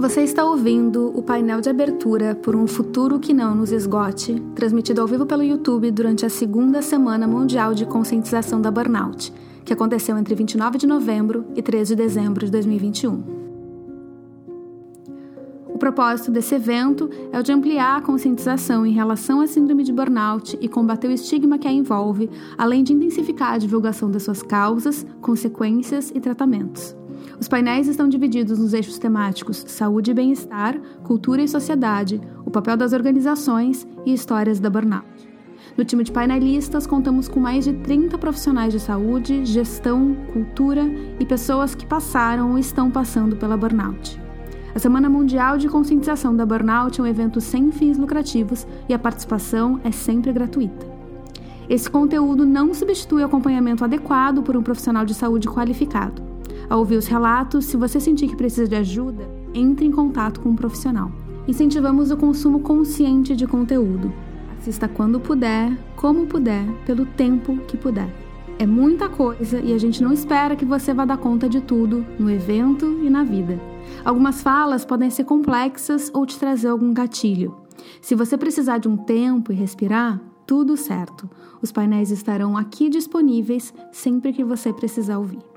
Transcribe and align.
Você 0.00 0.22
está 0.22 0.42
ouvindo 0.42 1.12
o 1.14 1.22
painel 1.22 1.60
de 1.60 1.68
abertura 1.68 2.34
por 2.34 2.56
um 2.56 2.66
futuro 2.66 3.20
que 3.20 3.34
não 3.34 3.54
nos 3.54 3.70
esgote, 3.70 4.34
transmitido 4.54 5.02
ao 5.02 5.06
vivo 5.06 5.26
pelo 5.26 5.42
YouTube 5.42 5.90
durante 5.90 6.24
a 6.24 6.30
segunda 6.30 6.80
Semana 6.80 7.28
Mundial 7.28 7.74
de 7.74 7.84
Conscientização 7.84 8.62
da 8.62 8.70
Burnout, 8.70 9.30
que 9.62 9.74
aconteceu 9.74 10.16
entre 10.16 10.34
29 10.34 10.78
de 10.78 10.86
novembro 10.86 11.44
e 11.54 11.60
13 11.60 11.94
de 11.94 12.02
dezembro 12.02 12.46
de 12.46 12.50
2021. 12.50 13.22
O 15.68 15.76
propósito 15.78 16.30
desse 16.30 16.54
evento 16.54 17.10
é 17.30 17.38
o 17.38 17.42
de 17.42 17.52
ampliar 17.52 17.98
a 17.98 18.02
conscientização 18.02 18.86
em 18.86 18.92
relação 18.92 19.42
à 19.42 19.46
síndrome 19.46 19.82
de 19.82 19.92
burnout 19.92 20.56
e 20.62 20.66
combater 20.66 21.08
o 21.08 21.12
estigma 21.12 21.58
que 21.58 21.68
a 21.68 21.72
envolve, 21.72 22.30
além 22.56 22.82
de 22.82 22.94
intensificar 22.94 23.52
a 23.52 23.58
divulgação 23.58 24.10
das 24.10 24.22
suas 24.22 24.42
causas, 24.42 25.04
consequências 25.20 26.10
e 26.14 26.18
tratamentos. 26.20 26.98
Os 27.40 27.48
painéis 27.48 27.88
estão 27.88 28.06
divididos 28.06 28.58
nos 28.58 28.74
eixos 28.74 28.98
temáticos 28.98 29.64
saúde 29.66 30.10
e 30.10 30.14
bem-estar, 30.14 30.78
cultura 31.02 31.40
e 31.40 31.48
sociedade, 31.48 32.20
o 32.44 32.50
papel 32.50 32.76
das 32.76 32.92
organizações 32.92 33.88
e 34.04 34.12
histórias 34.12 34.60
da 34.60 34.68
burnout. 34.68 35.06
No 35.74 35.82
time 35.82 36.04
de 36.04 36.12
painelistas, 36.12 36.86
contamos 36.86 37.28
com 37.28 37.40
mais 37.40 37.64
de 37.64 37.72
30 37.72 38.18
profissionais 38.18 38.74
de 38.74 38.78
saúde, 38.78 39.46
gestão, 39.46 40.14
cultura 40.34 40.84
e 41.18 41.24
pessoas 41.24 41.74
que 41.74 41.86
passaram 41.86 42.50
ou 42.50 42.58
estão 42.58 42.90
passando 42.90 43.34
pela 43.36 43.56
burnout. 43.56 44.20
A 44.74 44.78
Semana 44.78 45.08
Mundial 45.08 45.56
de 45.56 45.68
Conscientização 45.68 46.36
da 46.36 46.44
Burnout 46.44 47.00
é 47.00 47.02
um 47.02 47.06
evento 47.06 47.40
sem 47.40 47.72
fins 47.72 47.96
lucrativos 47.96 48.66
e 48.86 48.92
a 48.92 48.98
participação 48.98 49.80
é 49.82 49.90
sempre 49.90 50.30
gratuita. 50.30 50.86
Esse 51.70 51.88
conteúdo 51.88 52.44
não 52.44 52.74
substitui 52.74 53.22
o 53.22 53.26
acompanhamento 53.26 53.82
adequado 53.82 54.42
por 54.42 54.56
um 54.58 54.62
profissional 54.62 55.06
de 55.06 55.14
saúde 55.14 55.48
qualificado. 55.48 56.29
Ao 56.70 56.78
ouvir 56.78 56.96
os 56.96 57.08
relatos, 57.08 57.64
se 57.64 57.76
você 57.76 57.98
sentir 57.98 58.28
que 58.28 58.36
precisa 58.36 58.68
de 58.68 58.76
ajuda, 58.76 59.28
entre 59.52 59.84
em 59.84 59.90
contato 59.90 60.40
com 60.40 60.50
um 60.50 60.54
profissional. 60.54 61.10
Incentivamos 61.48 62.12
o 62.12 62.16
consumo 62.16 62.60
consciente 62.60 63.34
de 63.34 63.44
conteúdo. 63.44 64.12
Assista 64.56 64.86
quando 64.86 65.18
puder, 65.18 65.76
como 65.96 66.26
puder, 66.26 66.64
pelo 66.86 67.04
tempo 67.04 67.56
que 67.66 67.76
puder. 67.76 68.08
É 68.56 68.64
muita 68.66 69.08
coisa 69.08 69.58
e 69.58 69.72
a 69.72 69.78
gente 69.78 70.00
não 70.00 70.12
espera 70.12 70.54
que 70.54 70.64
você 70.64 70.94
vá 70.94 71.04
dar 71.04 71.16
conta 71.16 71.48
de 71.48 71.60
tudo 71.60 72.06
no 72.16 72.30
evento 72.30 73.00
e 73.02 73.10
na 73.10 73.24
vida. 73.24 73.60
Algumas 74.04 74.40
falas 74.40 74.84
podem 74.84 75.10
ser 75.10 75.24
complexas 75.24 76.08
ou 76.14 76.24
te 76.24 76.38
trazer 76.38 76.68
algum 76.68 76.94
gatilho. 76.94 77.56
Se 78.00 78.14
você 78.14 78.38
precisar 78.38 78.78
de 78.78 78.86
um 78.86 78.96
tempo 78.96 79.50
e 79.50 79.56
respirar, 79.56 80.20
tudo 80.46 80.76
certo. 80.76 81.28
Os 81.60 81.72
painéis 81.72 82.12
estarão 82.12 82.56
aqui 82.56 82.88
disponíveis 82.88 83.74
sempre 83.90 84.32
que 84.32 84.44
você 84.44 84.72
precisar 84.72 85.18
ouvir. 85.18 85.49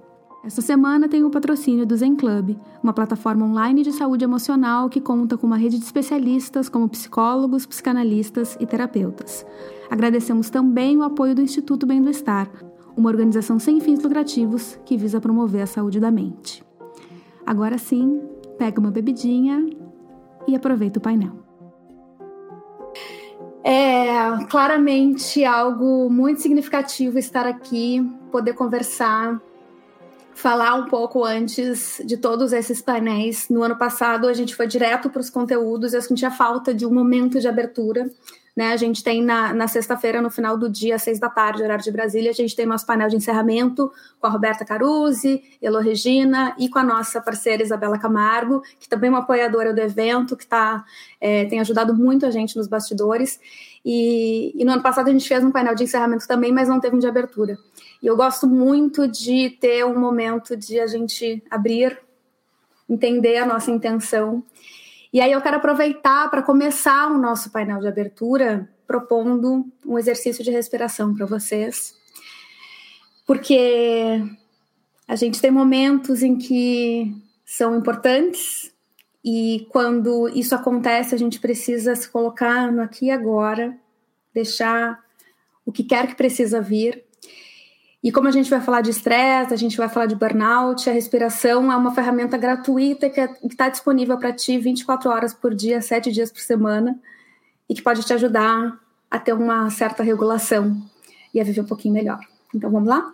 Esta 0.45 0.61
semana 0.61 1.07
tem 1.07 1.23
o 1.23 1.29
patrocínio 1.29 1.85
do 1.85 1.95
Zen 1.95 2.17
Club, 2.17 2.57
uma 2.83 2.91
plataforma 2.91 3.45
online 3.45 3.81
de 3.81 3.93
saúde 3.93 4.25
emocional 4.25 4.89
que 4.89 4.99
conta 4.99 5.37
com 5.37 5.47
uma 5.47 5.55
rede 5.55 5.79
de 5.79 5.85
especialistas 5.85 6.67
como 6.67 6.89
psicólogos, 6.89 7.65
psicanalistas 7.65 8.57
e 8.59 8.65
terapeutas. 8.65 9.45
Agradecemos 9.89 10.49
também 10.49 10.97
o 10.97 11.03
apoio 11.03 11.33
do 11.33 11.41
Instituto 11.41 11.85
Bem 11.85 12.01
do 12.01 12.09
Estar, 12.09 12.51
uma 12.97 13.09
organização 13.09 13.57
sem 13.57 13.79
fins 13.79 14.03
lucrativos 14.03 14.77
que 14.83 14.97
visa 14.97 15.21
promover 15.21 15.61
a 15.61 15.65
saúde 15.65 15.97
da 15.97 16.11
mente. 16.11 16.61
Agora 17.45 17.77
sim, 17.77 18.21
pega 18.57 18.81
uma 18.81 18.91
bebidinha 18.91 19.65
e 20.45 20.57
aproveita 20.57 20.99
o 20.99 21.01
painel. 21.01 21.39
É 23.63 24.43
claramente 24.49 25.45
algo 25.45 26.09
muito 26.09 26.41
significativo 26.41 27.17
estar 27.17 27.47
aqui, 27.47 28.05
poder 28.29 28.51
conversar 28.55 29.41
falar 30.35 30.75
um 30.75 30.85
pouco 30.85 31.23
antes 31.23 32.01
de 32.05 32.17
todos 32.17 32.53
esses 32.53 32.81
painéis. 32.81 33.47
No 33.49 33.63
ano 33.63 33.77
passado, 33.77 34.27
a 34.27 34.33
gente 34.33 34.55
foi 34.55 34.67
direto 34.67 35.09
para 35.09 35.21
os 35.21 35.29
conteúdos, 35.29 35.93
eu 35.93 36.01
sentia 36.01 36.31
falta 36.31 36.73
de 36.73 36.85
um 36.85 36.93
momento 36.93 37.39
de 37.39 37.47
abertura. 37.47 38.09
Né, 38.55 38.71
a 38.71 38.77
gente 38.77 39.03
tem 39.03 39.23
na, 39.23 39.51
na 39.51 39.67
sexta-feira, 39.67 40.21
no 40.21 40.29
final 40.29 40.55
do 40.55 40.69
dia, 40.69 40.93
às 40.93 41.01
seis 41.01 41.19
da 41.19 41.27
tarde, 41.27 41.63
horário 41.63 41.83
de 41.83 41.91
Brasília, 41.91 42.29
a 42.29 42.35
gente 42.35 42.55
tem 42.55 42.67
nosso 42.67 42.85
painel 42.85 43.09
de 43.09 43.15
encerramento 43.15 43.91
com 44.19 44.27
a 44.27 44.29
Roberta 44.29 44.63
Caruzzi, 44.63 45.41
Elo 45.59 45.79
Regina 45.79 46.55
e 46.59 46.69
com 46.69 46.77
a 46.77 46.83
nossa 46.83 47.19
parceira 47.19 47.63
Isabela 47.63 47.97
Camargo, 47.97 48.61
que 48.79 48.87
também 48.87 49.07
é 49.07 49.11
uma 49.11 49.21
apoiadora 49.21 49.73
do 49.73 49.81
evento, 49.81 50.37
que 50.37 50.45
tá, 50.45 50.85
é, 51.19 51.45
tem 51.45 51.61
ajudado 51.61 51.95
muito 51.95 52.27
a 52.27 52.29
gente 52.29 52.55
nos 52.55 52.67
bastidores. 52.67 53.39
E, 53.83 54.53
e 54.55 54.63
no 54.63 54.73
ano 54.73 54.83
passado 54.83 55.07
a 55.09 55.11
gente 55.11 55.27
fez 55.27 55.43
um 55.43 55.51
painel 55.51 55.73
de 55.73 55.85
encerramento 55.85 56.27
também, 56.27 56.51
mas 56.51 56.69
não 56.69 56.79
teve 56.79 56.95
um 56.95 56.99
de 56.99 57.07
abertura. 57.07 57.57
E 58.03 58.07
eu 58.07 58.17
gosto 58.17 58.45
muito 58.45 59.07
de 59.07 59.49
ter 59.49 59.85
um 59.85 59.97
momento 59.97 60.57
de 60.57 60.77
a 60.77 60.85
gente 60.85 61.41
abrir, 61.49 61.97
entender 62.89 63.37
a 63.37 63.45
nossa 63.45 63.71
intenção. 63.71 64.43
E 65.13 65.21
aí 65.21 65.31
eu 65.31 65.41
quero 65.41 65.55
aproveitar 65.55 66.29
para 66.29 66.41
começar 66.41 67.09
o 67.09 67.17
nosso 67.17 67.49
painel 67.49 67.79
de 67.79 67.87
abertura 67.87 68.69
propondo 68.85 69.65
um 69.85 69.97
exercício 69.97 70.43
de 70.43 70.51
respiração 70.51 71.15
para 71.15 71.25
vocês. 71.25 71.95
Porque 73.25 74.21
a 75.07 75.15
gente 75.15 75.39
tem 75.39 75.49
momentos 75.49 76.21
em 76.21 76.37
que 76.37 77.15
são 77.45 77.77
importantes 77.77 78.69
e 79.23 79.65
quando 79.69 80.27
isso 80.27 80.53
acontece, 80.53 81.15
a 81.15 81.17
gente 81.17 81.39
precisa 81.39 81.95
se 81.95 82.09
colocar 82.09 82.69
no 82.69 82.81
aqui 82.81 83.05
e 83.05 83.11
agora, 83.11 83.77
deixar 84.33 85.01
o 85.65 85.71
que 85.71 85.85
quer 85.85 86.07
que 86.07 86.15
precisa 86.15 86.61
vir 86.61 87.01
e 88.03 88.11
como 88.11 88.27
a 88.27 88.31
gente 88.31 88.49
vai 88.49 88.59
falar 88.59 88.81
de 88.81 88.89
estresse, 88.89 89.53
a 89.53 89.57
gente 89.57 89.77
vai 89.77 89.87
falar 89.87 90.07
de 90.07 90.15
burnout, 90.15 90.89
a 90.89 90.93
respiração 90.93 91.71
é 91.71 91.77
uma 91.77 91.95
ferramenta 91.95 92.37
gratuita 92.37 93.09
que 93.09 93.21
é, 93.21 93.33
está 93.45 93.69
disponível 93.69 94.17
para 94.17 94.33
ti 94.33 94.57
24 94.57 95.09
horas 95.09 95.33
por 95.33 95.55
dia, 95.55 95.81
7 95.81 96.11
dias 96.11 96.29
por 96.29 96.41
semana, 96.41 96.99
e 97.69 97.73
que 97.73 97.81
pode 97.81 98.03
te 98.03 98.11
ajudar 98.11 98.77
a 99.09 99.19
ter 99.19 99.31
uma 99.31 99.69
certa 99.69 100.03
regulação 100.03 100.75
e 101.33 101.39
a 101.39 101.45
viver 101.45 101.61
um 101.61 101.65
pouquinho 101.65 101.93
melhor. 101.93 102.19
Então 102.53 102.69
vamos 102.69 102.89
lá? 102.89 103.13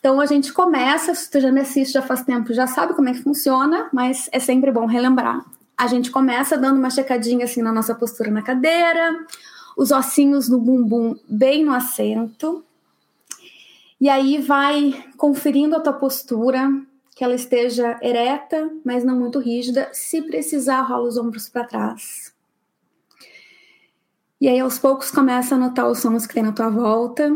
Então 0.00 0.20
a 0.20 0.26
gente 0.26 0.52
começa, 0.52 1.14
se 1.14 1.30
tu 1.30 1.38
já 1.38 1.52
me 1.52 1.60
assiste 1.60 1.92
já 1.92 2.02
faz 2.02 2.24
tempo, 2.24 2.52
já 2.52 2.66
sabe 2.66 2.94
como 2.94 3.08
é 3.08 3.12
que 3.12 3.22
funciona, 3.22 3.88
mas 3.92 4.28
é 4.32 4.40
sempre 4.40 4.72
bom 4.72 4.86
relembrar. 4.86 5.44
A 5.78 5.86
gente 5.86 6.10
começa 6.10 6.58
dando 6.58 6.78
uma 6.78 6.90
checadinha 6.90 7.44
assim 7.44 7.62
na 7.62 7.72
nossa 7.72 7.94
postura 7.94 8.30
na 8.30 8.42
cadeira, 8.42 9.24
os 9.76 9.92
ossinhos 9.92 10.48
do 10.48 10.58
bumbum 10.58 11.16
bem 11.28 11.64
no 11.64 11.72
assento, 11.72 12.64
e 14.00 14.08
aí 14.08 14.40
vai 14.40 15.04
conferindo 15.16 15.76
a 15.76 15.80
tua 15.80 15.92
postura, 15.92 16.70
que 17.14 17.22
ela 17.22 17.34
esteja 17.34 17.98
ereta, 18.00 18.70
mas 18.82 19.04
não 19.04 19.18
muito 19.18 19.38
rígida. 19.38 19.90
Se 19.92 20.22
precisar, 20.22 20.80
rola 20.80 21.06
os 21.06 21.18
ombros 21.18 21.50
para 21.50 21.66
trás. 21.66 22.34
E 24.40 24.48
aí 24.48 24.58
aos 24.58 24.78
poucos 24.78 25.10
começa 25.10 25.54
a 25.54 25.58
notar 25.58 25.86
os 25.86 25.98
sons 25.98 26.26
que 26.26 26.32
tem 26.32 26.42
na 26.42 26.52
tua 26.52 26.70
volta. 26.70 27.30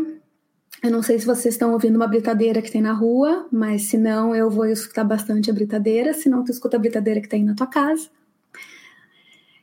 Eu 0.81 0.89
não 0.89 1.03
sei 1.03 1.19
se 1.19 1.25
vocês 1.25 1.53
estão 1.53 1.71
ouvindo 1.71 1.97
uma 1.97 2.07
britadeira 2.07 2.63
que 2.63 2.71
tem 2.71 2.81
na 2.81 2.93
rua, 2.93 3.47
mas 3.51 3.83
se 3.83 3.97
não, 3.97 4.35
eu 4.35 4.49
vou 4.49 4.65
escutar 4.65 5.03
bastante 5.03 5.51
a 5.51 5.53
britadeira. 5.53 6.15
Se 6.15 6.29
não, 6.29 6.43
tu 6.43 6.49
escuta 6.49 6.77
a 6.77 6.79
britadeira 6.79 7.21
que 7.21 7.29
tem 7.29 7.43
na 7.43 7.53
tua 7.53 7.67
casa. 7.67 8.09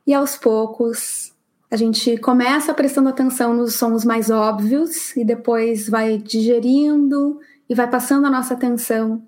E 0.06 0.14
aos 0.14 0.36
poucos 0.36 1.31
a 1.72 1.77
gente 1.77 2.19
começa 2.19 2.75
prestando 2.75 3.09
atenção 3.09 3.55
nos 3.55 3.77
sons 3.77 4.05
mais 4.05 4.28
óbvios 4.28 5.16
e 5.16 5.25
depois 5.25 5.88
vai 5.88 6.19
digerindo 6.19 7.41
e 7.66 7.75
vai 7.75 7.88
passando 7.88 8.27
a 8.27 8.31
nossa 8.31 8.53
atenção 8.53 9.27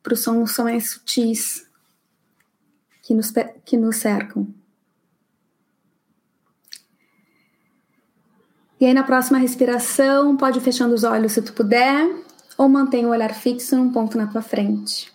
para 0.00 0.14
os 0.14 0.20
sons 0.22 0.56
mais 0.58 0.90
sutis 0.90 1.68
que 3.02 3.12
nos, 3.12 3.32
que 3.64 3.76
nos 3.76 3.96
cercam. 3.96 4.46
E 8.78 8.86
aí, 8.86 8.94
na 8.94 9.02
próxima 9.02 9.38
respiração, 9.38 10.36
pode 10.36 10.58
ir 10.58 10.62
fechando 10.62 10.94
os 10.94 11.02
olhos 11.02 11.32
se 11.32 11.42
tu 11.42 11.52
puder, 11.52 12.08
ou 12.56 12.68
mantenha 12.68 13.08
o 13.08 13.10
olhar 13.10 13.34
fixo 13.34 13.74
num 13.74 13.90
ponto 13.90 14.16
na 14.16 14.28
tua 14.28 14.40
frente. 14.40 15.12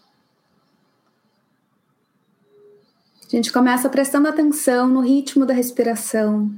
A 3.32 3.36
gente 3.38 3.54
começa 3.54 3.88
prestando 3.88 4.28
atenção 4.28 4.90
no 4.90 5.00
ritmo 5.00 5.46
da 5.46 5.54
respiração. 5.54 6.52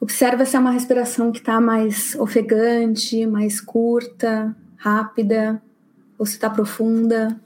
Observa 0.00 0.44
se 0.44 0.56
é 0.56 0.58
uma 0.58 0.72
respiração 0.72 1.30
que 1.30 1.38
está 1.38 1.60
mais 1.60 2.16
ofegante, 2.16 3.24
mais 3.24 3.60
curta, 3.60 4.56
rápida, 4.76 5.62
ou 6.18 6.26
se 6.26 6.32
está 6.32 6.50
profunda. 6.50 7.40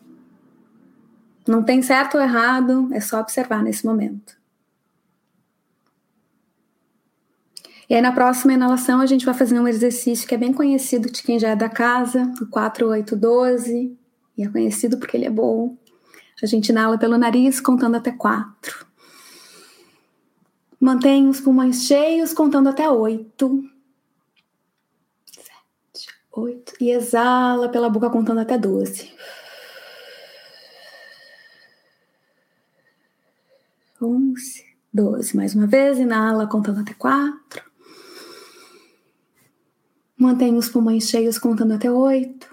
Não 1.47 1.63
tem 1.63 1.83
certo 1.83 2.17
ou 2.17 2.23
errado, 2.23 2.89
é 2.91 3.01
só 3.01 3.21
observar 3.21 3.63
nesse 3.63 3.85
momento. 3.85 4.39
E 7.91 7.95
aí, 7.95 8.01
na 8.01 8.13
próxima 8.13 8.55
inalação, 8.55 8.99
a 8.99 9.07
gente 9.07 9.27
vai 9.27 9.35
fazer 9.35 9.61
um 9.61 9.69
exercício 9.69 10.27
que 10.27 10.35
é 10.35 10.39
bem 10.39 10.55
conhecido 10.55 11.13
de 11.13 11.23
quem 11.23 11.39
já 11.39 11.51
é 11.51 11.57
da 11.57 11.69
casa, 11.69 12.33
o 12.41 12.47
4812, 12.47 13.95
e 14.39 14.43
é 14.43 14.49
conhecido 14.49 14.97
porque 14.97 15.19
ele 15.19 15.27
é 15.27 15.31
bom. 15.31 15.77
A 16.43 16.47
gente 16.47 16.69
inala 16.69 16.99
pelo 16.99 17.19
nariz, 17.19 17.61
contando 17.61 17.97
até 17.97 18.13
quatro. 18.13 18.87
Mantém 20.81 21.29
os 21.29 21.41
pulmões 21.41 21.85
cheios, 21.85 22.33
contando 22.33 22.69
até 22.69 22.89
oito. 22.89 23.69
Sete, 25.27 26.09
oito. 26.33 26.75
E 26.81 26.91
exala 26.91 27.69
pela 27.69 27.91
boca, 27.91 28.09
contando 28.09 28.41
até 28.41 28.57
doze. 28.57 29.13
11, 34.01 34.65
12. 34.93 35.37
Mais 35.37 35.55
uma 35.55 35.67
vez, 35.67 35.99
inala 35.99 36.47
contando 36.47 36.81
até 36.81 36.95
4. 36.95 37.63
Mantém 40.17 40.57
os 40.57 40.69
pulmões 40.69 41.09
cheios 41.09 41.39
contando 41.39 41.75
até 41.75 41.91
8. 41.91 42.48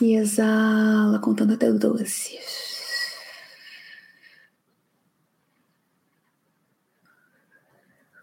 E 0.00 0.14
exala 0.14 1.18
contando 1.18 1.52
até 1.52 1.70
12. 1.70 2.38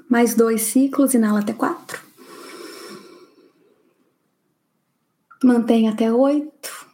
Mais 0.10 0.34
dois 0.34 0.62
ciclos, 0.64 1.14
inala 1.14 1.42
até 1.42 1.54
4. 1.54 2.02
Mantém 5.44 5.88
até 5.88 6.12
8. 6.12 6.88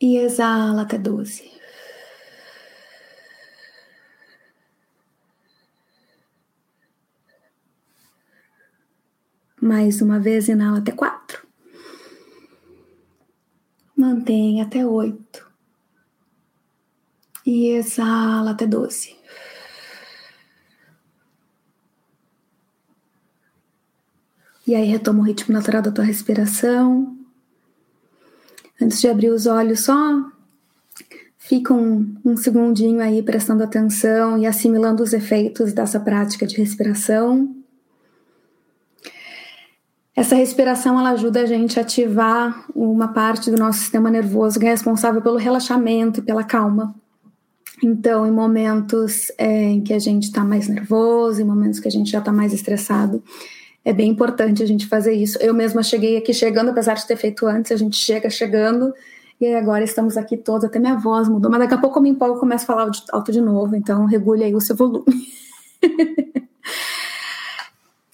E 0.00 0.16
exala 0.16 0.82
até 0.82 0.96
12. 0.96 1.52
Mais 9.60 10.00
uma 10.02 10.18
vez, 10.18 10.48
inala 10.48 10.78
até 10.78 10.90
quatro. 10.90 11.41
Mantém 14.12 14.60
até 14.60 14.84
oito. 14.84 15.50
E 17.46 17.68
exala 17.68 18.50
até 18.50 18.66
doze. 18.66 19.16
E 24.66 24.74
aí 24.74 24.86
retoma 24.86 25.20
o 25.20 25.24
ritmo 25.24 25.54
natural 25.54 25.80
da 25.80 25.90
tua 25.90 26.04
respiração. 26.04 27.16
Antes 28.80 29.00
de 29.00 29.08
abrir 29.08 29.30
os 29.30 29.46
olhos, 29.46 29.80
só 29.80 30.30
fica 31.38 31.72
um, 31.72 32.14
um 32.22 32.36
segundinho 32.36 33.00
aí 33.00 33.22
prestando 33.22 33.64
atenção 33.64 34.36
e 34.36 34.46
assimilando 34.46 35.02
os 35.02 35.14
efeitos 35.14 35.72
dessa 35.72 35.98
prática 35.98 36.46
de 36.46 36.58
respiração. 36.58 37.61
Essa 40.14 40.34
respiração 40.34 40.98
ela 40.98 41.10
ajuda 41.10 41.40
a 41.40 41.46
gente 41.46 41.78
a 41.78 41.82
ativar 41.82 42.66
uma 42.74 43.08
parte 43.08 43.50
do 43.50 43.56
nosso 43.56 43.78
sistema 43.78 44.10
nervoso 44.10 44.60
que 44.60 44.66
é 44.66 44.70
responsável 44.70 45.22
pelo 45.22 45.38
relaxamento 45.38 46.20
e 46.20 46.22
pela 46.22 46.44
calma. 46.44 46.94
Então, 47.82 48.26
em 48.26 48.30
momentos 48.30 49.32
é, 49.38 49.64
em 49.64 49.80
que 49.80 49.92
a 49.92 49.98
gente 49.98 50.24
está 50.24 50.44
mais 50.44 50.68
nervoso, 50.68 51.40
em 51.40 51.44
momentos 51.44 51.80
que 51.80 51.88
a 51.88 51.90
gente 51.90 52.10
já 52.10 52.18
está 52.18 52.30
mais 52.30 52.52
estressado, 52.52 53.22
é 53.84 53.92
bem 53.92 54.10
importante 54.10 54.62
a 54.62 54.66
gente 54.66 54.86
fazer 54.86 55.14
isso. 55.14 55.38
Eu 55.40 55.54
mesma 55.54 55.82
cheguei 55.82 56.16
aqui 56.16 56.32
chegando, 56.32 56.70
apesar 56.70 56.94
de 56.94 57.06
ter 57.06 57.16
feito 57.16 57.46
antes, 57.46 57.72
a 57.72 57.76
gente 57.76 57.96
chega 57.96 58.30
chegando 58.30 58.94
e 59.40 59.54
agora 59.54 59.82
estamos 59.82 60.16
aqui 60.16 60.36
todos, 60.36 60.64
até 60.64 60.78
minha 60.78 60.96
voz 60.96 61.28
mudou, 61.28 61.50
mas 61.50 61.58
daqui 61.58 61.74
a 61.74 61.78
pouco 61.78 61.98
eu 61.98 62.02
me 62.02 62.10
empolgo 62.10 62.36
e 62.36 62.40
começo 62.40 62.62
a 62.62 62.66
falar 62.66 62.90
alto 63.10 63.32
de 63.32 63.40
novo, 63.40 63.74
então 63.74 64.04
regule 64.04 64.44
aí 64.44 64.54
o 64.54 64.60
seu 64.60 64.76
volume. 64.76 65.04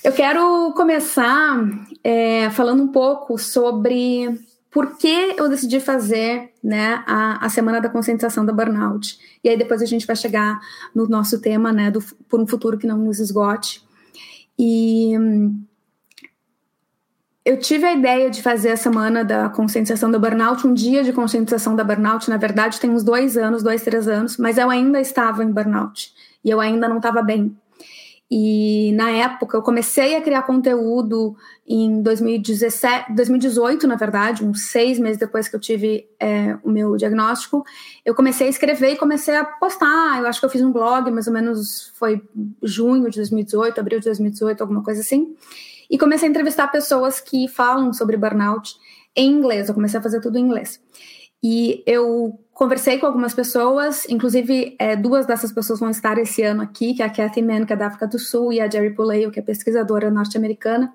Eu 0.02 0.12
quero 0.12 0.72
começar 0.74 1.58
é, 2.04 2.48
falando 2.50 2.82
um 2.84 2.88
pouco 2.88 3.36
sobre 3.36 4.38
por 4.70 4.96
que 4.96 5.34
eu 5.36 5.48
decidi 5.48 5.80
fazer 5.80 6.52
né, 6.62 7.02
a, 7.04 7.44
a 7.44 7.48
Semana 7.48 7.80
da 7.80 7.88
Conscientização 7.88 8.46
da 8.46 8.52
Burnout. 8.52 9.18
E 9.42 9.48
aí 9.48 9.56
depois 9.56 9.82
a 9.82 9.86
gente 9.86 10.06
vai 10.06 10.14
chegar 10.14 10.60
no 10.94 11.08
nosso 11.08 11.40
tema, 11.40 11.72
né, 11.72 11.90
do, 11.90 12.00
por 12.28 12.40
um 12.40 12.46
futuro 12.46 12.78
que 12.78 12.86
não 12.86 12.98
nos 12.98 13.18
esgote. 13.18 13.82
E 14.56 15.14
eu 17.44 17.58
tive 17.58 17.86
a 17.86 17.92
ideia 17.92 18.30
de 18.30 18.40
fazer 18.40 18.70
a 18.70 18.76
Semana 18.76 19.24
da 19.24 19.48
Conscientização 19.48 20.10
da 20.12 20.18
Burnout, 20.18 20.64
um 20.64 20.74
dia 20.74 21.02
de 21.02 21.12
conscientização 21.12 21.74
da 21.74 21.82
Burnout, 21.82 22.28
na 22.28 22.36
verdade 22.36 22.78
tem 22.78 22.90
uns 22.90 23.02
dois 23.02 23.36
anos, 23.36 23.64
dois, 23.64 23.82
três 23.82 24.06
anos, 24.06 24.36
mas 24.36 24.58
eu 24.58 24.70
ainda 24.70 25.00
estava 25.00 25.42
em 25.42 25.50
Burnout. 25.50 26.12
E 26.44 26.50
eu 26.50 26.60
ainda 26.60 26.88
não 26.88 26.98
estava 26.98 27.20
bem. 27.20 27.56
E 28.30 28.92
na 28.92 29.10
época 29.10 29.56
eu 29.56 29.62
comecei 29.62 30.14
a 30.14 30.20
criar 30.20 30.42
conteúdo 30.42 31.34
em 31.66 32.02
2017, 32.02 33.14
2018, 33.14 33.86
na 33.86 33.96
verdade, 33.96 34.44
uns 34.44 34.66
seis 34.66 34.98
meses 34.98 35.18
depois 35.18 35.48
que 35.48 35.56
eu 35.56 35.60
tive 35.60 36.06
é, 36.20 36.58
o 36.62 36.70
meu 36.70 36.94
diagnóstico. 36.96 37.64
Eu 38.04 38.14
comecei 38.14 38.46
a 38.46 38.50
escrever 38.50 38.92
e 38.92 38.96
comecei 38.96 39.34
a 39.34 39.44
postar. 39.44 40.18
Eu 40.20 40.26
acho 40.26 40.40
que 40.40 40.46
eu 40.46 40.50
fiz 40.50 40.60
um 40.60 40.70
blog, 40.70 41.10
mais 41.10 41.26
ou 41.26 41.32
menos 41.32 41.90
foi 41.94 42.22
junho 42.62 43.08
de 43.08 43.16
2018, 43.16 43.80
abril 43.80 43.98
de 43.98 44.04
2018, 44.04 44.60
alguma 44.60 44.82
coisa 44.82 45.00
assim. 45.00 45.34
E 45.90 45.96
comecei 45.96 46.28
a 46.28 46.30
entrevistar 46.30 46.68
pessoas 46.68 47.20
que 47.20 47.48
falam 47.48 47.94
sobre 47.94 48.16
burnout 48.18 48.76
em 49.16 49.30
inglês. 49.30 49.68
Eu 49.68 49.74
comecei 49.74 49.98
a 49.98 50.02
fazer 50.02 50.20
tudo 50.20 50.36
em 50.36 50.42
inglês. 50.42 50.78
E 51.42 51.82
eu 51.86 52.38
conversei 52.58 52.98
com 52.98 53.06
algumas 53.06 53.32
pessoas, 53.32 54.04
inclusive 54.08 54.74
é, 54.80 54.96
duas 54.96 55.24
dessas 55.24 55.52
pessoas 55.52 55.78
vão 55.78 55.90
estar 55.90 56.18
esse 56.18 56.42
ano 56.42 56.60
aqui, 56.60 56.92
que 56.92 57.00
é 57.00 57.06
a 57.06 57.08
Kathy 57.08 57.40
Mann, 57.40 57.64
que 57.64 57.72
é 57.72 57.76
da 57.76 57.86
África 57.86 58.08
do 58.08 58.18
Sul, 58.18 58.52
e 58.52 58.60
a 58.60 58.68
Jerry 58.68 58.90
Puleo, 58.90 59.30
que 59.30 59.38
é 59.38 59.42
pesquisadora 59.42 60.10
norte-americana. 60.10 60.92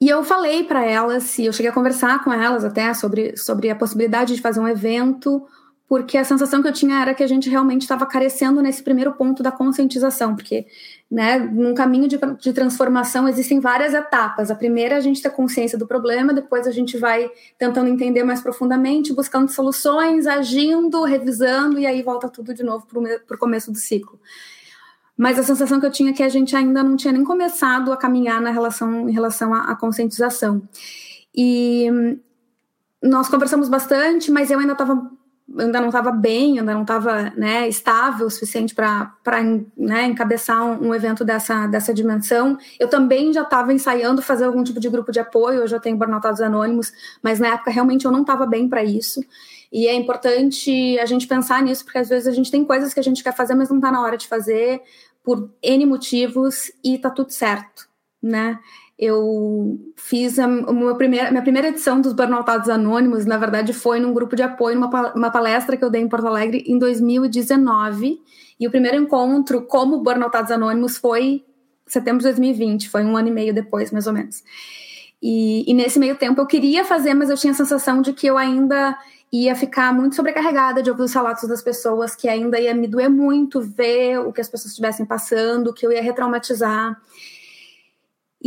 E 0.00 0.08
eu 0.08 0.24
falei 0.24 0.64
para 0.64 0.82
elas, 0.86 1.38
e 1.38 1.44
eu 1.44 1.52
cheguei 1.52 1.70
a 1.70 1.74
conversar 1.74 2.24
com 2.24 2.32
elas 2.32 2.64
até 2.64 2.94
sobre, 2.94 3.36
sobre 3.36 3.68
a 3.68 3.76
possibilidade 3.76 4.34
de 4.34 4.40
fazer 4.40 4.58
um 4.58 4.66
evento 4.66 5.46
porque 5.88 6.18
a 6.18 6.24
sensação 6.24 6.60
que 6.60 6.68
eu 6.68 6.72
tinha 6.72 7.00
era 7.00 7.14
que 7.14 7.22
a 7.22 7.26
gente 7.26 7.48
realmente 7.48 7.82
estava 7.82 8.04
carecendo 8.06 8.60
nesse 8.60 8.82
primeiro 8.82 9.12
ponto 9.12 9.42
da 9.42 9.52
conscientização, 9.52 10.34
porque 10.34 10.66
né, 11.08 11.38
num 11.38 11.74
caminho 11.74 12.08
de, 12.08 12.18
de, 12.40 12.52
transformação 12.52 13.28
existem 13.28 13.60
várias 13.60 13.94
etapas. 13.94 14.50
A 14.50 14.54
primeira 14.56 14.96
é 14.96 14.98
a 14.98 15.00
gente 15.00 15.22
ter 15.22 15.30
consciência 15.30 15.78
do 15.78 15.86
problema, 15.86 16.34
depois 16.34 16.66
a 16.66 16.72
gente 16.72 16.98
vai 16.98 17.30
tentando 17.56 17.88
entender 17.88 18.24
mais 18.24 18.40
profundamente, 18.40 19.12
buscando 19.12 19.48
soluções, 19.48 20.26
agindo, 20.26 21.04
revisando, 21.04 21.78
e 21.78 21.86
aí 21.86 22.02
volta 22.02 22.28
tudo 22.28 22.52
de 22.52 22.64
novo 22.64 22.84
para 22.86 23.36
o 23.36 23.38
começo 23.38 23.70
do 23.70 23.78
ciclo. 23.78 24.18
Mas 25.16 25.38
a 25.38 25.44
sensação 25.44 25.78
que 25.78 25.86
eu 25.86 25.90
tinha 25.90 26.10
é 26.10 26.12
que 26.12 26.22
a 26.22 26.28
gente 26.28 26.56
ainda 26.56 26.82
não 26.82 26.96
tinha 26.96 27.12
nem 27.12 27.22
começado 27.22 27.92
a 27.92 27.96
caminhar 27.96 28.40
na 28.40 28.50
relação, 28.50 29.08
em 29.08 29.12
relação 29.12 29.54
à, 29.54 29.70
à 29.70 29.76
conscientização. 29.76 30.68
E 31.34 31.88
hum, 31.90 32.18
nós 33.02 33.28
conversamos 33.28 33.68
bastante, 33.68 34.30
mas 34.30 34.50
eu 34.50 34.58
ainda 34.58 34.72
estava 34.72 35.10
ainda 35.58 35.80
não 35.80 35.88
estava 35.88 36.10
bem, 36.10 36.58
ainda 36.58 36.74
não 36.74 36.82
estava 36.82 37.30
né, 37.36 37.68
estável 37.68 38.26
o 38.26 38.30
suficiente 38.30 38.74
para 38.74 39.42
né, 39.76 40.06
encabeçar 40.06 40.64
um, 40.64 40.88
um, 40.88 40.94
evento 40.94 41.24
dessa, 41.24 41.66
dessa 41.66 41.94
dimensão. 41.94 42.58
Eu 42.78 42.88
também 42.88 43.32
já 43.32 43.42
estava 43.42 43.72
ensaiando 43.72 44.20
fazer 44.20 44.44
algum 44.44 44.64
tipo 44.64 44.80
de 44.80 44.88
grupo 44.88 45.12
de 45.12 45.20
apoio, 45.20 45.60
eu 45.60 45.68
já 45.68 45.78
tenho 45.78 45.96
Burnoutados 45.96 46.40
Anônimos, 46.40 46.92
mas 47.22 47.38
na 47.38 47.48
época 47.48 47.70
realmente 47.70 48.04
eu 48.04 48.10
não 48.10 48.22
estava 48.22 48.44
bem 48.46 48.68
para 48.68 48.82
isso. 48.82 49.20
E 49.72 49.86
é 49.86 49.94
importante 49.94 50.98
a 50.98 51.06
gente 51.06 51.26
pensar 51.26 51.62
nisso, 51.62 51.84
porque 51.84 51.98
às 51.98 52.08
vezes 52.08 52.26
a 52.26 52.32
gente 52.32 52.50
tem 52.50 52.64
coisas 52.64 52.92
que 52.92 53.00
a 53.00 53.02
gente 53.02 53.22
quer 53.22 53.34
fazer, 53.34 53.54
mas 53.54 53.68
não 53.68 53.76
está 53.76 53.90
na 53.90 54.02
hora 54.02 54.16
de 54.16 54.26
fazer, 54.26 54.82
por 55.22 55.50
N 55.62 55.86
motivos, 55.86 56.72
e 56.84 56.98
tá 56.98 57.10
tudo 57.10 57.32
certo, 57.32 57.88
né? 58.22 58.58
Eu 58.98 59.78
fiz 59.94 60.38
a, 60.38 60.46
uma 60.46 60.96
primeira, 60.96 61.30
minha 61.30 61.42
primeira 61.42 61.68
edição 61.68 62.00
dos 62.00 62.12
Burnoutados 62.12 62.68
Anônimos, 62.68 63.26
na 63.26 63.36
verdade, 63.36 63.72
foi 63.72 64.00
num 64.00 64.12
grupo 64.12 64.34
de 64.34 64.42
apoio, 64.42 64.74
numa 64.74 65.12
uma 65.14 65.30
palestra 65.30 65.76
que 65.76 65.84
eu 65.84 65.90
dei 65.90 66.00
em 66.00 66.08
Porto 66.08 66.26
Alegre 66.26 66.64
em 66.66 66.78
2019. 66.78 68.18
E 68.58 68.66
o 68.66 68.70
primeiro 68.70 68.96
encontro 68.96 69.62
como 69.62 69.98
Burnoutados 69.98 70.50
Anônimos 70.50 70.96
foi 70.96 71.44
setembro 71.86 72.18
de 72.18 72.24
2020, 72.24 72.88
foi 72.88 73.04
um 73.04 73.16
ano 73.16 73.28
e 73.28 73.30
meio 73.30 73.54
depois, 73.54 73.92
mais 73.92 74.06
ou 74.06 74.12
menos. 74.12 74.42
E, 75.22 75.70
e 75.70 75.74
nesse 75.74 75.98
meio 75.98 76.16
tempo 76.16 76.40
eu 76.40 76.46
queria 76.46 76.84
fazer, 76.84 77.14
mas 77.14 77.30
eu 77.30 77.36
tinha 77.36 77.52
a 77.52 77.56
sensação 77.56 78.00
de 78.00 78.12
que 78.12 78.26
eu 78.26 78.36
ainda 78.36 78.98
ia 79.32 79.54
ficar 79.54 79.92
muito 79.92 80.16
sobrecarregada 80.16 80.82
de 80.82 80.90
ouvir 80.90 81.02
os 81.02 81.12
relatos 81.12 81.48
das 81.48 81.62
pessoas, 81.62 82.16
que 82.16 82.28
ainda 82.28 82.58
ia 82.58 82.74
me 82.74 82.86
doer 82.86 83.10
muito 83.10 83.60
ver 83.60 84.20
o 84.20 84.32
que 84.32 84.40
as 84.40 84.48
pessoas 84.48 84.70
estivessem 84.70 85.04
passando, 85.04 85.74
que 85.74 85.86
eu 85.86 85.92
ia 85.92 86.02
retraumatizar. 86.02 86.96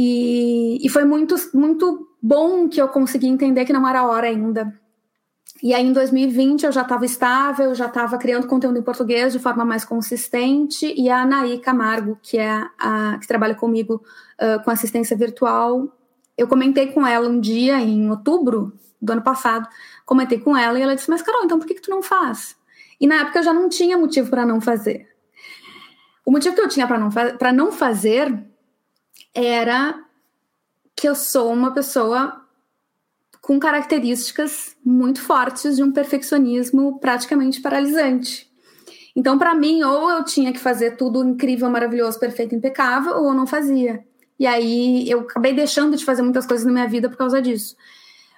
E, 0.02 0.80
e 0.82 0.88
foi 0.88 1.04
muito, 1.04 1.36
muito 1.54 2.08
bom 2.22 2.70
que 2.70 2.82
eu 2.82 2.88
consegui 2.88 3.28
entender 3.28 3.66
que 3.66 3.74
não 3.74 3.86
era 3.86 4.08
hora 4.08 4.28
ainda. 4.28 4.74
E 5.62 5.74
aí, 5.74 5.86
em 5.86 5.92
2020, 5.92 6.64
eu 6.64 6.72
já 6.72 6.84
estava 6.84 7.04
estável, 7.04 7.76
já 7.76 7.88
estava 7.88 8.18
criando 8.18 8.48
conteúdo 8.48 8.80
em 8.80 8.82
português 8.82 9.34
de 9.34 9.40
forma 9.40 9.66
mais 9.66 9.84
consistente. 9.84 10.86
E 10.96 11.10
a 11.10 11.24
Anaí 11.24 11.60
Camargo, 11.60 12.18
que 12.24 12.38
é 12.38 12.66
a 12.80 13.18
que 13.20 13.28
trabalha 13.28 13.56
comigo 13.56 14.02
uh, 14.42 14.64
com 14.64 14.72
assistência 14.72 15.18
virtual, 15.18 15.94
eu 16.38 16.48
comentei 16.48 16.88
com 16.94 17.06
ela 17.06 17.28
um 17.28 17.38
dia, 17.38 17.78
em 17.82 18.10
outubro 18.10 18.72
do 19.02 19.12
ano 19.12 19.22
passado, 19.22 19.68
comentei 20.06 20.40
com 20.40 20.56
ela 20.56 20.80
e 20.80 20.82
ela 20.82 20.96
disse: 20.96 21.10
Mas, 21.10 21.22
Carol, 21.22 21.44
então 21.44 21.60
por 21.60 21.68
que, 21.68 21.74
que 21.74 21.82
tu 21.82 21.92
não 21.92 22.02
faz? 22.02 22.56
E 23.02 23.06
na 23.06 23.16
época 23.16 23.40
eu 23.40 23.44
já 23.44 23.54
não 23.54 23.68
tinha 23.68 23.98
motivo 23.98 24.30
para 24.30 24.46
não 24.46 24.62
fazer. 24.62 25.10
O 26.26 26.32
motivo 26.32 26.56
que 26.56 26.62
eu 26.62 26.70
tinha 26.70 26.88
para 26.88 26.98
não, 26.98 27.12
fa 27.12 27.52
não 27.52 27.70
fazer 27.70 28.49
era 29.34 30.04
que 30.96 31.08
eu 31.08 31.16
sou 31.16 31.52
uma 31.52 31.74
pessoa 31.74 32.46
com 33.42 33.60
características 33.60 34.76
muito 34.84 35.22
fortes 35.22 35.76
de 35.76 35.84
um 35.84 35.92
perfeccionismo 35.92 37.00
praticamente 37.00 37.62
paralisante. 37.62 38.50
Então, 39.16 39.38
para 39.38 39.56
mim, 39.56 39.82
ou 39.84 40.10
eu 40.10 40.24
tinha 40.24 40.54
que 40.54 40.60
fazer 40.60 40.98
tudo 40.98 41.28
incrível, 41.28 41.70
maravilhoso, 41.70 42.20
perfeito, 42.20 42.54
impecável, 42.54 43.16
ou 43.18 43.30
eu 43.30 43.34
não 43.34 43.48
fazia. 43.48 44.04
E 44.40 44.46
aí 44.46 45.10
eu 45.10 45.22
acabei 45.22 45.54
deixando 45.54 45.98
de 45.98 46.06
fazer 46.06 46.22
muitas 46.22 46.46
coisas 46.46 46.66
na 46.66 46.72
minha 46.72 46.88
vida 46.88 47.10
por 47.10 47.18
causa 47.18 47.42
disso. 47.42 47.76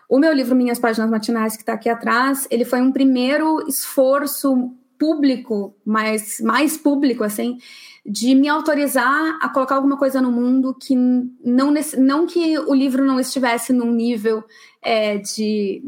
O 0.10 0.18
meu 0.18 0.34
livro 0.34 0.56
Minhas 0.56 0.80
Páginas 0.80 1.10
Matinais, 1.10 1.56
que 1.56 1.62
está 1.62 1.74
aqui 1.74 1.90
atrás, 1.90 2.48
ele 2.50 2.66
foi 2.66 2.82
um 2.82 2.92
primeiro 2.92 3.66
esforço 3.68 4.74
público, 4.98 5.76
mais, 5.86 6.40
mais 6.42 6.78
público, 6.78 7.24
assim, 7.24 7.58
de 8.06 8.34
me 8.34 8.50
autorizar 8.50 9.38
a 9.42 9.50
colocar 9.50 9.76
alguma 9.76 9.98
coisa 9.98 10.22
no 10.22 10.32
mundo 10.32 10.74
que 10.74 10.96
não, 10.96 11.74
não 11.98 12.26
que 12.26 12.58
o 12.58 12.74
livro 12.74 13.06
não 13.06 13.20
estivesse 13.20 13.72
num 13.72 13.92
nível 13.92 14.44
é, 14.82 15.18
de 15.18 15.84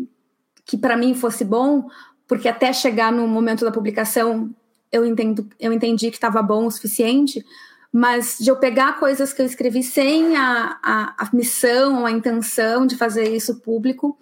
que 0.66 0.78
para 0.78 0.96
mim 0.96 1.16
fosse 1.16 1.44
bom, 1.44 1.88
porque 2.28 2.48
até 2.48 2.72
chegar 2.72 3.12
no 3.12 3.28
momento 3.28 3.66
da 3.66 3.72
publicação 3.72 4.54
eu, 4.92 5.06
entendo, 5.06 5.50
eu 5.60 5.74
entendi 5.74 6.12
que 6.12 6.18
estava 6.18 6.42
bom 6.44 6.68
o 6.68 6.72
suficiente, 6.72 7.44
mas 7.92 8.38
de 8.40 8.50
eu 8.50 8.58
pegar 8.58 9.00
coisas 9.00 9.34
que 9.34 9.42
eu 9.42 9.46
escrevi 9.46 9.82
sem 9.82 10.38
a, 10.38 10.80
a, 10.84 11.16
a 11.18 11.30
missão, 11.34 12.06
a 12.06 12.12
intenção 12.12 12.86
de 12.86 12.96
fazer 12.96 13.36
isso 13.36 13.60
público, 13.62 14.18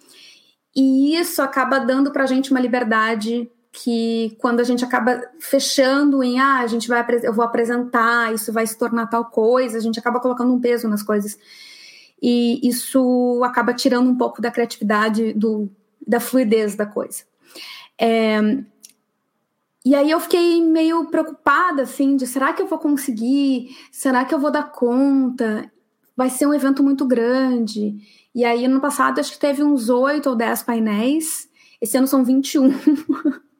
e 0.74 1.14
isso 1.14 1.42
acaba 1.42 1.78
dando 1.78 2.10
para 2.10 2.24
a 2.24 2.26
gente 2.26 2.50
uma 2.50 2.60
liberdade 2.60 3.50
que 3.72 4.36
quando 4.38 4.60
a 4.60 4.64
gente 4.64 4.84
acaba 4.84 5.22
fechando 5.40 6.22
em 6.22 6.38
ah, 6.38 6.60
a 6.60 6.66
gente 6.66 6.86
vai 6.86 7.04
eu 7.22 7.32
vou 7.32 7.42
apresentar, 7.42 8.34
isso 8.34 8.52
vai 8.52 8.66
se 8.66 8.76
tornar 8.76 9.06
tal 9.06 9.24
coisa, 9.24 9.78
a 9.78 9.80
gente 9.80 9.98
acaba 9.98 10.20
colocando 10.20 10.52
um 10.52 10.60
peso 10.60 10.86
nas 10.88 11.02
coisas. 11.02 11.38
E 12.20 12.60
isso 12.68 13.40
acaba 13.42 13.72
tirando 13.72 14.08
um 14.08 14.16
pouco 14.16 14.42
da 14.42 14.50
criatividade, 14.50 15.32
do, 15.32 15.70
da 16.06 16.20
fluidez 16.20 16.76
da 16.76 16.84
coisa. 16.84 17.24
É, 17.98 18.40
e 19.84 19.94
aí 19.94 20.10
eu 20.10 20.20
fiquei 20.20 20.60
meio 20.60 21.06
preocupada, 21.06 21.82
assim, 21.82 22.14
de 22.14 22.26
será 22.26 22.52
que 22.52 22.62
eu 22.62 22.66
vou 22.66 22.78
conseguir? 22.78 23.76
Será 23.90 24.24
que 24.24 24.34
eu 24.34 24.38
vou 24.38 24.50
dar 24.50 24.70
conta? 24.70 25.72
Vai 26.16 26.30
ser 26.30 26.46
um 26.46 26.54
evento 26.54 26.82
muito 26.82 27.06
grande. 27.06 27.96
E 28.34 28.44
aí, 28.44 28.64
ano 28.66 28.80
passado, 28.80 29.18
acho 29.18 29.32
que 29.32 29.38
teve 29.38 29.62
uns 29.62 29.88
oito 29.88 30.28
ou 30.28 30.36
dez 30.36 30.62
painéis. 30.62 31.48
Esse 31.80 31.96
ano 31.96 32.06
são 32.06 32.22
21. 32.22 32.70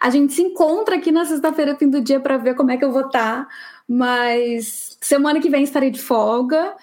a 0.00 0.10
gente 0.10 0.32
se 0.32 0.42
encontra 0.42 0.96
aqui 0.96 1.10
na 1.12 1.24
sexta-feira, 1.24 1.76
fim 1.76 1.88
do 1.88 2.00
dia, 2.00 2.20
para 2.20 2.36
ver 2.36 2.54
como 2.54 2.70
é 2.70 2.76
que 2.76 2.84
eu 2.84 2.92
vou 2.92 3.06
estar. 3.06 3.46
Tá. 3.46 3.48
Mas 3.88 4.96
semana 5.00 5.40
que 5.40 5.50
vem 5.50 5.62
estarei 5.62 5.90
de 5.90 6.00
folga. 6.00 6.74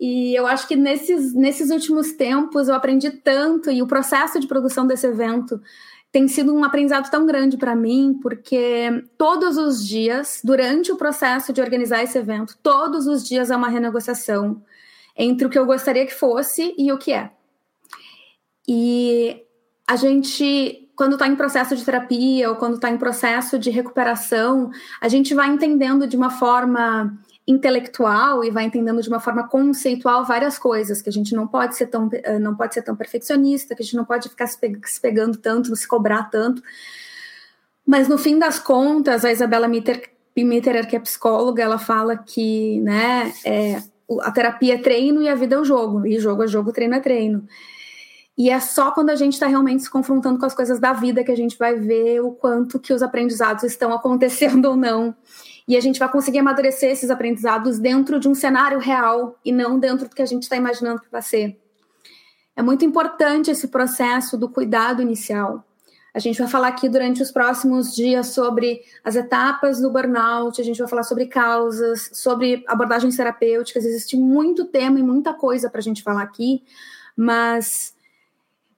E 0.00 0.34
eu 0.34 0.46
acho 0.46 0.68
que 0.68 0.76
nesses, 0.76 1.34
nesses 1.34 1.70
últimos 1.70 2.12
tempos 2.12 2.68
eu 2.68 2.74
aprendi 2.74 3.10
tanto, 3.10 3.70
e 3.70 3.82
o 3.82 3.86
processo 3.86 4.38
de 4.38 4.46
produção 4.46 4.86
desse 4.86 5.06
evento 5.06 5.60
tem 6.10 6.26
sido 6.26 6.54
um 6.54 6.64
aprendizado 6.64 7.10
tão 7.10 7.26
grande 7.26 7.56
para 7.56 7.76
mim, 7.76 8.18
porque 8.22 9.04
todos 9.18 9.58
os 9.58 9.86
dias, 9.86 10.40
durante 10.42 10.90
o 10.90 10.96
processo 10.96 11.52
de 11.52 11.60
organizar 11.60 12.02
esse 12.02 12.16
evento, 12.16 12.56
todos 12.62 13.06
os 13.06 13.26
dias 13.26 13.50
é 13.50 13.56
uma 13.56 13.68
renegociação 13.68 14.62
entre 15.16 15.46
o 15.46 15.50
que 15.50 15.58
eu 15.58 15.66
gostaria 15.66 16.06
que 16.06 16.14
fosse 16.14 16.74
e 16.78 16.90
o 16.92 16.98
que 16.98 17.12
é. 17.12 17.30
E 18.66 19.44
a 19.86 19.96
gente, 19.96 20.87
quando 20.98 21.12
está 21.12 21.28
em 21.28 21.36
processo 21.36 21.76
de 21.76 21.84
terapia 21.84 22.50
ou 22.50 22.56
quando 22.56 22.74
está 22.74 22.90
em 22.90 22.98
processo 22.98 23.56
de 23.56 23.70
recuperação, 23.70 24.68
a 25.00 25.06
gente 25.06 25.32
vai 25.32 25.46
entendendo 25.48 26.08
de 26.08 26.16
uma 26.16 26.28
forma 26.28 27.16
intelectual 27.46 28.42
e 28.42 28.50
vai 28.50 28.64
entendendo 28.64 29.00
de 29.00 29.08
uma 29.08 29.20
forma 29.20 29.46
conceitual 29.46 30.24
várias 30.24 30.58
coisas 30.58 31.00
que 31.00 31.08
a 31.08 31.12
gente 31.12 31.36
não 31.36 31.46
pode 31.46 31.76
ser 31.76 31.86
tão 31.86 32.10
eh, 32.12 32.40
não 32.40 32.56
pode 32.56 32.74
ser 32.74 32.82
tão 32.82 32.96
perfeccionista 32.96 33.76
que 33.76 33.82
a 33.82 33.84
gente 33.84 33.94
não 33.94 34.04
pode 34.04 34.28
ficar 34.28 34.48
se, 34.48 34.58
pegando 35.00 35.38
tanto 35.38 35.74
se 35.76 35.86
cobrar 35.86 36.24
tanto. 36.24 36.60
Mas 37.86 38.08
no 38.08 38.18
fim 38.18 38.36
das 38.36 38.58
contas 38.58 39.24
a 39.24 39.30
Isabela 39.30 39.68
Mitter, 39.68 40.10
Mitterer 40.36 40.88
que 40.88 40.96
é 40.96 41.00
psicóloga 41.00 41.62
ela 41.62 41.78
fala 41.78 42.16
que 42.16 42.80
né 42.80 43.32
é, 43.44 43.80
a 44.22 44.32
terapia 44.32 44.74
é 44.74 44.78
treino 44.78 45.22
e 45.22 45.28
a 45.28 45.36
vida 45.36 45.54
é 45.54 45.58
o 45.60 45.64
jogo 45.64 46.04
e 46.04 46.18
jogo 46.18 46.42
é 46.42 46.48
jogo 46.48 46.72
treino 46.72 46.96
é 46.96 47.00
treino 47.00 47.46
e 48.38 48.48
é 48.48 48.60
só 48.60 48.92
quando 48.92 49.10
a 49.10 49.16
gente 49.16 49.32
está 49.32 49.48
realmente 49.48 49.82
se 49.82 49.90
confrontando 49.90 50.38
com 50.38 50.46
as 50.46 50.54
coisas 50.54 50.78
da 50.78 50.92
vida 50.92 51.24
que 51.24 51.32
a 51.32 51.36
gente 51.36 51.58
vai 51.58 51.74
ver 51.74 52.20
o 52.20 52.30
quanto 52.30 52.78
que 52.78 52.92
os 52.92 53.02
aprendizados 53.02 53.64
estão 53.64 53.92
acontecendo 53.92 54.66
ou 54.70 54.76
não 54.76 55.14
e 55.66 55.76
a 55.76 55.80
gente 55.80 55.98
vai 55.98 56.10
conseguir 56.10 56.38
amadurecer 56.38 56.90
esses 56.90 57.10
aprendizados 57.10 57.78
dentro 57.78 58.18
de 58.18 58.28
um 58.28 58.34
cenário 58.34 58.78
real 58.78 59.38
e 59.44 59.52
não 59.52 59.78
dentro 59.78 60.08
do 60.08 60.14
que 60.14 60.22
a 60.22 60.26
gente 60.26 60.44
está 60.44 60.56
imaginando 60.56 61.02
que 61.02 61.10
vai 61.10 61.20
ser. 61.20 61.60
É 62.56 62.62
muito 62.62 62.84
importante 62.84 63.50
esse 63.50 63.68
processo 63.68 64.38
do 64.38 64.48
cuidado 64.48 65.02
inicial. 65.02 65.62
A 66.14 66.18
gente 66.18 66.38
vai 66.38 66.48
falar 66.48 66.68
aqui 66.68 66.88
durante 66.88 67.22
os 67.22 67.30
próximos 67.30 67.94
dias 67.94 68.28
sobre 68.28 68.80
as 69.04 69.14
etapas 69.14 69.78
do 69.78 69.90
burnout, 69.90 70.58
a 70.58 70.64
gente 70.64 70.78
vai 70.78 70.88
falar 70.88 71.02
sobre 71.02 71.26
causas, 71.26 72.10
sobre 72.14 72.64
abordagens 72.66 73.14
terapêuticas. 73.14 73.84
Existe 73.84 74.16
muito 74.16 74.64
tema 74.64 74.98
e 74.98 75.02
muita 75.02 75.34
coisa 75.34 75.68
para 75.68 75.80
a 75.80 75.82
gente 75.82 76.02
falar 76.02 76.22
aqui, 76.22 76.64
mas 77.14 77.94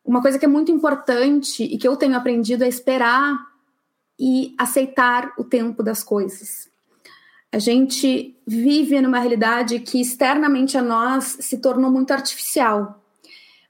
uma 0.05 0.21
coisa 0.21 0.39
que 0.39 0.45
é 0.45 0.49
muito 0.49 0.73
importante 0.73 1.63
e 1.63 1.79
que 1.79 1.87
eu 1.87 1.97
tenho 1.97 2.17
aprendido 2.17 2.65
é 2.65 2.69
esperar 2.69 3.39
e 4.19 4.55
aceitar 4.59 5.33
o 5.39 5.45
tempo 5.45 5.83
das 5.83 6.03
coisas. 6.03 6.69
A 7.53 7.59
gente 7.59 8.37
vive 8.47 9.01
numa 9.01 9.19
realidade 9.19 9.81
que 9.81 10.01
externamente 10.01 10.79
a 10.79 10.83
nós 10.83 11.39
se 11.41 11.59
tornou 11.59 11.91
muito 11.91 12.13
artificial. 12.13 13.00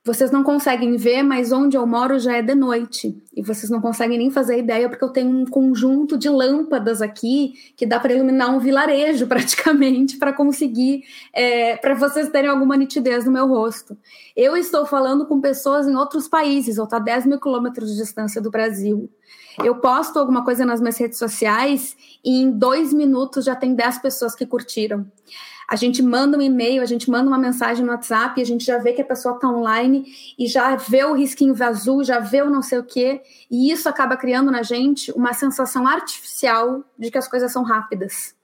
Vocês 0.02 0.30
não 0.30 0.42
conseguem 0.42 0.96
ver, 0.96 1.22
mas 1.22 1.52
onde 1.52 1.76
eu 1.76 1.86
moro 1.86 2.18
já 2.18 2.38
é 2.38 2.40
de 2.40 2.54
noite. 2.54 3.22
E 3.36 3.42
vocês 3.42 3.68
não 3.68 3.82
conseguem 3.82 4.16
nem 4.16 4.30
fazer 4.30 4.58
ideia, 4.58 4.88
porque 4.88 5.04
eu 5.04 5.10
tenho 5.10 5.28
um 5.28 5.44
conjunto 5.44 6.16
de 6.16 6.26
lâmpadas 6.30 7.02
aqui 7.02 7.52
que 7.76 7.84
dá 7.84 8.00
para 8.00 8.14
iluminar 8.14 8.48
um 8.48 8.58
vilarejo 8.58 9.26
praticamente 9.28 10.16
para 10.16 10.32
conseguir, 10.32 11.04
é, 11.34 11.76
para 11.76 11.94
vocês 11.94 12.30
terem 12.30 12.48
alguma 12.48 12.78
nitidez 12.78 13.26
no 13.26 13.32
meu 13.32 13.46
rosto. 13.46 13.94
Eu 14.34 14.56
estou 14.56 14.86
falando 14.86 15.26
com 15.26 15.38
pessoas 15.38 15.86
em 15.86 15.94
outros 15.94 16.26
países, 16.26 16.78
eu 16.78 16.84
estou 16.84 16.96
a 16.96 17.02
10 17.02 17.26
mil 17.26 17.38
quilômetros 17.38 17.90
de 17.90 17.98
distância 17.98 18.40
do 18.40 18.50
Brasil. 18.50 19.10
Eu 19.62 19.76
posto 19.76 20.18
alguma 20.18 20.44
coisa 20.44 20.64
nas 20.64 20.80
minhas 20.80 20.98
redes 20.98 21.18
sociais 21.18 21.96
e 22.24 22.42
em 22.42 22.50
dois 22.50 22.92
minutos 22.92 23.44
já 23.44 23.54
tem 23.54 23.74
10 23.74 23.98
pessoas 23.98 24.34
que 24.34 24.46
curtiram. 24.46 25.06
A 25.68 25.76
gente 25.76 26.02
manda 26.02 26.36
um 26.36 26.42
e-mail, 26.42 26.82
a 26.82 26.86
gente 26.86 27.08
manda 27.08 27.28
uma 27.28 27.38
mensagem 27.38 27.84
no 27.84 27.92
WhatsApp 27.92 28.42
a 28.42 28.44
gente 28.44 28.64
já 28.64 28.78
vê 28.78 28.92
que 28.92 29.02
a 29.02 29.04
pessoa 29.04 29.36
está 29.36 29.48
online 29.48 30.04
e 30.36 30.48
já 30.48 30.74
vê 30.74 31.04
o 31.04 31.14
risquinho 31.14 31.54
azul, 31.62 32.02
já 32.02 32.18
vê 32.18 32.42
o 32.42 32.50
não 32.50 32.60
sei 32.60 32.80
o 32.80 32.84
quê. 32.84 33.22
E 33.48 33.70
isso 33.70 33.88
acaba 33.88 34.16
criando 34.16 34.50
na 34.50 34.62
gente 34.62 35.12
uma 35.12 35.32
sensação 35.32 35.86
artificial 35.86 36.82
de 36.98 37.08
que 37.10 37.18
as 37.18 37.28
coisas 37.28 37.52
são 37.52 37.62
rápidas. 37.62 38.34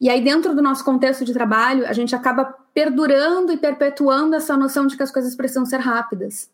E 0.00 0.08
aí, 0.08 0.22
dentro 0.22 0.54
do 0.54 0.62
nosso 0.62 0.84
contexto 0.84 1.24
de 1.24 1.32
trabalho, 1.32 1.86
a 1.86 1.92
gente 1.92 2.14
acaba 2.14 2.44
perdurando 2.72 3.52
e 3.52 3.56
perpetuando 3.56 4.34
essa 4.34 4.56
noção 4.56 4.86
de 4.86 4.96
que 4.96 5.02
as 5.02 5.10
coisas 5.10 5.36
precisam 5.36 5.64
ser 5.64 5.78
rápidas. 5.78 6.50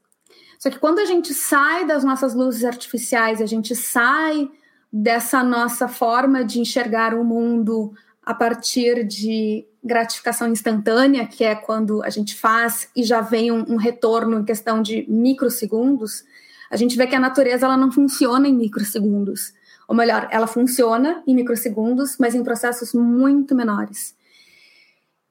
Só 0.60 0.68
que 0.68 0.78
quando 0.78 0.98
a 0.98 1.06
gente 1.06 1.32
sai 1.32 1.86
das 1.86 2.04
nossas 2.04 2.34
luzes 2.34 2.64
artificiais, 2.64 3.40
a 3.40 3.46
gente 3.46 3.74
sai 3.74 4.46
dessa 4.92 5.42
nossa 5.42 5.88
forma 5.88 6.44
de 6.44 6.60
enxergar 6.60 7.14
o 7.14 7.24
mundo 7.24 7.94
a 8.22 8.34
partir 8.34 9.06
de 9.06 9.66
gratificação 9.82 10.48
instantânea, 10.48 11.26
que 11.26 11.42
é 11.42 11.54
quando 11.54 12.02
a 12.02 12.10
gente 12.10 12.34
faz 12.34 12.90
e 12.94 13.02
já 13.02 13.22
vem 13.22 13.50
um, 13.50 13.72
um, 13.72 13.76
retorno 13.76 14.38
em 14.38 14.44
questão 14.44 14.82
de 14.82 15.06
microsegundos, 15.08 16.24
a 16.70 16.76
gente 16.76 16.94
vê 16.94 17.06
que 17.06 17.16
a 17.16 17.20
natureza 17.20 17.64
ela 17.64 17.78
não 17.78 17.90
funciona 17.90 18.46
em 18.46 18.52
microsegundos. 18.52 19.54
Ou 19.88 19.96
melhor, 19.96 20.28
ela 20.30 20.46
funciona 20.46 21.22
em 21.26 21.34
microsegundos, 21.34 22.18
mas 22.18 22.34
em 22.34 22.44
processos 22.44 22.92
muito 22.92 23.54
menores. 23.54 24.14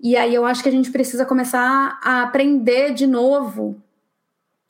E 0.01 0.17
aí 0.17 0.33
eu 0.33 0.43
acho 0.43 0.63
que 0.63 0.69
a 0.69 0.71
gente 0.71 0.89
precisa 0.89 1.23
começar 1.23 1.99
a 2.03 2.23
aprender 2.23 2.95
de 2.95 3.05
novo 3.05 3.79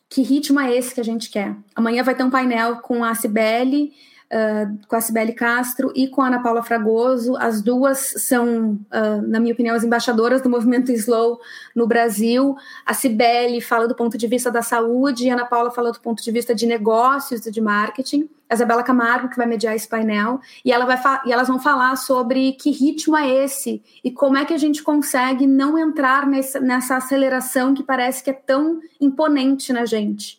que 0.10 0.22
ritmo 0.22 0.60
é 0.60 0.76
esse 0.76 0.94
que 0.94 1.00
a 1.00 1.04
gente 1.04 1.30
quer. 1.30 1.56
Amanhã 1.76 2.04
vai 2.04 2.16
ter 2.16 2.24
um 2.24 2.30
painel 2.30 2.78
com 2.78 3.04
a 3.04 3.14
Cibele, 3.14 3.94
uh, 4.32 4.88
com 4.88 4.96
a 4.96 5.02
Cibele 5.02 5.34
Castro 5.34 5.92
e 5.96 6.08
com 6.08 6.22
a 6.22 6.28
Ana 6.28 6.42
Paula 6.42 6.64
Fragoso. 6.64 7.36
As 7.38 7.62
duas 7.62 8.14
são, 8.18 8.74
uh, 8.74 9.22
na 9.28 9.40
minha 9.40 9.54
opinião, 9.54 9.76
as 9.76 9.84
embaixadoras 9.84 10.42
do 10.42 10.50
movimento 10.50 10.92
Slow 10.92 11.40
no 11.76 11.88
Brasil. 11.88 12.56
A 12.86 12.94
Cibele 12.94 13.62
fala 13.62 13.88
do 13.88 13.96
ponto 13.96 14.18
de 14.18 14.28
vista 14.28 14.52
da 14.52 14.62
saúde 14.62 15.26
e 15.26 15.30
a 15.30 15.34
Ana 15.34 15.46
Paula 15.46 15.72
fala 15.72 15.92
do 15.92 16.00
ponto 16.00 16.24
de 16.24 16.32
vista 16.32 16.54
de 16.54 16.66
negócios 16.66 17.46
e 17.46 17.52
de 17.52 17.62
marketing 17.62 18.30
a 18.50 18.56
Isabela 18.56 18.82
Camargo, 18.82 19.30
que 19.30 19.38
vai 19.38 19.46
mediar 19.46 19.76
esse 19.76 19.88
painel, 19.88 20.42
e, 20.66 20.72
ela 20.72 20.84
vai 20.84 21.00
e 21.26 21.32
elas 21.32 21.48
vão 21.48 21.60
falar 21.60 21.96
sobre 21.96 22.54
que 22.54 22.72
ritmo 22.72 23.16
é 23.16 23.30
esse 23.44 23.84
e 24.04 24.10
como 24.10 24.38
é 24.38 24.44
que 24.44 24.54
a 24.54 24.58
gente 24.58 24.82
consegue 24.82 25.46
não 25.46 25.78
entrar 25.78 26.26
nessa 26.26 26.98
aceleração 26.98 27.76
que 27.76 27.84
parece 27.84 28.24
que 28.24 28.32
é 28.32 28.34
tão 28.34 28.80
imponente 29.00 29.72
na 29.72 29.86
gente. 29.86 30.39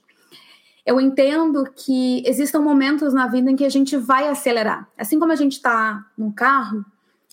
Eu 0.84 1.00
entendo 1.00 1.64
que 1.76 2.22
existam 2.26 2.60
momentos 2.60 3.12
na 3.12 3.26
vida 3.26 3.50
em 3.50 3.56
que 3.56 3.64
a 3.64 3.68
gente 3.68 3.96
vai 3.96 4.28
acelerar. 4.28 4.88
Assim 4.96 5.18
como 5.18 5.32
a 5.32 5.36
gente 5.36 5.52
está 5.52 6.04
num 6.16 6.32
carro, 6.32 6.84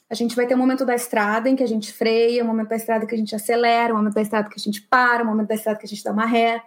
a 0.09 0.13
gente 0.13 0.35
vai 0.35 0.47
ter 0.47 0.55
um 0.55 0.57
momento 0.57 0.85
da 0.85 0.95
estrada 0.95 1.49
em 1.49 1.55
que 1.55 1.63
a 1.63 1.67
gente 1.67 1.91
freia, 1.91 2.43
um 2.43 2.47
momento 2.47 2.69
da 2.69 2.75
estrada 2.75 3.05
que 3.05 3.13
a 3.13 3.17
gente 3.17 3.35
acelera, 3.35 3.93
um 3.93 3.97
momento 3.97 4.13
da 4.13 4.21
estrada 4.21 4.49
que 4.49 4.55
a 4.57 4.61
gente 4.61 4.81
para, 4.81 5.23
um 5.23 5.27
momento 5.27 5.47
da 5.47 5.55
estrada 5.55 5.77
que 5.77 5.85
a 5.85 5.89
gente 5.89 6.03
dá 6.03 6.11
uma 6.11 6.25
ré. 6.25 6.61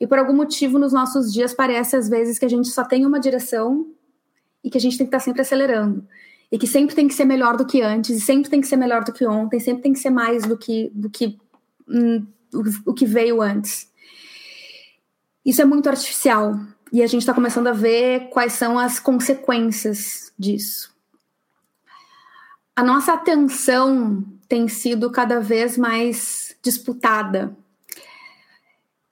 E 0.00 0.06
por 0.06 0.18
algum 0.18 0.34
motivo, 0.34 0.78
nos 0.78 0.92
nossos 0.92 1.32
dias, 1.32 1.54
parece 1.54 1.96
às 1.96 2.08
vezes 2.08 2.38
que 2.38 2.44
a 2.44 2.48
gente 2.48 2.68
só 2.68 2.84
tem 2.84 3.06
uma 3.06 3.20
direção 3.20 3.86
e 4.62 4.70
que 4.70 4.76
a 4.76 4.80
gente 4.80 4.98
tem 4.98 5.06
que 5.06 5.08
estar 5.08 5.20
sempre 5.20 5.42
acelerando. 5.42 6.06
E 6.52 6.58
que 6.58 6.66
sempre 6.66 6.94
tem 6.94 7.08
que 7.08 7.14
ser 7.14 7.24
melhor 7.24 7.56
do 7.56 7.66
que 7.66 7.80
antes, 7.80 8.10
e 8.10 8.20
sempre 8.20 8.50
tem 8.50 8.60
que 8.60 8.66
ser 8.66 8.76
melhor 8.76 9.02
do 9.02 9.12
que 9.12 9.26
ontem, 9.26 9.58
sempre 9.58 9.82
tem 9.82 9.92
que 9.92 9.98
ser 9.98 10.10
mais 10.10 10.44
do 10.44 10.56
que, 10.56 10.90
do 10.94 11.10
que 11.10 11.38
hum, 11.88 12.26
o, 12.52 12.90
o 12.90 12.94
que 12.94 13.06
veio 13.06 13.40
antes. 13.40 13.90
Isso 15.44 15.60
é 15.60 15.64
muito 15.64 15.88
artificial 15.88 16.58
e 16.92 17.02
a 17.02 17.06
gente 17.06 17.22
está 17.22 17.34
começando 17.34 17.66
a 17.66 17.72
ver 17.72 18.28
quais 18.30 18.52
são 18.54 18.78
as 18.78 18.98
consequências 18.98 20.32
disso. 20.38 20.94
A 22.76 22.82
nossa 22.82 23.12
atenção 23.12 24.24
tem 24.48 24.68
sido 24.68 25.10
cada 25.10 25.40
vez 25.40 25.78
mais 25.78 26.56
disputada. 26.62 27.56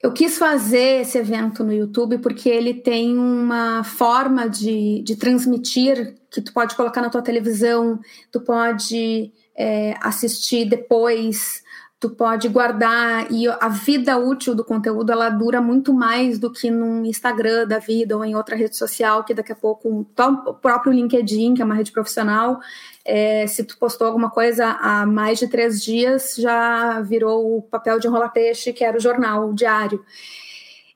Eu 0.01 0.11
quis 0.11 0.37
fazer 0.37 1.01
esse 1.01 1.17
evento 1.17 1.63
no 1.63 1.71
YouTube 1.71 2.17
porque 2.17 2.49
ele 2.49 2.73
tem 2.73 3.17
uma 3.17 3.85
forma 3.85 4.49
de, 4.49 5.01
de 5.01 5.15
transmitir 5.15 6.15
que 6.29 6.41
tu 6.41 6.51
pode 6.51 6.75
colocar 6.75 7.01
na 7.01 7.09
tua 7.09 7.21
televisão, 7.21 7.99
tu 8.29 8.41
pode 8.41 9.31
é, 9.55 9.95
assistir 10.01 10.65
depois, 10.65 11.62
tu 12.03 12.09
pode 12.09 12.49
guardar 12.49 13.31
e 13.31 13.47
a 13.47 13.69
vida 13.69 14.17
útil 14.17 14.53
do 14.53 14.65
conteúdo 14.65 15.09
ela 15.09 15.29
dura 15.29 15.61
muito 15.61 15.93
mais 15.93 16.37
do 16.37 16.51
que 16.51 16.69
no 16.69 17.05
Instagram 17.05 17.65
da 17.65 17.79
vida 17.79 18.17
ou 18.17 18.25
em 18.25 18.35
outra 18.35 18.57
rede 18.57 18.75
social 18.75 19.23
que 19.23 19.33
daqui 19.33 19.53
a 19.53 19.55
pouco 19.55 19.87
o 19.87 20.53
próprio 20.53 20.91
LinkedIn 20.91 21.53
que 21.53 21.61
é 21.61 21.65
uma 21.65 21.75
rede 21.75 21.93
profissional 21.93 22.59
é, 23.05 23.47
se 23.47 23.63
tu 23.63 23.77
postou 23.77 24.05
alguma 24.05 24.29
coisa 24.29 24.65
há 24.81 25.05
mais 25.05 25.39
de 25.39 25.47
três 25.47 25.81
dias 25.81 26.35
já 26.37 26.99
virou 26.99 27.57
o 27.57 27.61
papel 27.61 27.97
de 27.99 28.07
enrolar 28.07 28.33
peixe 28.33 28.73
que 28.73 28.83
era 28.83 28.97
o 28.97 29.01
jornal 29.01 29.51
o 29.51 29.55
diário 29.55 30.03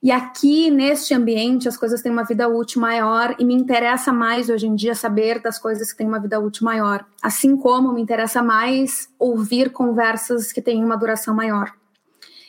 e 0.00 0.12
aqui, 0.12 0.70
neste 0.70 1.12
ambiente, 1.12 1.68
as 1.68 1.76
coisas 1.76 2.00
têm 2.00 2.12
uma 2.12 2.22
vida 2.22 2.48
útil 2.48 2.80
maior 2.80 3.34
e 3.36 3.44
me 3.44 3.52
interessa 3.52 4.12
mais 4.12 4.48
hoje 4.48 4.66
em 4.66 4.74
dia 4.76 4.94
saber 4.94 5.40
das 5.40 5.58
coisas 5.58 5.90
que 5.90 5.98
têm 5.98 6.06
uma 6.06 6.20
vida 6.20 6.38
útil 6.38 6.64
maior. 6.64 7.04
Assim 7.20 7.56
como 7.56 7.92
me 7.92 8.00
interessa 8.00 8.40
mais 8.40 9.08
ouvir 9.18 9.70
conversas 9.70 10.52
que 10.52 10.62
têm 10.62 10.84
uma 10.84 10.96
duração 10.96 11.34
maior. 11.34 11.74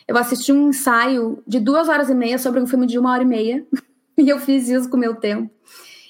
Eu 0.08 0.16
assisti 0.16 0.52
um 0.52 0.70
ensaio 0.70 1.42
de 1.48 1.60
duas 1.60 1.90
horas 1.90 2.10
e 2.10 2.14
meia 2.14 2.38
sobre 2.38 2.60
um 2.60 2.68
filme 2.68 2.86
de 2.86 3.00
uma 3.00 3.12
hora 3.12 3.24
e 3.24 3.26
meia 3.26 3.66
e 4.16 4.30
eu 4.30 4.40
fiz 4.40 4.70
isso 4.70 4.88
com 4.88 4.98
o 4.98 5.00
meu 5.00 5.16
tempo. 5.16 5.52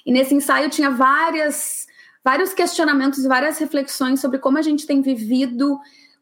E 0.05 0.11
nesse 0.11 0.35
ensaio 0.35 0.69
tinha 0.69 0.89
várias, 0.89 1.87
vários 2.21 2.53
questionamentos, 2.53 3.23
várias 3.23 3.57
reflexões 3.59 4.19
sobre 4.19 4.39
como 4.39 4.57
a 4.57 4.61
gente 4.61 4.85
tem 4.85 5.01
vivido 5.01 5.79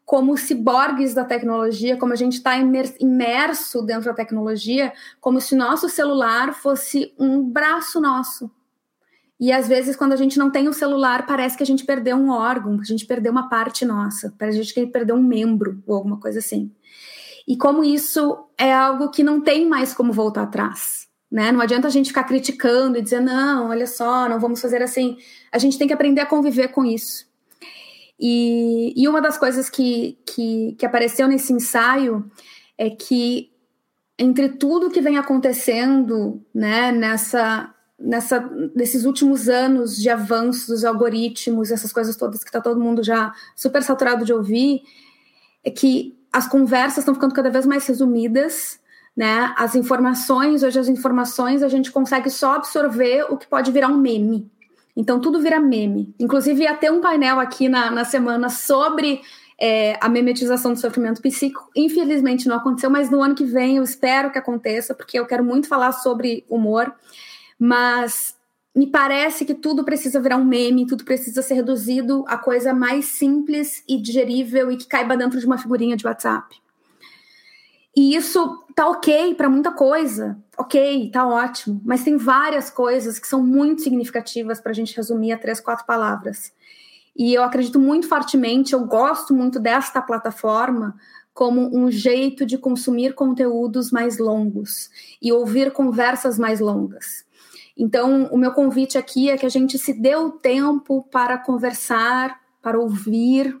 como 0.08 0.38
ciborgues 0.38 1.12
da 1.12 1.22
tecnologia, 1.22 1.98
como 1.98 2.14
a 2.14 2.16
gente 2.16 2.38
está 2.38 2.56
imerso 2.56 3.82
dentro 3.82 4.06
da 4.06 4.14
tecnologia, 4.14 4.90
como 5.20 5.38
se 5.38 5.54
nosso 5.54 5.86
celular 5.86 6.54
fosse 6.54 7.12
um 7.18 7.42
braço 7.42 8.00
nosso. 8.00 8.50
E 9.38 9.52
às 9.52 9.68
vezes, 9.68 9.94
quando 9.94 10.14
a 10.14 10.16
gente 10.16 10.38
não 10.38 10.50
tem 10.50 10.66
o 10.66 10.72
celular, 10.72 11.26
parece 11.26 11.58
que 11.58 11.62
a 11.62 11.66
gente 11.66 11.84
perdeu 11.84 12.16
um 12.16 12.30
órgão, 12.30 12.78
que 12.78 12.84
a 12.84 12.86
gente 12.86 13.04
perdeu 13.04 13.30
uma 13.30 13.50
parte 13.50 13.84
nossa, 13.84 14.34
parece 14.38 14.58
a 14.58 14.62
gente 14.62 14.72
que 14.72 14.86
perdeu 14.86 15.14
um 15.14 15.22
membro 15.22 15.82
ou 15.86 15.96
alguma 15.96 16.18
coisa 16.18 16.38
assim. 16.38 16.72
E 17.46 17.54
como 17.54 17.84
isso 17.84 18.46
é 18.56 18.72
algo 18.72 19.10
que 19.10 19.22
não 19.22 19.42
tem 19.42 19.68
mais 19.68 19.92
como 19.92 20.10
voltar 20.10 20.44
atrás. 20.44 21.06
Né? 21.30 21.52
Não 21.52 21.60
adianta 21.60 21.86
a 21.86 21.90
gente 21.90 22.08
ficar 22.08 22.24
criticando 22.24 22.96
e 22.96 23.02
dizer, 23.02 23.20
não, 23.20 23.68
olha 23.68 23.86
só, 23.86 24.26
não 24.26 24.40
vamos 24.40 24.62
fazer 24.62 24.80
assim. 24.80 25.18
A 25.52 25.58
gente 25.58 25.76
tem 25.76 25.86
que 25.86 25.92
aprender 25.92 26.22
a 26.22 26.26
conviver 26.26 26.68
com 26.68 26.82
isso. 26.82 27.27
E, 28.18 28.92
e 28.96 29.06
uma 29.08 29.20
das 29.20 29.38
coisas 29.38 29.70
que, 29.70 30.18
que, 30.26 30.74
que 30.78 30.84
apareceu 30.86 31.28
nesse 31.28 31.52
ensaio 31.52 32.28
é 32.76 32.90
que 32.90 33.50
entre 34.18 34.48
tudo 34.48 34.90
que 34.90 35.00
vem 35.00 35.16
acontecendo 35.16 36.42
né, 36.52 36.90
nessa, 36.90 37.72
nessa, 37.98 38.40
nesses 38.74 39.04
últimos 39.04 39.48
anos 39.48 39.96
de 39.96 40.10
avanços 40.10 40.66
dos 40.66 40.84
algoritmos, 40.84 41.70
essas 41.70 41.92
coisas 41.92 42.16
todas 42.16 42.42
que 42.42 42.48
está 42.48 42.60
todo 42.60 42.80
mundo 42.80 43.02
já 43.04 43.32
super 43.54 43.82
saturado 43.82 44.24
de 44.24 44.32
ouvir, 44.32 44.82
é 45.64 45.70
que 45.70 46.18
as 46.32 46.48
conversas 46.48 46.98
estão 46.98 47.14
ficando 47.14 47.34
cada 47.34 47.50
vez 47.50 47.64
mais 47.64 47.86
resumidas, 47.86 48.80
né? 49.16 49.52
As 49.56 49.74
informações, 49.74 50.62
hoje 50.62 50.78
as 50.78 50.88
informações 50.88 51.62
a 51.62 51.68
gente 51.68 51.90
consegue 51.90 52.30
só 52.30 52.54
absorver 52.54 53.24
o 53.30 53.36
que 53.36 53.46
pode 53.46 53.70
virar 53.72 53.88
um 53.88 53.96
meme. 53.96 54.50
Então 54.98 55.20
tudo 55.20 55.40
vira 55.40 55.60
meme. 55.60 56.12
Inclusive 56.18 56.64
ia 56.64 56.74
ter 56.74 56.90
um 56.90 57.00
painel 57.00 57.38
aqui 57.38 57.68
na, 57.68 57.88
na 57.88 58.04
semana 58.04 58.48
sobre 58.48 59.20
é, 59.56 59.96
a 60.00 60.08
memetização 60.08 60.72
do 60.72 60.80
sofrimento 60.80 61.22
psíquico. 61.22 61.70
Infelizmente 61.76 62.48
não 62.48 62.56
aconteceu, 62.56 62.90
mas 62.90 63.08
no 63.08 63.22
ano 63.22 63.36
que 63.36 63.44
vem 63.44 63.76
eu 63.76 63.84
espero 63.84 64.32
que 64.32 64.38
aconteça, 64.38 64.96
porque 64.96 65.16
eu 65.16 65.24
quero 65.24 65.44
muito 65.44 65.68
falar 65.68 65.92
sobre 65.92 66.44
humor. 66.50 66.92
Mas 67.56 68.36
me 68.74 68.88
parece 68.88 69.44
que 69.44 69.54
tudo 69.54 69.84
precisa 69.84 70.20
virar 70.20 70.36
um 70.36 70.44
meme, 70.44 70.84
tudo 70.84 71.04
precisa 71.04 71.42
ser 71.42 71.54
reduzido 71.54 72.24
a 72.26 72.36
coisa 72.36 72.74
mais 72.74 73.04
simples 73.04 73.84
e 73.88 74.02
digerível 74.02 74.68
e 74.72 74.76
que 74.76 74.88
caiba 74.88 75.16
dentro 75.16 75.38
de 75.38 75.46
uma 75.46 75.58
figurinha 75.58 75.96
de 75.96 76.04
WhatsApp. 76.04 76.56
E 77.98 78.14
isso 78.14 78.64
tá 78.76 78.88
ok 78.88 79.34
para 79.34 79.50
muita 79.50 79.72
coisa, 79.72 80.38
ok, 80.56 81.10
tá 81.10 81.26
ótimo, 81.26 81.80
mas 81.84 82.04
tem 82.04 82.16
várias 82.16 82.70
coisas 82.70 83.18
que 83.18 83.26
são 83.26 83.44
muito 83.44 83.82
significativas 83.82 84.60
para 84.60 84.70
a 84.70 84.74
gente 84.74 84.96
resumir 84.96 85.32
a 85.32 85.36
três, 85.36 85.58
quatro 85.58 85.84
palavras. 85.84 86.52
E 87.16 87.34
eu 87.34 87.42
acredito 87.42 87.80
muito 87.80 88.06
fortemente, 88.06 88.72
eu 88.72 88.84
gosto 88.84 89.34
muito 89.34 89.58
desta 89.58 90.00
plataforma 90.00 90.94
como 91.34 91.76
um 91.76 91.90
jeito 91.90 92.46
de 92.46 92.56
consumir 92.56 93.16
conteúdos 93.16 93.90
mais 93.90 94.16
longos 94.16 94.90
e 95.20 95.32
ouvir 95.32 95.72
conversas 95.72 96.38
mais 96.38 96.60
longas. 96.60 97.24
Então, 97.76 98.28
o 98.30 98.38
meu 98.38 98.52
convite 98.52 98.96
aqui 98.96 99.28
é 99.28 99.36
que 99.36 99.46
a 99.46 99.50
gente 99.50 99.76
se 99.76 99.92
dê 99.92 100.14
o 100.14 100.30
tempo 100.30 101.02
para 101.10 101.36
conversar, 101.36 102.38
para 102.62 102.78
ouvir, 102.78 103.60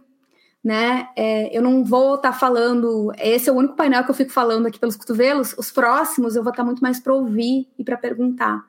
né? 0.68 1.08
É, 1.16 1.56
eu 1.56 1.62
não 1.62 1.82
vou 1.82 2.16
estar 2.16 2.32
tá 2.32 2.38
falando. 2.38 3.10
Esse 3.18 3.48
é 3.48 3.52
o 3.52 3.56
único 3.56 3.74
painel 3.74 4.04
que 4.04 4.10
eu 4.10 4.14
fico 4.14 4.30
falando 4.30 4.66
aqui 4.66 4.78
pelos 4.78 4.96
cotovelos. 4.96 5.54
Os 5.56 5.70
próximos 5.70 6.36
eu 6.36 6.42
vou 6.42 6.50
estar 6.50 6.62
tá 6.62 6.66
muito 6.66 6.82
mais 6.82 7.00
para 7.00 7.14
ouvir 7.14 7.66
e 7.78 7.82
para 7.82 7.96
perguntar. 7.96 8.66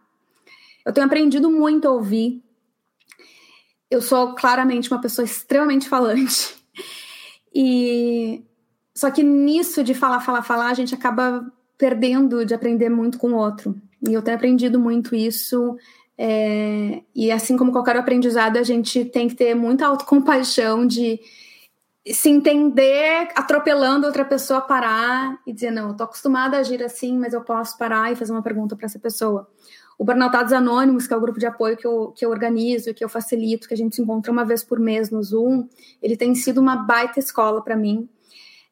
Eu 0.86 0.94
tenho 0.94 1.06
aprendido 1.06 1.52
muito 1.52 1.90
a 1.90 1.92
ouvir. 1.92 2.42
Eu 3.92 4.02
sou 4.02 4.34
claramente 4.34 4.90
uma 4.90 5.02
pessoa 5.02 5.26
extremamente 5.26 5.90
falante. 5.90 6.56
E 7.54 8.46
só 8.96 9.12
que 9.12 9.22
nisso 9.22 9.84
de 9.84 9.94
falar, 9.94 10.22
falar, 10.22 10.42
falar, 10.42 10.70
a 10.70 10.74
gente 10.74 10.96
acaba 10.96 11.52
perdendo 11.78 12.46
de 12.46 12.54
aprender 12.54 12.88
muito 12.88 13.18
com 13.18 13.32
o 13.32 13.36
outro. 13.36 13.76
E 14.08 14.14
eu 14.14 14.22
tenho 14.22 14.38
aprendido 14.38 14.80
muito 14.80 15.14
isso. 15.14 15.76
É... 16.18 17.02
e 17.14 17.30
assim 17.30 17.58
como 17.58 17.74
qualquer 17.74 17.98
aprendizado, 17.98 18.56
a 18.56 18.64
gente 18.64 19.04
tem 19.04 19.28
que 19.28 19.36
ter 19.36 19.54
muita 19.54 19.86
autocompaixão 19.86 20.88
de 20.88 21.20
se 22.06 22.30
entender 22.30 23.30
atropelando 23.36 24.08
outra 24.08 24.26
pessoa 24.26 24.62
parar 24.62 25.40
e 25.46 25.54
dizer, 25.54 25.72
não, 25.72 25.90
eu 25.90 25.96
tô 25.96 26.04
acostumada 26.04 26.58
a 26.58 26.60
agir 26.62 26.84
assim, 26.84 27.18
mas 27.18 27.34
eu 27.34 27.42
posso 27.42 27.78
parar 27.78 28.12
e 28.12 28.16
fazer 28.16 28.32
uma 28.32 28.42
pergunta 28.42 28.76
para 28.76 28.86
essa 28.86 29.00
pessoa. 29.00 29.48
O 29.98 30.06
Burnoutados 30.06 30.54
Anônimos, 30.54 31.08
que 31.08 31.14
é 31.14 31.18
o 31.18 31.22
grupo 31.22 31.40
de 31.40 31.46
apoio 31.46 31.76
que 31.76 31.86
eu, 31.86 32.14
que 32.16 32.26
eu 32.26 32.30
organizo, 32.30 32.94
que 32.94 33.04
eu 33.04 33.10
facilito, 33.10 33.68
que 33.68 33.74
a 33.74 33.78
gente 33.78 33.96
se 33.96 34.02
encontra 34.02 34.32
uma 34.32 34.46
vez 34.46 34.64
por 34.64 34.80
mês 34.80 35.10
no 35.12 35.22
Zoom, 35.22 35.68
ele 36.02 36.16
tem 36.16 36.34
sido 36.34 36.62
uma 36.62 36.78
baita 36.78 37.20
escola 37.20 37.62
para 37.62 37.76
mim, 37.76 38.08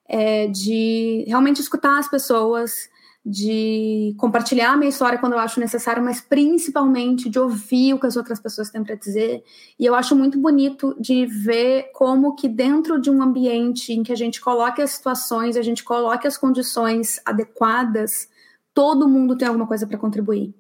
é, 0.07 0.47
de 0.47 1.25
realmente 1.27 1.59
escutar 1.59 1.99
as 1.99 2.09
pessoas, 2.09 2.89
de 3.29 4.15
compartilhar 4.17 4.71
a 4.71 4.77
minha 4.77 4.87
história 4.87 5.19
quando 5.19 5.33
eu 5.33 5.39
acho 5.39 5.59
necessário, 5.59 6.01
mas 6.01 6.21
principalmente 6.21 7.29
de 7.29 7.37
ouvir 7.37 7.93
o 7.93 7.99
que 7.99 8.07
as 8.07 8.15
outras 8.15 8.39
pessoas 8.39 8.69
têm 8.69 8.81
para 8.81 8.95
dizer. 8.95 9.43
E 9.77 9.85
eu 9.85 9.93
acho 9.93 10.15
muito 10.15 10.39
bonito 10.39 10.95
de 10.97 11.25
ver 11.25 11.91
como 11.93 12.35
que 12.35 12.47
dentro 12.47 13.01
de 13.01 13.09
um 13.09 13.21
ambiente 13.21 13.91
em 13.91 14.01
que 14.01 14.13
a 14.13 14.15
gente 14.15 14.39
coloque 14.39 14.81
as 14.81 14.91
situações, 14.91 15.57
a 15.57 15.61
gente 15.61 15.83
coloque 15.83 16.25
as 16.25 16.37
condições 16.37 17.19
adequadas, 17.25 18.29
todo 18.73 19.09
mundo 19.09 19.37
tem 19.37 19.45
alguma 19.45 19.67
coisa 19.67 19.85
para 19.85 19.97
contribuir. 19.97 20.55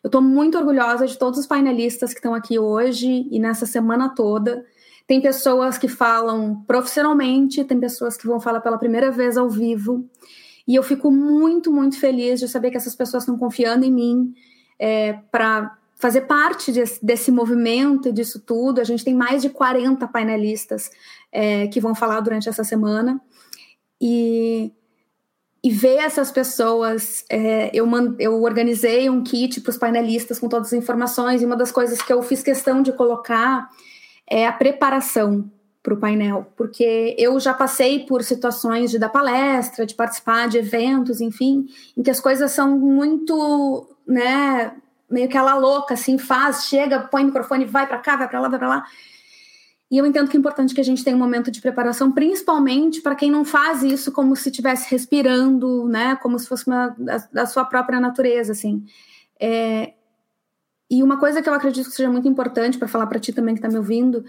Eu 0.00 0.06
estou 0.06 0.22
muito 0.22 0.56
orgulhosa 0.56 1.08
de 1.08 1.18
todos 1.18 1.40
os 1.40 1.46
painelistas 1.48 2.12
que 2.12 2.20
estão 2.20 2.34
aqui 2.34 2.56
hoje 2.56 3.26
e 3.32 3.40
nessa 3.40 3.66
semana 3.66 4.10
toda. 4.10 4.64
Tem 5.08 5.20
pessoas 5.20 5.76
que 5.76 5.88
falam 5.88 6.62
profissionalmente, 6.68 7.64
tem 7.64 7.80
pessoas 7.80 8.16
que 8.16 8.28
vão 8.28 8.38
falar 8.38 8.60
pela 8.60 8.78
primeira 8.78 9.10
vez 9.10 9.36
ao 9.36 9.50
vivo. 9.50 10.08
E 10.66 10.74
eu 10.74 10.82
fico 10.82 11.10
muito, 11.10 11.72
muito 11.72 11.98
feliz 11.98 12.40
de 12.40 12.48
saber 12.48 12.70
que 12.70 12.76
essas 12.76 12.94
pessoas 12.94 13.22
estão 13.22 13.38
confiando 13.38 13.84
em 13.84 13.92
mim 13.92 14.34
é, 14.78 15.14
para 15.30 15.78
fazer 15.94 16.22
parte 16.22 16.72
desse, 16.72 17.04
desse, 17.04 17.30
movimento, 17.30 18.12
disso 18.12 18.40
tudo. 18.40 18.80
A 18.80 18.84
gente 18.84 19.04
tem 19.04 19.14
mais 19.14 19.42
de 19.42 19.48
40 19.48 20.06
painelistas 20.08 20.90
é, 21.30 21.68
que 21.68 21.80
vão 21.80 21.94
falar 21.94 22.20
durante 22.20 22.48
essa 22.48 22.64
semana. 22.64 23.20
E, 24.00 24.72
e 25.62 25.70
ver 25.70 25.96
essas 25.96 26.30
pessoas, 26.30 27.24
é, 27.30 27.70
eu, 27.72 27.88
eu 28.18 28.42
organizei 28.42 29.08
um 29.08 29.22
kit 29.22 29.60
para 29.60 29.70
os 29.70 29.78
painelistas 29.78 30.38
com 30.38 30.48
todas 30.48 30.68
as 30.68 30.72
informações, 30.74 31.40
e 31.40 31.46
uma 31.46 31.56
das 31.56 31.72
coisas 31.72 32.02
que 32.02 32.12
eu 32.12 32.22
fiz 32.22 32.42
questão 32.42 32.82
de 32.82 32.92
colocar 32.92 33.68
é 34.28 34.46
a 34.46 34.52
preparação 34.52 35.50
para 35.86 35.94
o 35.94 35.96
painel, 35.96 36.50
porque 36.56 37.14
eu 37.16 37.38
já 37.38 37.54
passei 37.54 38.00
por 38.00 38.24
situações 38.24 38.90
de 38.90 38.98
dar 38.98 39.08
palestra, 39.08 39.86
de 39.86 39.94
participar 39.94 40.48
de 40.48 40.58
eventos, 40.58 41.20
enfim, 41.20 41.68
em 41.96 42.02
que 42.02 42.10
as 42.10 42.18
coisas 42.18 42.50
são 42.50 42.76
muito, 42.76 43.88
né, 44.04 44.72
meio 45.08 45.28
que 45.28 45.36
ela 45.36 45.54
louca, 45.54 45.94
assim, 45.94 46.18
faz, 46.18 46.64
chega, 46.64 46.98
põe 46.98 47.22
o 47.22 47.26
microfone, 47.26 47.64
vai 47.64 47.86
para 47.86 47.98
cá, 47.98 48.16
vai 48.16 48.28
para 48.28 48.40
lá, 48.40 48.48
vai 48.48 48.58
para 48.58 48.68
lá. 48.68 48.84
E 49.88 49.96
eu 49.96 50.04
entendo 50.04 50.28
que 50.28 50.36
é 50.36 50.40
importante 50.40 50.74
que 50.74 50.80
a 50.80 50.84
gente 50.84 51.04
tenha 51.04 51.14
um 51.14 51.20
momento 51.20 51.52
de 51.52 51.60
preparação, 51.60 52.10
principalmente 52.10 53.00
para 53.00 53.14
quem 53.14 53.30
não 53.30 53.44
faz 53.44 53.84
isso 53.84 54.10
como 54.10 54.34
se 54.34 54.48
estivesse 54.48 54.90
respirando, 54.90 55.86
né? 55.86 56.16
Como 56.16 56.36
se 56.36 56.48
fosse 56.48 56.66
uma 56.66 56.88
da, 56.98 57.18
da 57.32 57.46
sua 57.46 57.64
própria 57.64 58.00
natureza, 58.00 58.50
assim. 58.50 58.84
É, 59.38 59.92
e 60.90 61.04
uma 61.04 61.20
coisa 61.20 61.40
que 61.40 61.48
eu 61.48 61.54
acredito 61.54 61.88
que 61.88 61.94
seja 61.94 62.10
muito 62.10 62.26
importante 62.26 62.76
para 62.76 62.88
falar 62.88 63.06
para 63.06 63.20
ti 63.20 63.32
também 63.32 63.54
que 63.54 63.60
está 63.60 63.68
me 63.68 63.78
ouvindo 63.78 64.24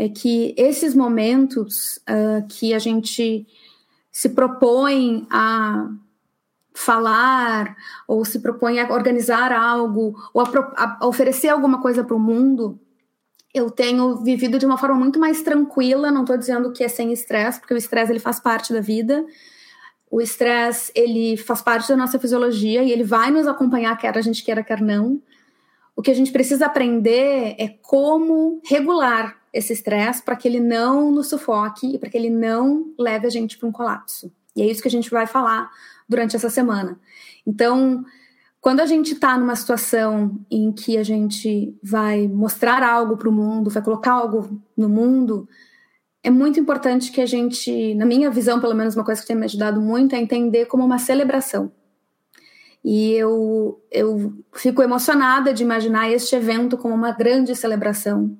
é 0.00 0.08
que 0.08 0.54
esses 0.56 0.94
momentos 0.94 1.98
uh, 2.08 2.46
que 2.48 2.72
a 2.72 2.78
gente 2.78 3.46
se 4.10 4.30
propõe 4.30 5.26
a 5.30 5.90
falar 6.72 7.76
ou 8.08 8.24
se 8.24 8.38
propõe 8.38 8.80
a 8.80 8.90
organizar 8.90 9.52
algo 9.52 10.16
ou 10.32 10.40
a, 10.40 10.96
a 11.00 11.06
oferecer 11.06 11.48
alguma 11.48 11.82
coisa 11.82 12.02
para 12.02 12.16
o 12.16 12.18
mundo, 12.18 12.80
eu 13.52 13.70
tenho 13.70 14.16
vivido 14.24 14.58
de 14.58 14.64
uma 14.64 14.78
forma 14.78 14.94
muito 14.94 15.20
mais 15.20 15.42
tranquila. 15.42 16.10
Não 16.10 16.22
estou 16.22 16.38
dizendo 16.38 16.72
que 16.72 16.82
é 16.82 16.88
sem 16.88 17.12
estresse, 17.12 17.60
porque 17.60 17.74
o 17.74 17.76
estresse 17.76 18.10
ele 18.10 18.18
faz 18.18 18.40
parte 18.40 18.72
da 18.72 18.80
vida. 18.80 19.22
O 20.10 20.22
estresse 20.22 20.90
ele 20.94 21.36
faz 21.36 21.60
parte 21.60 21.88
da 21.88 21.96
nossa 21.96 22.18
fisiologia 22.18 22.82
e 22.82 22.90
ele 22.90 23.04
vai 23.04 23.30
nos 23.30 23.46
acompanhar, 23.46 23.98
quer 23.98 24.16
a 24.16 24.22
gente 24.22 24.42
queira, 24.42 24.64
quer 24.64 24.80
não. 24.80 25.20
O 25.94 26.00
que 26.00 26.10
a 26.10 26.14
gente 26.14 26.32
precisa 26.32 26.64
aprender 26.64 27.54
é 27.58 27.68
como 27.82 28.62
regular 28.64 29.39
esse 29.52 29.72
estresse 29.72 30.22
para 30.22 30.36
que 30.36 30.46
ele 30.46 30.60
não 30.60 31.10
nos 31.10 31.28
sufoque 31.28 31.94
e 31.94 31.98
para 31.98 32.08
que 32.08 32.16
ele 32.16 32.30
não 32.30 32.92
leve 32.98 33.26
a 33.26 33.30
gente 33.30 33.58
para 33.58 33.68
um 33.68 33.72
colapso. 33.72 34.32
E 34.54 34.62
é 34.62 34.66
isso 34.66 34.82
que 34.82 34.88
a 34.88 34.90
gente 34.90 35.10
vai 35.10 35.26
falar 35.26 35.70
durante 36.08 36.36
essa 36.36 36.50
semana. 36.50 36.98
Então, 37.46 38.04
quando 38.60 38.80
a 38.80 38.86
gente 38.86 39.14
está 39.14 39.38
numa 39.38 39.56
situação 39.56 40.38
em 40.50 40.70
que 40.70 40.98
a 40.98 41.02
gente 41.02 41.74
vai 41.82 42.28
mostrar 42.28 42.82
algo 42.82 43.16
para 43.16 43.28
o 43.28 43.32
mundo, 43.32 43.70
vai 43.70 43.82
colocar 43.82 44.12
algo 44.12 44.60
no 44.76 44.88
mundo, 44.88 45.48
é 46.22 46.30
muito 46.30 46.60
importante 46.60 47.10
que 47.10 47.20
a 47.20 47.26
gente, 47.26 47.94
na 47.94 48.04
minha 48.04 48.30
visão, 48.30 48.60
pelo 48.60 48.74
menos 48.74 48.94
uma 48.94 49.04
coisa 49.04 49.20
que 49.20 49.26
tem 49.26 49.36
me 49.36 49.46
ajudado 49.46 49.80
muito, 49.80 50.14
é 50.14 50.20
entender 50.20 50.66
como 50.66 50.84
uma 50.84 50.98
celebração. 50.98 51.72
E 52.84 53.12
eu, 53.12 53.82
eu 53.90 54.32
fico 54.54 54.82
emocionada 54.82 55.52
de 55.52 55.62
imaginar 55.62 56.10
este 56.10 56.34
evento 56.34 56.76
como 56.76 56.94
uma 56.94 57.12
grande 57.12 57.54
celebração, 57.54 58.36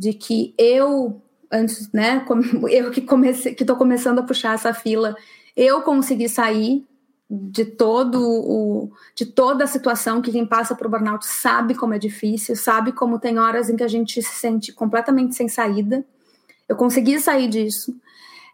de 0.00 0.14
que 0.14 0.54
eu, 0.56 1.20
antes, 1.52 1.92
né, 1.92 2.24
eu 2.70 2.90
que 2.90 3.02
comecei, 3.02 3.54
que 3.54 3.62
estou 3.62 3.76
começando 3.76 4.20
a 4.20 4.22
puxar 4.22 4.54
essa 4.54 4.72
fila, 4.72 5.14
eu 5.54 5.82
consegui 5.82 6.26
sair 6.26 6.86
de 7.28 7.66
todo 7.66 8.18
o 8.18 8.90
de 9.14 9.26
toda 9.26 9.64
a 9.64 9.66
situação 9.66 10.22
que 10.22 10.32
quem 10.32 10.46
passa 10.46 10.74
por 10.74 10.88
burnout 10.88 11.24
sabe 11.26 11.74
como 11.74 11.92
é 11.92 11.98
difícil, 11.98 12.56
sabe 12.56 12.92
como 12.92 13.18
tem 13.18 13.38
horas 13.38 13.68
em 13.68 13.76
que 13.76 13.82
a 13.82 13.88
gente 13.88 14.22
se 14.22 14.40
sente 14.40 14.72
completamente 14.72 15.36
sem 15.36 15.48
saída. 15.48 16.02
Eu 16.66 16.76
consegui 16.76 17.20
sair 17.20 17.46
disso, 17.46 17.94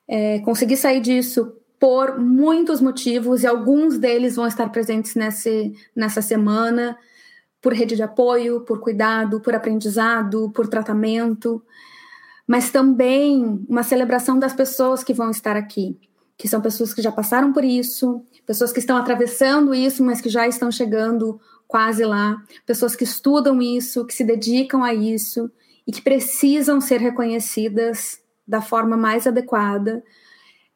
é, 0.08 0.40
consegui 0.40 0.76
sair 0.76 1.00
disso 1.00 1.54
por 1.78 2.18
muitos 2.18 2.80
motivos 2.80 3.44
e 3.44 3.46
alguns 3.46 3.98
deles 3.98 4.34
vão 4.34 4.48
estar 4.48 4.68
presentes 4.70 5.14
nesse, 5.14 5.72
nessa 5.94 6.20
semana, 6.20 6.98
por 7.60 7.72
rede 7.72 7.96
de 7.96 8.02
apoio, 8.02 8.60
por 8.60 8.80
cuidado, 8.80 9.40
por 9.40 9.54
aprendizado, 9.54 10.50
por 10.50 10.68
tratamento, 10.68 11.62
mas 12.46 12.70
também 12.70 13.64
uma 13.68 13.82
celebração 13.82 14.38
das 14.38 14.52
pessoas 14.52 15.02
que 15.02 15.12
vão 15.12 15.30
estar 15.30 15.56
aqui, 15.56 15.98
que 16.36 16.48
são 16.48 16.60
pessoas 16.60 16.94
que 16.94 17.02
já 17.02 17.10
passaram 17.10 17.52
por 17.52 17.64
isso, 17.64 18.24
pessoas 18.46 18.72
que 18.72 18.78
estão 18.78 18.96
atravessando 18.96 19.74
isso, 19.74 20.04
mas 20.04 20.20
que 20.20 20.28
já 20.28 20.46
estão 20.46 20.70
chegando 20.70 21.40
quase 21.66 22.04
lá, 22.04 22.40
pessoas 22.64 22.94
que 22.94 23.04
estudam 23.04 23.60
isso, 23.60 24.04
que 24.06 24.14
se 24.14 24.22
dedicam 24.22 24.84
a 24.84 24.94
isso 24.94 25.50
e 25.86 25.92
que 25.92 26.02
precisam 26.02 26.80
ser 26.80 27.00
reconhecidas 27.00 28.20
da 28.46 28.60
forma 28.60 28.96
mais 28.96 29.26
adequada. 29.26 30.04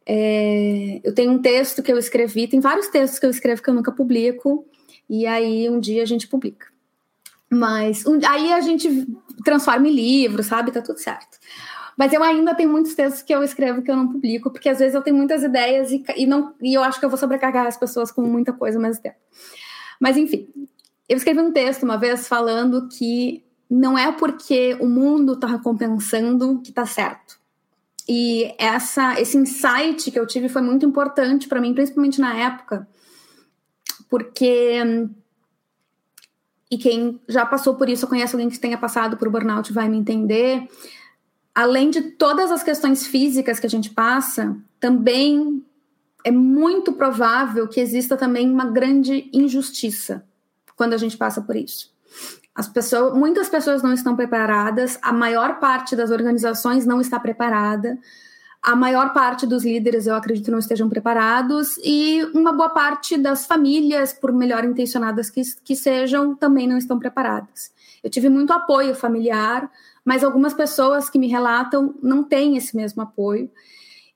É, 0.04 1.00
eu 1.04 1.14
tenho 1.14 1.30
um 1.30 1.40
texto 1.40 1.82
que 1.82 1.92
eu 1.92 1.98
escrevi, 1.98 2.48
tem 2.48 2.58
vários 2.58 2.88
textos 2.88 3.20
que 3.20 3.26
eu 3.26 3.30
escrevo 3.30 3.62
que 3.62 3.70
eu 3.70 3.74
nunca 3.74 3.92
publico, 3.92 4.66
e 5.08 5.26
aí 5.26 5.68
um 5.68 5.78
dia 5.78 6.02
a 6.02 6.06
gente 6.06 6.26
publica. 6.26 6.66
Mas 7.50 8.06
um, 8.06 8.18
aí 8.26 8.52
a 8.52 8.60
gente 8.60 9.06
transforma 9.44 9.88
em 9.88 9.92
livro, 9.92 10.42
sabe? 10.42 10.70
Tá 10.70 10.80
tudo 10.80 10.98
certo. 10.98 11.38
Mas 11.96 12.12
eu 12.12 12.22
ainda 12.22 12.54
tenho 12.54 12.70
muitos 12.70 12.94
textos 12.94 13.22
que 13.22 13.34
eu 13.34 13.42
escrevo 13.42 13.82
que 13.82 13.90
eu 13.90 13.96
não 13.96 14.08
publico, 14.08 14.50
porque 14.50 14.68
às 14.68 14.78
vezes 14.78 14.94
eu 14.94 15.02
tenho 15.02 15.16
muitas 15.16 15.42
ideias 15.42 15.90
e, 15.90 16.02
e, 16.16 16.26
não, 16.26 16.54
e 16.62 16.72
eu 16.72 16.82
acho 16.82 16.98
que 16.98 17.04
eu 17.04 17.10
vou 17.10 17.18
sobrecarregar 17.18 17.66
as 17.66 17.76
pessoas 17.76 18.10
com 18.10 18.22
muita 18.22 18.52
coisa 18.52 18.78
ao 18.78 18.82
mesmo 18.82 19.02
tempo. 19.02 19.18
Mas 20.00 20.16
enfim, 20.16 20.48
eu 21.08 21.16
escrevi 21.16 21.40
um 21.40 21.52
texto 21.52 21.82
uma 21.82 21.98
vez 21.98 22.28
falando 22.28 22.88
que 22.88 23.44
não 23.68 23.98
é 23.98 24.10
porque 24.12 24.76
o 24.80 24.86
mundo 24.86 25.34
está 25.34 25.46
recompensando 25.46 26.60
que 26.62 26.70
está 26.70 26.86
certo. 26.86 27.38
E 28.08 28.54
essa, 28.58 29.20
esse 29.20 29.36
insight 29.36 30.10
que 30.10 30.18
eu 30.18 30.26
tive 30.26 30.48
foi 30.48 30.62
muito 30.62 30.86
importante 30.86 31.46
para 31.48 31.60
mim, 31.60 31.74
principalmente 31.74 32.20
na 32.20 32.34
época, 32.34 32.88
porque 34.08 35.08
e 36.70 36.78
quem 36.78 37.20
já 37.28 37.44
passou 37.44 37.74
por 37.74 37.88
isso, 37.88 38.06
conhece 38.06 38.34
alguém 38.34 38.48
que 38.48 38.58
tenha 38.58 38.78
passado 38.78 39.16
por 39.16 39.28
burnout, 39.28 39.72
vai 39.72 39.88
me 39.88 39.98
entender 39.98 40.68
além 41.54 41.90
de 41.90 42.02
todas 42.02 42.50
as 42.50 42.62
questões 42.62 43.06
físicas 43.06 43.58
que 43.58 43.66
a 43.66 43.70
gente 43.70 43.90
passa, 43.90 44.56
também 44.78 45.64
é 46.24 46.30
muito 46.30 46.92
provável 46.92 47.66
que 47.68 47.80
exista 47.80 48.16
também 48.16 48.50
uma 48.50 48.66
grande 48.66 49.28
injustiça 49.32 50.24
quando 50.76 50.94
a 50.94 50.96
gente 50.96 51.16
passa 51.16 51.42
por 51.42 51.56
isso. 51.56 51.92
As 52.54 52.68
pessoas, 52.68 53.14
muitas 53.14 53.48
pessoas 53.48 53.82
não 53.82 53.92
estão 53.92 54.16
preparadas, 54.16 54.98
a 55.02 55.12
maior 55.12 55.60
parte 55.60 55.94
das 55.94 56.10
organizações 56.10 56.84
não 56.86 57.00
está 57.00 57.18
preparada, 57.18 57.98
a 58.62 58.76
maior 58.76 59.12
parte 59.12 59.46
dos 59.46 59.64
líderes, 59.64 60.06
eu 60.06 60.14
acredito, 60.14 60.50
não 60.50 60.58
estejam 60.58 60.88
preparados, 60.88 61.78
e 61.82 62.22
uma 62.34 62.52
boa 62.52 62.68
parte 62.68 63.16
das 63.16 63.46
famílias, 63.46 64.12
por 64.12 64.32
melhor 64.32 64.64
intencionadas 64.64 65.30
que, 65.30 65.40
que 65.64 65.74
sejam, 65.74 66.34
também 66.34 66.68
não 66.68 66.76
estão 66.76 66.98
preparadas. 66.98 67.72
Eu 68.02 68.10
tive 68.10 68.28
muito 68.28 68.52
apoio 68.52 68.94
familiar, 68.94 69.70
mas 70.04 70.22
algumas 70.22 70.52
pessoas 70.52 71.08
que 71.08 71.18
me 71.18 71.26
relatam 71.26 71.94
não 72.02 72.22
têm 72.22 72.56
esse 72.56 72.76
mesmo 72.76 73.02
apoio. 73.02 73.50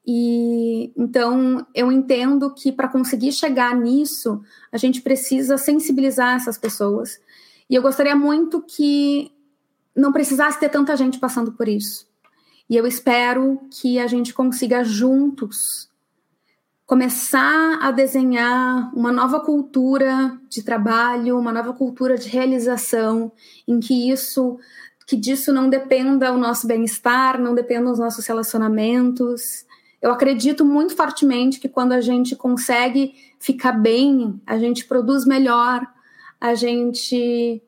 E 0.07 0.93
então 0.97 1.67
eu 1.75 1.91
entendo 1.91 2.53
que 2.53 2.71
para 2.71 2.89
conseguir 2.89 3.33
chegar 3.33 3.75
nisso, 3.75 4.43
a 4.71 4.77
gente 4.77 5.01
precisa 5.01 5.57
sensibilizar 5.57 6.37
essas 6.37 6.59
pessoas. 6.59 7.19
E 7.69 7.75
eu 7.75 7.81
gostaria 7.81 8.15
muito 8.15 8.61
que 8.61 9.33
não 9.97 10.13
precisasse 10.13 10.61
ter 10.61 10.69
tanta 10.69 10.97
gente 10.97 11.19
passando 11.19 11.53
por 11.53 11.69
isso. 11.69 12.07
E 12.69 12.77
eu 12.77 12.87
espero 12.87 13.61
que 13.71 13.99
a 13.99 14.07
gente 14.07 14.33
consiga 14.33 14.83
juntos 14.83 15.89
começar 16.87 17.79
a 17.81 17.91
desenhar 17.91 18.95
uma 18.95 19.11
nova 19.11 19.41
cultura 19.41 20.39
de 20.49 20.63
trabalho, 20.63 21.39
uma 21.39 21.53
nova 21.53 21.73
cultura 21.73 22.17
de 22.17 22.29
realização, 22.29 23.33
em 23.67 23.81
que 23.81 24.11
isso 24.11 24.59
que 25.07 25.17
disso 25.17 25.53
não 25.53 25.69
dependa 25.69 26.33
o 26.33 26.39
nosso 26.39 26.67
bem-estar, 26.67 27.39
não 27.39 27.55
dependa 27.55 27.91
os 27.91 27.99
nossos 27.99 28.27
relacionamentos. 28.27 29.67
Eu 30.01 30.11
acredito 30.11 30.65
muito 30.65 30.97
fortemente 30.97 31.61
que 31.61 31.69
quando 31.69 31.93
a 31.93 32.01
gente 32.01 32.35
consegue 32.35 33.15
ficar 33.39 33.73
bem, 33.73 34.41
a 34.47 34.59
gente 34.59 34.87
produz 34.87 35.27
melhor, 35.27 35.87
a 36.41 36.55
gente 36.55 37.63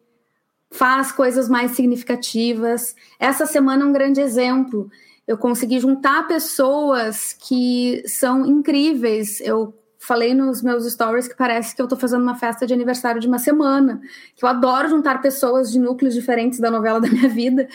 faz 0.77 1.11
coisas 1.11 1.49
mais 1.49 1.73
significativas. 1.73 2.95
Essa 3.19 3.47
semana 3.47 3.83
é 3.83 3.87
um 3.87 3.93
grande 3.93 4.21
exemplo. 4.21 4.91
Eu 5.27 5.39
consegui 5.39 5.81
juntar 5.81 6.29
pessoas 6.29 7.33
que 7.33 8.03
são 8.07 8.45
incríveis. 8.45 9.41
Eu 9.41 9.75
falei 9.99 10.35
nos 10.35 10.63
meus 10.63 10.85
stories 10.93 11.27
que 11.27 11.35
parece 11.35 11.75
que 11.75 11.81
eu 11.81 11.87
estou 11.87 11.99
fazendo 11.99 12.23
uma 12.23 12.37
festa 12.37 12.67
de 12.67 12.75
aniversário 12.75 13.21
de 13.21 13.27
uma 13.27 13.39
semana, 13.39 14.01
que 14.37 14.45
eu 14.45 14.49
adoro 14.49 14.89
juntar 14.89 15.21
pessoas 15.21 15.73
de 15.73 15.81
núcleos 15.81 16.15
diferentes 16.15 16.61
da 16.61 16.71
novela 16.71 17.01
da 17.01 17.09
minha 17.09 17.29
vida. 17.29 17.67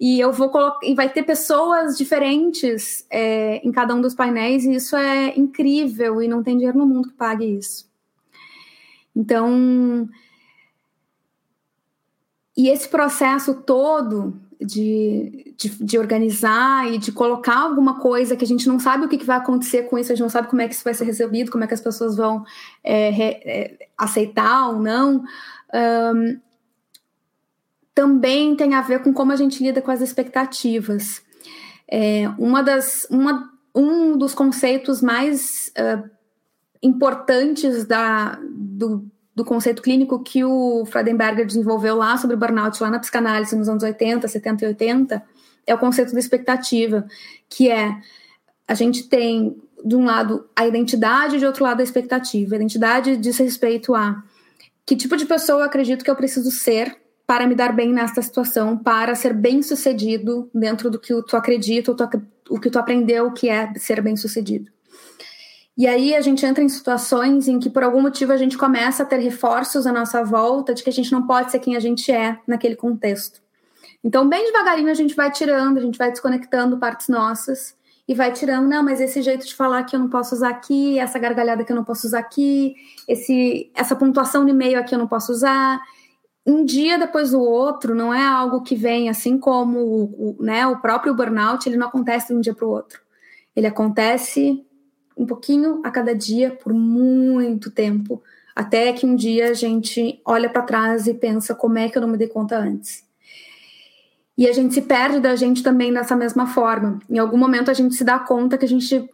E 0.00 0.18
eu 0.18 0.32
vou 0.32 0.48
colocar, 0.48 0.86
e 0.86 0.94
vai 0.94 1.08
ter 1.08 1.24
pessoas 1.24 1.98
diferentes 1.98 3.04
é, 3.10 3.56
em 3.66 3.70
cada 3.70 3.94
um 3.94 4.00
dos 4.00 4.14
painéis, 4.14 4.64
e 4.64 4.74
isso 4.74 4.96
é 4.96 5.36
incrível, 5.36 6.22
e 6.22 6.28
não 6.28 6.42
tem 6.42 6.56
dinheiro 6.56 6.78
no 6.78 6.86
mundo 6.86 7.08
que 7.08 7.14
pague 7.14 7.44
isso. 7.44 7.88
Então, 9.14 10.08
e 12.58 12.68
esse 12.68 12.88
processo 12.88 13.54
todo 13.54 14.36
de, 14.60 15.54
de, 15.56 15.68
de, 15.84 15.96
organizar 15.96 16.92
e 16.92 16.98
de 16.98 17.12
colocar 17.12 17.56
alguma 17.56 18.00
coisa 18.00 18.34
que 18.34 18.44
a 18.44 18.48
gente 18.48 18.66
não 18.66 18.80
sabe 18.80 19.04
o 19.04 19.08
que, 19.08 19.24
vai 19.24 19.36
acontecer 19.36 19.84
com 19.84 19.96
isso, 19.96 20.10
a 20.10 20.16
gente 20.16 20.24
não 20.24 20.28
sabe 20.28 20.48
como 20.48 20.60
é 20.60 20.66
que 20.66 20.74
isso 20.74 20.82
vai 20.82 20.92
ser 20.92 21.04
recebido, 21.04 21.52
como 21.52 21.62
é 21.62 21.68
que 21.68 21.74
as 21.74 21.80
pessoas 21.80 22.16
vão 22.16 22.44
é, 22.82 23.10
re, 23.10 23.40
é, 23.44 23.88
aceitar 23.96 24.70
ou 24.70 24.80
não. 24.80 25.22
Um, 25.72 26.40
também 27.94 28.56
tem 28.56 28.74
a 28.74 28.82
ver 28.82 29.04
com 29.04 29.12
como 29.12 29.30
a 29.30 29.36
gente 29.36 29.62
lida 29.62 29.80
com 29.80 29.92
as 29.92 30.00
expectativas. 30.00 31.22
É, 31.88 32.28
uma 32.36 32.60
das, 32.60 33.06
uma, 33.08 33.52
um 33.72 34.18
dos 34.18 34.34
conceitos 34.34 35.00
mais 35.00 35.72
uh, 35.78 36.10
importantes 36.82 37.84
da, 37.84 38.36
do, 38.50 39.08
do 39.38 39.44
conceito 39.44 39.80
clínico 39.80 40.18
que 40.18 40.44
o 40.44 40.84
Freudenberger 40.84 41.46
desenvolveu 41.46 41.94
lá 41.94 42.16
sobre 42.16 42.34
burnout, 42.34 42.82
lá 42.82 42.90
na 42.90 42.98
psicanálise 42.98 43.54
nos 43.54 43.68
anos 43.68 43.84
80, 43.84 44.26
70 44.26 44.64
e 44.64 44.68
80, 44.68 45.22
é 45.64 45.72
o 45.72 45.78
conceito 45.78 46.12
da 46.12 46.18
expectativa, 46.18 47.06
que 47.48 47.70
é 47.70 47.96
a 48.66 48.74
gente 48.74 49.04
tem 49.04 49.56
de 49.84 49.94
um 49.94 50.04
lado 50.04 50.44
a 50.56 50.66
identidade, 50.66 51.38
de 51.38 51.46
outro 51.46 51.62
lado 51.62 51.78
a 51.78 51.84
expectativa. 51.84 52.52
A 52.52 52.56
identidade 52.56 53.16
diz 53.16 53.38
respeito 53.38 53.94
a 53.94 54.24
que 54.84 54.96
tipo 54.96 55.16
de 55.16 55.24
pessoa 55.24 55.60
eu 55.60 55.64
acredito 55.64 56.04
que 56.04 56.10
eu 56.10 56.16
preciso 56.16 56.50
ser 56.50 56.96
para 57.24 57.46
me 57.46 57.54
dar 57.54 57.72
bem 57.72 57.92
nesta 57.92 58.20
situação, 58.20 58.76
para 58.76 59.14
ser 59.14 59.32
bem 59.32 59.62
sucedido 59.62 60.50
dentro 60.52 60.90
do 60.90 60.98
que 60.98 61.14
tu 61.22 61.36
acredita, 61.36 61.92
o 62.50 62.58
que 62.58 62.70
tu 62.70 62.78
aprendeu 62.78 63.30
que 63.30 63.48
é 63.48 63.72
ser 63.74 64.02
bem 64.02 64.16
sucedido. 64.16 64.68
E 65.78 65.86
aí 65.86 66.16
a 66.16 66.20
gente 66.20 66.44
entra 66.44 66.62
em 66.64 66.68
situações 66.68 67.46
em 67.46 67.60
que 67.60 67.70
por 67.70 67.84
algum 67.84 68.02
motivo 68.02 68.32
a 68.32 68.36
gente 68.36 68.58
começa 68.58 69.04
a 69.04 69.06
ter 69.06 69.18
reforços 69.18 69.86
à 69.86 69.92
nossa 69.92 70.24
volta 70.24 70.74
de 70.74 70.82
que 70.82 70.90
a 70.90 70.92
gente 70.92 71.12
não 71.12 71.24
pode 71.24 71.52
ser 71.52 71.60
quem 71.60 71.76
a 71.76 71.80
gente 71.80 72.10
é 72.10 72.36
naquele 72.48 72.74
contexto. 72.74 73.40
Então, 74.02 74.28
bem 74.28 74.44
devagarinho 74.44 74.90
a 74.90 74.94
gente 74.94 75.14
vai 75.14 75.30
tirando, 75.30 75.78
a 75.78 75.80
gente 75.80 75.96
vai 75.96 76.10
desconectando 76.10 76.78
partes 76.78 77.06
nossas 77.06 77.76
e 78.08 78.14
vai 78.14 78.32
tirando, 78.32 78.68
não, 78.68 78.82
mas 78.82 79.00
esse 79.00 79.22
jeito 79.22 79.46
de 79.46 79.54
falar 79.54 79.84
que 79.84 79.94
eu 79.94 80.00
não 80.00 80.08
posso 80.08 80.34
usar 80.34 80.48
aqui, 80.48 80.98
essa 80.98 81.16
gargalhada 81.16 81.62
que 81.62 81.70
eu 81.70 81.76
não 81.76 81.84
posso 81.84 82.08
usar 82.08 82.18
aqui, 82.18 82.74
esse 83.06 83.70
essa 83.72 83.94
pontuação 83.94 84.44
de 84.44 84.50
e-mail 84.50 84.80
aqui 84.80 84.96
eu 84.96 84.98
não 84.98 85.06
posso 85.06 85.30
usar. 85.30 85.80
Um 86.44 86.64
dia 86.64 86.98
depois 86.98 87.30
do 87.30 87.40
outro, 87.40 87.94
não 87.94 88.12
é 88.12 88.26
algo 88.26 88.62
que 88.62 88.74
vem 88.74 89.08
assim 89.08 89.38
como 89.38 89.78
o, 89.78 90.36
né, 90.40 90.66
o 90.66 90.80
próprio 90.80 91.14
burnout, 91.14 91.68
ele 91.68 91.76
não 91.76 91.86
acontece 91.86 92.28
de 92.28 92.34
um 92.34 92.40
dia 92.40 92.54
para 92.54 92.66
o 92.66 92.70
outro. 92.70 93.00
Ele 93.54 93.66
acontece 93.66 94.64
um 95.18 95.26
pouquinho 95.26 95.80
a 95.84 95.90
cada 95.90 96.14
dia 96.14 96.50
por 96.50 96.72
muito 96.72 97.70
tempo, 97.70 98.22
até 98.54 98.92
que 98.92 99.04
um 99.04 99.16
dia 99.16 99.50
a 99.50 99.54
gente 99.54 100.20
olha 100.24 100.48
para 100.48 100.62
trás 100.62 101.06
e 101.06 101.14
pensa 101.14 101.54
como 101.54 101.78
é 101.78 101.88
que 101.88 101.98
eu 101.98 102.02
não 102.02 102.08
me 102.08 102.16
dei 102.16 102.28
conta 102.28 102.56
antes. 102.56 103.04
E 104.36 104.48
a 104.48 104.52
gente 104.52 104.72
se 104.72 104.82
perde 104.82 105.18
da 105.18 105.34
gente 105.34 105.62
também 105.62 105.92
dessa 105.92 106.14
mesma 106.14 106.46
forma. 106.46 107.00
Em 107.10 107.18
algum 107.18 107.36
momento 107.36 107.70
a 107.70 107.74
gente 107.74 107.96
se 107.96 108.04
dá 108.04 108.18
conta 108.20 108.56
que 108.56 108.64
a 108.64 108.68
gente 108.68 109.10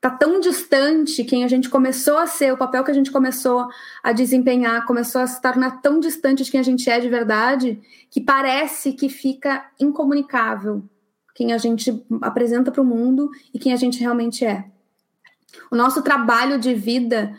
tá 0.00 0.08
tão 0.08 0.38
distante 0.38 1.24
quem 1.24 1.42
a 1.42 1.48
gente 1.48 1.68
começou 1.68 2.16
a 2.16 2.26
ser, 2.28 2.52
o 2.52 2.56
papel 2.56 2.84
que 2.84 2.90
a 2.92 2.94
gente 2.94 3.10
começou 3.10 3.66
a 4.02 4.12
desempenhar, 4.12 4.86
começou 4.86 5.20
a 5.20 5.26
se 5.26 5.42
tornar 5.42 5.82
tão 5.82 5.98
distante 5.98 6.44
de 6.44 6.50
quem 6.52 6.60
a 6.60 6.62
gente 6.62 6.88
é 6.88 7.00
de 7.00 7.08
verdade, 7.08 7.80
que 8.08 8.20
parece 8.20 8.92
que 8.92 9.08
fica 9.08 9.66
incomunicável 9.80 10.84
quem 11.34 11.52
a 11.52 11.58
gente 11.58 12.04
apresenta 12.20 12.72
para 12.72 12.82
o 12.82 12.84
mundo 12.84 13.30
e 13.54 13.60
quem 13.60 13.72
a 13.72 13.76
gente 13.76 14.00
realmente 14.00 14.44
é. 14.44 14.64
O 15.70 15.76
nosso 15.76 16.02
trabalho 16.02 16.58
de 16.58 16.74
vida 16.74 17.34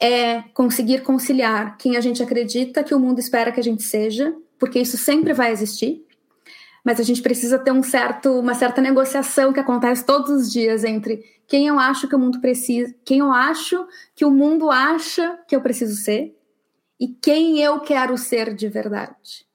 é 0.00 0.42
conseguir 0.54 1.02
conciliar 1.02 1.76
quem 1.76 1.96
a 1.96 2.00
gente 2.00 2.22
acredita 2.22 2.82
que 2.82 2.94
o 2.94 2.98
mundo 2.98 3.20
espera 3.20 3.52
que 3.52 3.60
a 3.60 3.62
gente 3.62 3.82
seja, 3.82 4.34
porque 4.58 4.80
isso 4.80 4.96
sempre 4.96 5.32
vai 5.32 5.52
existir. 5.52 6.04
Mas 6.84 6.98
a 6.98 7.04
gente 7.04 7.22
precisa 7.22 7.58
ter 7.58 7.70
um 7.70 7.82
certo, 7.82 8.40
uma 8.40 8.54
certa 8.54 8.80
negociação 8.80 9.52
que 9.52 9.60
acontece 9.60 10.04
todos 10.04 10.30
os 10.30 10.52
dias 10.52 10.82
entre 10.82 11.22
quem 11.46 11.68
eu 11.68 11.78
acho 11.78 12.08
que 12.08 12.16
o 12.16 12.18
mundo 12.18 12.40
precisa, 12.40 12.92
quem 13.04 13.20
eu 13.20 13.30
acho 13.30 13.86
que 14.14 14.24
o 14.24 14.30
mundo 14.30 14.70
acha 14.70 15.38
que 15.46 15.54
eu 15.54 15.60
preciso 15.60 15.94
ser 15.94 16.36
e 16.98 17.08
quem 17.08 17.60
eu 17.60 17.80
quero 17.80 18.18
ser 18.18 18.54
de 18.54 18.68
verdade. 18.68 19.46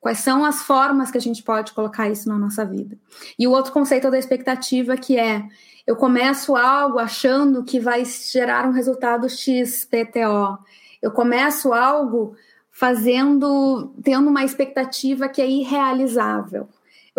Quais 0.00 0.18
são 0.18 0.44
as 0.44 0.62
formas 0.62 1.10
que 1.10 1.18
a 1.18 1.20
gente 1.20 1.42
pode 1.42 1.72
colocar 1.72 2.08
isso 2.08 2.28
na 2.28 2.38
nossa 2.38 2.64
vida? 2.64 2.96
E 3.38 3.46
o 3.46 3.50
outro 3.50 3.72
conceito 3.72 4.06
é 4.06 4.10
da 4.10 4.18
expectativa, 4.18 4.96
que 4.96 5.18
é 5.18 5.44
eu 5.86 5.96
começo 5.96 6.54
algo 6.56 6.98
achando 6.98 7.64
que 7.64 7.80
vai 7.80 8.04
gerar 8.04 8.66
um 8.66 8.72
resultado 8.72 9.28
XPTO. 9.28 10.58
Eu 11.02 11.10
começo 11.10 11.72
algo 11.72 12.36
fazendo, 12.70 13.92
tendo 14.02 14.30
uma 14.30 14.44
expectativa 14.44 15.28
que 15.28 15.42
é 15.42 15.48
irrealizável. 15.48 16.68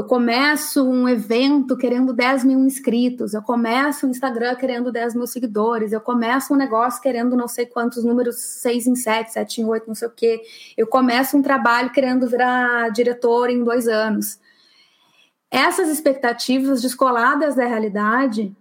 Eu 0.01 0.05
começo 0.05 0.83
um 0.83 1.07
evento 1.07 1.77
querendo 1.77 2.11
10 2.11 2.43
mil 2.43 2.57
inscritos, 2.61 3.35
eu 3.35 3.41
começo 3.43 4.07
um 4.07 4.09
Instagram 4.09 4.55
querendo 4.55 4.91
10 4.91 5.13
mil 5.13 5.27
seguidores, 5.27 5.91
eu 5.91 6.01
começo 6.01 6.55
um 6.55 6.57
negócio 6.57 6.99
querendo 6.99 7.37
não 7.37 7.47
sei 7.47 7.67
quantos 7.67 8.03
números, 8.03 8.35
6 8.35 8.87
em 8.87 8.95
7, 8.95 9.33
7 9.33 9.61
em 9.61 9.65
8, 9.65 9.87
não 9.87 9.93
sei 9.93 10.07
o 10.07 10.11
quê. 10.11 10.41
Eu 10.75 10.87
começo 10.87 11.37
um 11.37 11.43
trabalho 11.43 11.91
querendo 11.91 12.27
virar 12.27 12.89
diretor 12.89 13.51
em 13.51 13.63
dois 13.63 13.87
anos 13.87 14.39
essas 15.51 15.87
expectativas 15.87 16.81
descoladas 16.81 17.53
da 17.53 17.67
realidade 17.67 18.55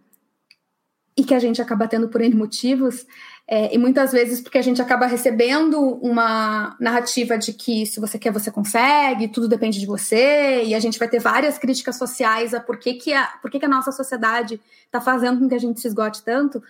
e 1.17 1.25
que 1.25 1.33
a 1.33 1.39
gente 1.39 1.63
acaba 1.63 1.89
tendo 1.89 2.09
por 2.09 2.21
N 2.21 2.35
motivos, 2.35 3.07
é, 3.53 3.75
e 3.75 3.79
muitas 3.79 4.13
vezes 4.13 4.41
porque 4.41 4.59
a 4.59 4.63
gente 4.63 4.81
acaba 4.81 5.07
recebendo 5.07 5.77
uma 6.01 6.77
narrativa 6.79 7.37
de 7.37 7.53
que 7.53 7.85
se 7.85 7.99
você 7.99 8.17
quer, 8.17 8.31
você 8.33 8.49
consegue, 8.49 9.27
tudo 9.27 9.49
depende 9.49 9.81
de 9.81 9.87
você, 9.87 10.63
e 10.63 10.73
a 10.73 10.79
gente 10.79 11.01
vai 11.01 11.09
ter 11.09 11.19
várias 11.19 11.59
críticas 11.59 11.97
sociais 11.97 12.55
a 12.55 12.61
por 12.61 12.79
que, 12.79 12.95
que, 12.95 13.13
a, 13.13 13.27
por 13.43 13.51
que, 13.51 13.59
que 13.59 13.65
a 13.65 13.69
nossa 13.69 13.91
sociedade 13.91 14.61
está 14.87 15.01
fazendo 15.01 15.41
com 15.41 15.49
que 15.49 15.55
a 15.57 15.59
gente 15.59 15.81
se 15.81 15.89
esgote 15.89 16.23
tanto, 16.23 16.63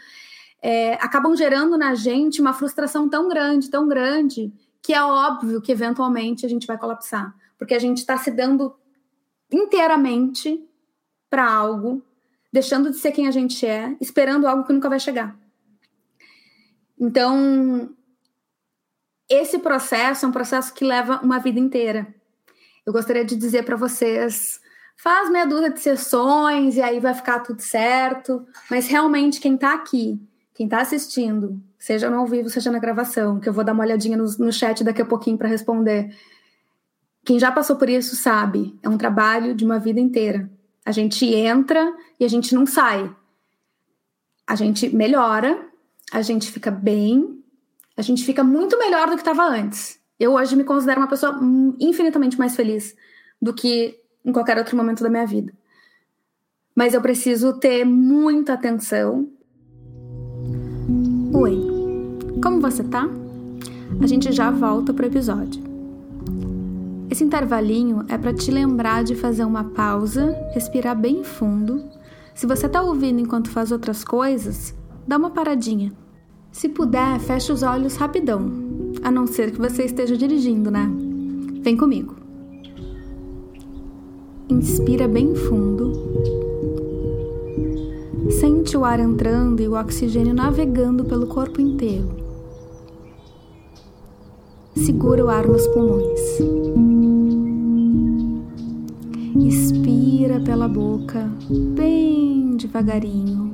é, 0.63 0.95
acabam 0.95 1.37
gerando 1.37 1.77
na 1.77 1.95
gente 1.95 2.41
uma 2.41 2.55
frustração 2.55 3.11
tão 3.11 3.29
grande, 3.29 3.69
tão 3.69 3.87
grande, 3.87 4.51
que 4.83 4.95
é 4.95 5.03
óbvio 5.03 5.61
que 5.61 5.73
eventualmente 5.73 6.47
a 6.47 6.49
gente 6.49 6.67
vai 6.67 6.79
colapsar, 6.79 7.35
porque 7.59 7.75
a 7.75 7.79
gente 7.79 7.99
está 7.99 8.17
se 8.17 8.31
dando 8.31 8.75
inteiramente 9.53 10.67
para 11.29 11.47
algo, 11.47 12.03
deixando 12.51 12.91
de 12.91 12.97
ser 12.97 13.13
quem 13.13 13.29
a 13.29 13.31
gente 13.31 13.67
é, 13.67 13.95
esperando 14.01 14.49
algo 14.49 14.65
que 14.65 14.73
nunca 14.73 14.89
vai 14.89 14.99
chegar. 14.99 15.39
Então, 17.01 17.91
esse 19.27 19.59
processo 19.59 20.27
é 20.27 20.29
um 20.29 20.33
processo 20.33 20.75
que 20.75 20.85
leva 20.85 21.21
uma 21.23 21.39
vida 21.39 21.59
inteira. 21.59 22.15
Eu 22.85 22.93
gostaria 22.93 23.25
de 23.25 23.37
dizer 23.37 23.65
para 23.65 23.77
vocês, 23.77 24.61
faz 24.97 25.31
meia 25.31 25.47
dúzia 25.47 25.71
de 25.71 25.81
sessões 25.81 26.77
e 26.77 26.83
aí 26.83 27.01
vai 27.01 27.15
ficar 27.15 27.41
tudo 27.41 27.63
certo, 27.63 28.47
mas 28.71 28.87
realmente 28.87 29.41
quem 29.41 29.55
está 29.55 29.73
aqui, 29.73 30.21
quem 30.53 30.67
está 30.67 30.81
assistindo, 30.81 31.59
seja 31.79 32.11
no 32.11 32.19
ao 32.19 32.27
vivo, 32.27 32.51
seja 32.51 32.71
na 32.71 32.79
gravação, 32.79 33.41
que 33.41 33.49
eu 33.49 33.53
vou 33.53 33.65
dar 33.65 33.73
uma 33.73 33.85
olhadinha 33.85 34.17
no, 34.17 34.25
no 34.39 34.53
chat 34.53 34.85
daqui 34.85 35.01
a 35.01 35.07
pouquinho 35.07 35.39
para 35.39 35.49
responder, 35.49 36.15
quem 37.25 37.39
já 37.39 37.51
passou 37.51 37.77
por 37.77 37.89
isso 37.89 38.17
sabe, 38.17 38.79
é 38.83 38.89
um 38.89 38.99
trabalho 38.99 39.55
de 39.55 39.65
uma 39.65 39.79
vida 39.79 40.01
inteira. 40.01 40.51
A 40.85 40.93
gente 40.93 41.25
entra 41.27 41.95
e 42.19 42.25
a 42.25 42.29
gente 42.29 42.55
não 42.55 42.67
sai. 42.67 43.15
A 44.47 44.57
gente 44.57 44.95
melhora, 44.95 45.70
a 46.11 46.23
gente 46.23 46.51
fica 46.51 46.71
bem, 46.71 47.43
a 47.97 48.03
gente 48.03 48.25
fica 48.25 48.43
muito 48.43 48.79
melhor 48.79 49.09
do 49.09 49.15
que 49.15 49.21
estava 49.21 49.45
antes. 49.45 49.99
Eu 50.19 50.35
hoje 50.35 50.57
me 50.57 50.65
considero 50.65 51.01
uma 51.01 51.09
pessoa 51.09 51.39
infinitamente 51.79 52.39
mais 52.39 52.57
feliz 52.57 52.95
do 53.41 53.55
que 53.55 53.99
em 54.25 54.33
qualquer 54.33 54.59
outro 54.59 54.77
momento 54.77 55.03
da 55.03 55.09
minha 55.09 55.27
vida. 55.27 55.53
Mas 56.75 56.95
eu 56.95 57.01
preciso 57.01 57.59
ter 57.59 57.85
muita 57.85 58.55
atenção. 58.55 59.29
Oi, 61.33 61.61
como 62.43 62.61
você 62.61 62.83
tá? 62.85 63.09
A 64.03 64.07
gente 64.07 64.33
já 64.33 64.51
volta 64.51 64.93
pro 64.93 65.07
episódio. 65.07 65.63
Esse 67.11 67.25
intervalinho 67.25 68.05
é 68.09 68.17
para 68.17 68.33
te 68.33 68.51
lembrar 68.51 69.03
de 69.05 69.15
fazer 69.15 69.45
uma 69.45 69.65
pausa, 69.65 70.37
respirar 70.53 70.97
bem 70.97 71.25
fundo. 71.25 71.89
Se 72.35 72.47
você 72.47 72.67
está 72.67 72.83
ouvindo 72.83 73.21
enquanto 73.21 73.51
faz 73.51 73.73
outras 73.73 74.05
coisas, 74.05 74.75
dá 75.11 75.17
uma 75.17 75.31
paradinha. 75.31 75.93
Se 76.53 76.69
puder, 76.69 77.19
feche 77.19 77.51
os 77.51 77.65
olhos 77.65 77.97
rapidão, 77.97 78.49
a 79.03 79.11
não 79.11 79.27
ser 79.27 79.51
que 79.51 79.59
você 79.59 79.83
esteja 79.83 80.17
dirigindo, 80.17 80.71
né? 80.71 80.89
Vem 81.63 81.77
comigo. 81.77 82.15
Inspira 84.49 85.09
bem 85.09 85.35
fundo. 85.35 85.93
Sente 88.31 88.77
o 88.77 88.85
ar 88.85 89.01
entrando 89.01 89.61
e 89.61 89.67
o 89.67 89.75
oxigênio 89.75 90.33
navegando 90.33 91.05
pelo 91.05 91.27
corpo 91.27 91.61
inteiro. 91.61 92.09
Segura 94.77 95.25
o 95.25 95.29
ar 95.29 95.45
nos 95.49 95.67
pulmões. 95.67 96.21
Inspira 99.35 100.39
pela 100.39 100.69
boca, 100.69 101.29
bem 101.75 102.57
devagarinho, 102.57 103.50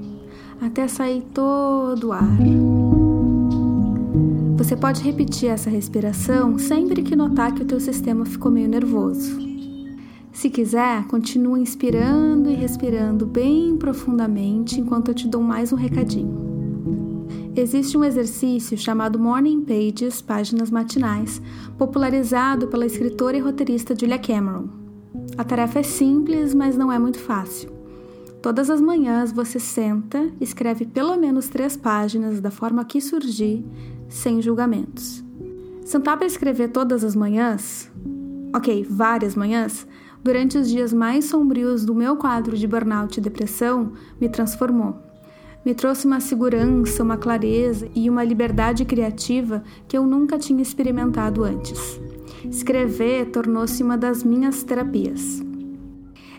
até 0.61 0.89
sair 0.89 1.23
todo 1.35 2.09
o 2.09 2.13
ar. 2.13 2.39
Você 4.57 4.77
pode 4.77 5.03
repetir 5.03 5.49
essa 5.49 5.71
respiração 5.71 6.59
sempre 6.59 7.03
que 7.03 7.15
notar 7.15 7.55
que 7.55 7.63
o 7.63 7.67
teu 7.67 7.79
sistema 7.79 8.25
ficou 8.25 8.51
meio 8.51 8.69
nervoso. 8.69 9.39
Se 10.33 10.51
quiser, 10.51 11.07
continue 11.07 11.61
inspirando 11.61 12.51
e 12.51 12.55
respirando 12.55 13.25
bem 13.25 13.77
profundamente 13.77 14.81
enquanto 14.81 15.09
eu 15.09 15.15
te 15.15 15.29
dou 15.29 15.43
mais 15.43 15.73
um 15.73 15.77
recadinho. 15.77 16.47
Existe 17.55 17.97
um 17.97 18.05
exercício 18.05 18.77
chamado 18.77 19.19
Morning 19.19 19.63
Pages, 19.63 20.21
páginas 20.21 20.71
matinais, 20.71 21.41
popularizado 21.79 22.67
pela 22.67 22.85
escritora 22.85 23.37
e 23.37 23.41
roteirista 23.41 23.97
Julia 23.99 24.19
Cameron. 24.19 24.69
A 25.39 25.45
tarefa 25.45 25.79
é 25.79 25.83
simples, 25.83 26.55
mas 26.55 26.77
não 26.77 26.93
é 26.93 26.99
muito 26.99 27.19
fácil. 27.19 27.76
Todas 28.47 28.71
as 28.71 28.81
manhãs 28.81 29.33
você 29.33 29.59
senta, 29.59 30.31
escreve 30.41 30.87
pelo 30.87 31.17
menos 31.17 31.49
três 31.49 31.77
páginas 31.77 32.41
da 32.41 32.49
forma 32.49 32.85
que 32.85 33.01
surgir, 33.01 33.67
sem 34.09 34.41
julgamentos. 34.41 35.25
Sentar 35.85 36.17
para 36.17 36.29
escrever 36.29 36.69
todas 36.69 37.03
as 37.03 37.17
manhãs, 37.17 37.91
ok, 38.55 38.87
várias 38.89 39.35
manhãs, 39.35 39.85
durante 40.23 40.57
os 40.57 40.69
dias 40.69 40.93
mais 40.93 41.25
sombrios 41.25 41.85
do 41.85 41.93
meu 41.93 42.15
quadro 42.15 42.57
de 42.57 42.69
burnout 42.69 43.19
e 43.19 43.21
depressão, 43.21 43.95
me 44.21 44.29
transformou. 44.29 44.95
Me 45.65 45.75
trouxe 45.75 46.07
uma 46.07 46.21
segurança, 46.21 47.03
uma 47.03 47.17
clareza 47.17 47.89
e 47.97 48.09
uma 48.09 48.23
liberdade 48.23 48.85
criativa 48.85 49.65
que 49.89 49.99
eu 49.99 50.07
nunca 50.07 50.39
tinha 50.39 50.63
experimentado 50.63 51.43
antes. 51.43 52.01
Escrever 52.49 53.27
tornou-se 53.33 53.83
uma 53.83 53.99
das 53.99 54.23
minhas 54.23 54.63
terapias. 54.63 55.45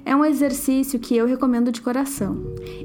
É 0.08 0.16
um 0.16 0.24
exercício 0.24 0.98
que 0.98 1.18
eu 1.18 1.28
recomendo 1.28 1.70
de 1.70 1.82
coração, 1.82 2.38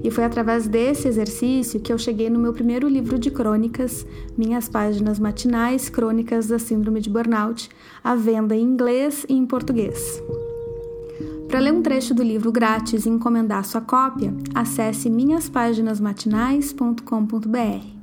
e 0.02 0.10
foi 0.10 0.24
através 0.24 0.66
desse 0.66 1.06
exercício 1.06 1.78
que 1.78 1.92
eu 1.92 1.96
cheguei 1.96 2.28
no 2.28 2.36
meu 2.36 2.52
primeiro 2.52 2.88
livro 2.88 3.16
de 3.16 3.30
crônicas, 3.30 4.04
Minhas 4.36 4.68
Páginas 4.68 5.20
Matinais 5.20 5.88
Crônicas 5.88 6.48
da 6.48 6.58
Síndrome 6.58 7.00
de 7.00 7.08
Burnout, 7.08 7.68
à 8.02 8.16
venda 8.16 8.56
em 8.56 8.62
inglês 8.62 9.24
e 9.28 9.34
em 9.34 9.46
português. 9.46 10.20
Para 11.46 11.60
ler 11.60 11.72
um 11.72 11.80
trecho 11.80 12.12
do 12.12 12.24
livro 12.24 12.50
grátis 12.50 13.06
e 13.06 13.08
encomendar 13.08 13.64
sua 13.64 13.82
cópia, 13.82 14.34
acesse 14.52 15.08
minhaspaginasmatinais.com.br. 15.08 18.01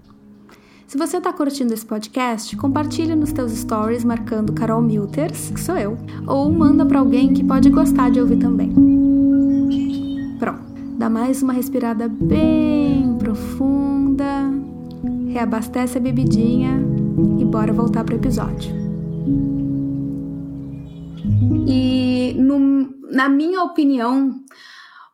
Se 0.90 0.98
você 0.98 1.18
está 1.18 1.32
curtindo 1.32 1.72
esse 1.72 1.86
podcast, 1.86 2.58
compartilhe 2.58 3.16
nos 3.16 3.32
teus 3.32 3.52
stories 3.52 4.04
marcando 4.04 4.52
Carol 4.52 4.82
Milters, 4.82 5.52
que 5.52 5.60
sou 5.60 5.78
eu, 5.78 5.96
ou 6.26 6.52
manda 6.52 6.84
para 6.84 6.98
alguém 6.98 7.32
que 7.32 7.44
pode 7.44 7.70
gostar 7.70 8.10
de 8.10 8.20
ouvir 8.20 8.40
também. 8.40 8.74
Pronto, 10.40 10.64
dá 10.98 11.08
mais 11.08 11.44
uma 11.44 11.54
respirada 11.54 12.08
bem 12.08 13.16
profunda, 13.20 14.52
reabastece 15.32 16.00
a 16.00 16.02
bebidinha 16.02 16.80
e 17.40 17.46
bora 17.46 17.72
voltar 17.72 18.04
para 18.04 18.16
o 18.16 18.18
episódio. 18.18 18.74
E 21.68 22.34
no 22.36 22.90
na 23.12 23.30
minha 23.30 23.62
opinião, 23.62 24.44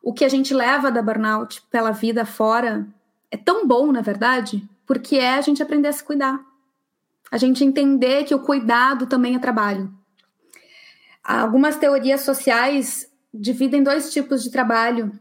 o 0.02 0.14
que 0.14 0.24
a 0.24 0.28
gente 0.30 0.54
leva 0.54 0.90
da 0.90 1.02
burnout 1.02 1.62
pela 1.70 1.90
vida 1.90 2.24
fora 2.24 2.88
é 3.30 3.36
tão 3.36 3.68
bom, 3.68 3.92
na 3.92 4.00
verdade, 4.00 4.66
porque 4.86 5.16
é 5.16 5.34
a 5.34 5.40
gente 5.40 5.62
aprender 5.62 5.88
a 5.88 5.92
se 5.92 6.04
cuidar. 6.04 6.40
A 7.30 7.38
gente 7.38 7.64
entender 7.64 8.24
que 8.24 8.34
o 8.34 8.38
cuidado 8.38 9.06
também 9.06 9.34
é 9.34 9.38
trabalho. 9.38 9.92
Algumas 11.22 11.76
teorias 11.76 12.20
sociais 12.20 13.10
dividem 13.34 13.82
dois 13.82 14.12
tipos 14.12 14.42
de 14.42 14.50
trabalho. 14.50 15.12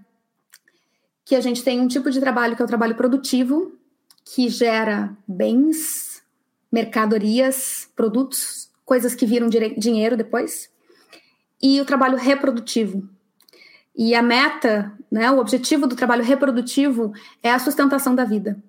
Que 1.25 1.35
a 1.35 1.41
gente 1.41 1.63
tem 1.63 1.81
um 1.81 1.87
tipo 1.87 2.11
de 2.11 2.19
trabalho 2.19 2.55
que 2.55 2.61
é 2.61 2.65
o 2.65 2.67
trabalho 2.67 2.95
produtivo, 2.95 3.75
que 4.23 4.47
gera 4.49 5.17
bens, 5.27 6.21
mercadorias, 6.71 7.89
produtos, 7.95 8.69
coisas 8.85 9.15
que 9.15 9.25
viram 9.25 9.49
dinheiro 9.49 10.15
depois 10.15 10.69
e 11.61 11.81
o 11.81 11.85
trabalho 11.85 12.17
reprodutivo. 12.17 13.09
E 13.95 14.13
a 14.13 14.21
meta, 14.21 14.93
né, 15.09 15.31
o 15.31 15.39
objetivo 15.39 15.87
do 15.87 15.95
trabalho 15.95 16.23
reprodutivo 16.23 17.13
é 17.41 17.51
a 17.51 17.59
sustentação 17.59 18.13
da 18.13 18.25
vida. 18.25 18.61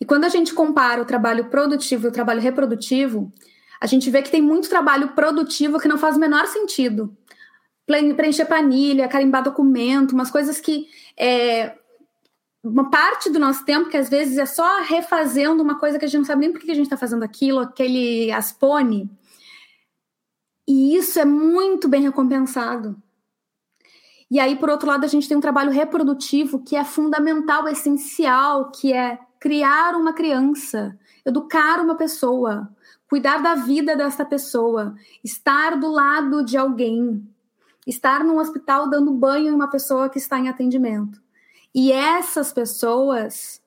E 0.00 0.04
quando 0.04 0.24
a 0.24 0.28
gente 0.28 0.54
compara 0.54 1.02
o 1.02 1.04
trabalho 1.04 1.46
produtivo 1.46 2.06
e 2.06 2.10
o 2.10 2.12
trabalho 2.12 2.40
reprodutivo, 2.40 3.32
a 3.80 3.86
gente 3.86 4.10
vê 4.10 4.22
que 4.22 4.30
tem 4.30 4.42
muito 4.42 4.68
trabalho 4.68 5.08
produtivo 5.08 5.78
que 5.78 5.88
não 5.88 5.98
faz 5.98 6.16
o 6.16 6.20
menor 6.20 6.46
sentido. 6.46 7.16
Preencher 7.86 8.46
planilha, 8.46 9.08
carimbar 9.08 9.42
documento, 9.42 10.12
umas 10.12 10.30
coisas 10.30 10.60
que 10.60 10.86
é, 11.16 11.74
uma 12.62 12.90
parte 12.90 13.30
do 13.30 13.38
nosso 13.38 13.64
tempo 13.64 13.88
que 13.88 13.96
às 13.96 14.08
vezes 14.08 14.36
é 14.36 14.46
só 14.46 14.82
refazendo 14.82 15.62
uma 15.62 15.78
coisa 15.78 15.98
que 15.98 16.04
a 16.04 16.08
gente 16.08 16.18
não 16.18 16.24
sabe 16.24 16.42
nem 16.42 16.52
por 16.52 16.60
que 16.60 16.70
a 16.70 16.74
gente 16.74 16.84
está 16.84 16.96
fazendo 16.96 17.22
aquilo, 17.22 17.60
aquele 17.60 18.30
aspone. 18.32 19.10
E 20.66 20.96
isso 20.96 21.18
é 21.18 21.24
muito 21.24 21.88
bem 21.88 22.02
recompensado. 22.02 23.00
E 24.30 24.38
aí, 24.38 24.56
por 24.56 24.68
outro 24.68 24.88
lado, 24.88 25.04
a 25.04 25.08
gente 25.08 25.26
tem 25.26 25.36
um 25.36 25.40
trabalho 25.40 25.70
reprodutivo 25.70 26.62
que 26.62 26.76
é 26.76 26.84
fundamental, 26.84 27.66
essencial, 27.66 28.70
que 28.70 28.92
é 28.92 29.18
criar 29.40 29.94
uma 29.94 30.12
criança, 30.12 30.98
educar 31.24 31.80
uma 31.80 31.94
pessoa, 31.96 32.68
cuidar 33.08 33.38
da 33.38 33.54
vida 33.54 33.96
dessa 33.96 34.24
pessoa, 34.24 34.94
estar 35.24 35.78
do 35.78 35.88
lado 35.88 36.44
de 36.44 36.56
alguém, 36.56 37.26
estar 37.86 38.22
num 38.22 38.38
hospital 38.38 38.88
dando 38.90 39.12
banho 39.12 39.48
em 39.48 39.54
uma 39.54 39.70
pessoa 39.70 40.08
que 40.08 40.18
está 40.18 40.38
em 40.38 40.48
atendimento. 40.48 41.20
E 41.74 41.92
essas 41.92 42.52
pessoas 42.52 43.62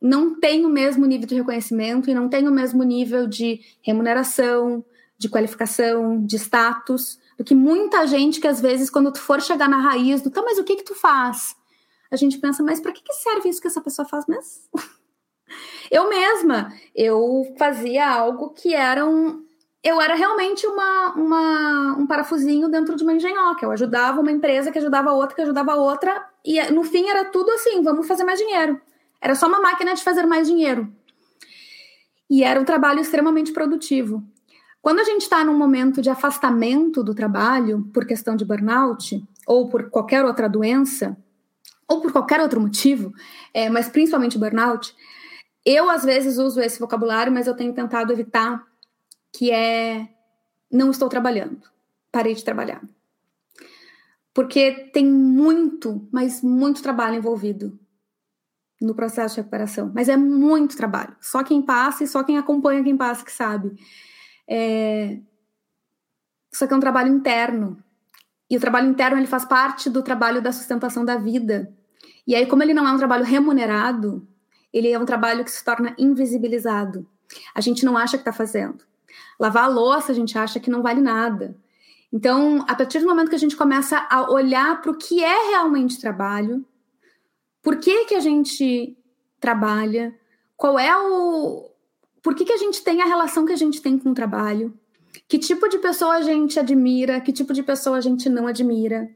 não 0.00 0.38
têm 0.38 0.64
o 0.66 0.68
mesmo 0.68 1.06
nível 1.06 1.26
de 1.26 1.34
reconhecimento 1.34 2.10
e 2.10 2.14
não 2.14 2.28
têm 2.28 2.46
o 2.48 2.52
mesmo 2.52 2.82
nível 2.82 3.26
de 3.26 3.60
remuneração, 3.82 4.84
de 5.18 5.28
qualificação, 5.28 6.22
de 6.24 6.36
status, 6.36 7.18
do 7.38 7.44
que 7.44 7.54
muita 7.54 8.06
gente 8.06 8.40
que 8.40 8.48
às 8.48 8.60
vezes, 8.60 8.90
quando 8.90 9.12
tu 9.12 9.20
for 9.20 9.40
chegar 9.40 9.68
na 9.68 9.78
raiz 9.78 10.20
do, 10.20 10.30
tá, 10.30 10.42
mas 10.42 10.58
o 10.58 10.64
que 10.64 10.76
que 10.76 10.84
tu 10.84 10.94
faz? 10.94 11.56
A 12.10 12.16
gente 12.16 12.38
pensa, 12.38 12.62
mas 12.62 12.80
para 12.80 12.92
que, 12.92 13.02
que 13.02 13.12
serve 13.12 13.48
isso 13.48 13.60
que 13.60 13.66
essa 13.66 13.80
pessoa 13.80 14.06
faz 14.06 14.26
mesmo? 14.26 14.62
eu 15.90 16.08
mesma, 16.08 16.72
eu 16.94 17.54
fazia 17.58 18.08
algo 18.08 18.50
que 18.50 18.74
era 18.74 19.06
um. 19.06 19.44
Eu 19.82 20.00
era 20.00 20.14
realmente 20.14 20.66
uma, 20.66 21.14
uma, 21.14 21.96
um 21.96 22.06
parafusinho 22.06 22.68
dentro 22.68 22.96
de 22.96 23.04
uma 23.04 23.12
engenhoca. 23.12 23.64
Eu 23.64 23.70
ajudava 23.70 24.20
uma 24.20 24.32
empresa 24.32 24.72
que 24.72 24.78
ajudava 24.78 25.12
outra, 25.12 25.36
que 25.36 25.42
ajudava 25.42 25.76
outra, 25.76 26.28
e 26.44 26.60
no 26.72 26.82
fim 26.82 27.08
era 27.08 27.24
tudo 27.26 27.50
assim: 27.52 27.82
vamos 27.82 28.06
fazer 28.06 28.24
mais 28.24 28.38
dinheiro. 28.38 28.80
Era 29.20 29.34
só 29.34 29.46
uma 29.46 29.60
máquina 29.60 29.94
de 29.94 30.02
fazer 30.02 30.26
mais 30.26 30.46
dinheiro. 30.46 30.92
E 32.28 32.42
era 32.42 32.60
um 32.60 32.64
trabalho 32.64 33.00
extremamente 33.00 33.52
produtivo. 33.52 34.22
Quando 34.82 35.00
a 35.00 35.04
gente 35.04 35.22
está 35.22 35.44
num 35.44 35.56
momento 35.56 36.00
de 36.00 36.10
afastamento 36.10 37.02
do 37.02 37.14
trabalho 37.14 37.88
por 37.92 38.06
questão 38.06 38.36
de 38.36 38.44
burnout 38.44 39.20
ou 39.46 39.68
por 39.68 39.90
qualquer 39.90 40.24
outra 40.24 40.48
doença 40.48 41.16
ou 41.88 42.00
por 42.00 42.12
qualquer 42.12 42.40
outro 42.40 42.60
motivo, 42.60 43.12
é, 43.54 43.68
mas 43.68 43.88
principalmente 43.88 44.38
burnout, 44.38 44.94
eu 45.64 45.90
às 45.90 46.04
vezes 46.04 46.38
uso 46.38 46.60
esse 46.60 46.78
vocabulário, 46.78 47.32
mas 47.32 47.46
eu 47.46 47.56
tenho 47.56 47.72
tentado 47.72 48.12
evitar 48.12 48.64
que 49.32 49.50
é 49.50 50.08
não 50.70 50.90
estou 50.90 51.08
trabalhando, 51.08 51.62
parei 52.10 52.34
de 52.34 52.44
trabalhar. 52.44 52.82
Porque 54.34 54.90
tem 54.92 55.06
muito, 55.06 56.06
mas 56.12 56.42
muito 56.42 56.82
trabalho 56.82 57.16
envolvido 57.16 57.78
no 58.80 58.94
processo 58.94 59.34
de 59.34 59.40
recuperação. 59.40 59.90
Mas 59.94 60.08
é 60.08 60.16
muito 60.16 60.76
trabalho. 60.76 61.16
Só 61.20 61.42
quem 61.42 61.62
passa 61.62 62.04
e 62.04 62.06
só 62.06 62.22
quem 62.22 62.36
acompanha 62.36 62.84
quem 62.84 62.96
passa 62.96 63.24
que 63.24 63.32
sabe. 63.32 63.74
É... 64.46 65.18
Isso 66.52 66.66
que 66.66 66.72
é 66.72 66.76
um 66.76 66.80
trabalho 66.80 67.14
interno. 67.14 67.82
E 68.48 68.56
o 68.56 68.60
trabalho 68.60 68.88
interno 68.88 69.18
ele 69.18 69.26
faz 69.26 69.44
parte 69.44 69.90
do 69.90 70.02
trabalho 70.02 70.40
da 70.40 70.52
sustentação 70.52 71.04
da 71.04 71.16
vida. 71.16 71.72
E 72.26 72.34
aí, 72.34 72.46
como 72.46 72.62
ele 72.62 72.74
não 72.74 72.86
é 72.86 72.92
um 72.92 72.98
trabalho 72.98 73.24
remunerado, 73.24 74.26
ele 74.72 74.90
é 74.90 74.98
um 74.98 75.04
trabalho 75.04 75.44
que 75.44 75.50
se 75.50 75.64
torna 75.64 75.94
invisibilizado. 75.98 77.06
A 77.54 77.60
gente 77.60 77.84
não 77.84 77.96
acha 77.96 78.16
que 78.16 78.22
está 78.22 78.32
fazendo. 78.32 78.84
Lavar 79.38 79.64
a 79.64 79.68
louça, 79.68 80.12
a 80.12 80.14
gente 80.14 80.36
acha 80.38 80.60
que 80.60 80.70
não 80.70 80.82
vale 80.82 81.00
nada. 81.00 81.56
Então, 82.12 82.64
a 82.68 82.74
partir 82.74 83.00
do 83.00 83.06
momento 83.06 83.28
que 83.28 83.34
a 83.34 83.38
gente 83.38 83.56
começa 83.56 84.06
a 84.08 84.30
olhar 84.30 84.80
para 84.80 84.90
o 84.90 84.96
que 84.96 85.22
é 85.22 85.50
realmente 85.50 86.00
trabalho, 86.00 86.64
por 87.62 87.76
que, 87.78 88.04
que 88.04 88.14
a 88.14 88.20
gente 88.20 88.96
trabalha, 89.40 90.14
qual 90.56 90.78
é 90.78 90.96
o, 90.96 91.68
por 92.22 92.34
que, 92.34 92.44
que 92.44 92.52
a 92.52 92.56
gente 92.56 92.82
tem 92.82 93.02
a 93.02 93.06
relação 93.06 93.44
que 93.44 93.52
a 93.52 93.56
gente 93.56 93.82
tem 93.82 93.98
com 93.98 94.10
o 94.10 94.14
trabalho, 94.14 94.76
que 95.28 95.38
tipo 95.38 95.68
de 95.68 95.78
pessoa 95.78 96.16
a 96.16 96.22
gente 96.22 96.58
admira, 96.58 97.20
que 97.20 97.32
tipo 97.32 97.52
de 97.52 97.62
pessoa 97.62 97.96
a 97.96 98.00
gente 98.00 98.28
não 98.28 98.46
admira, 98.46 99.08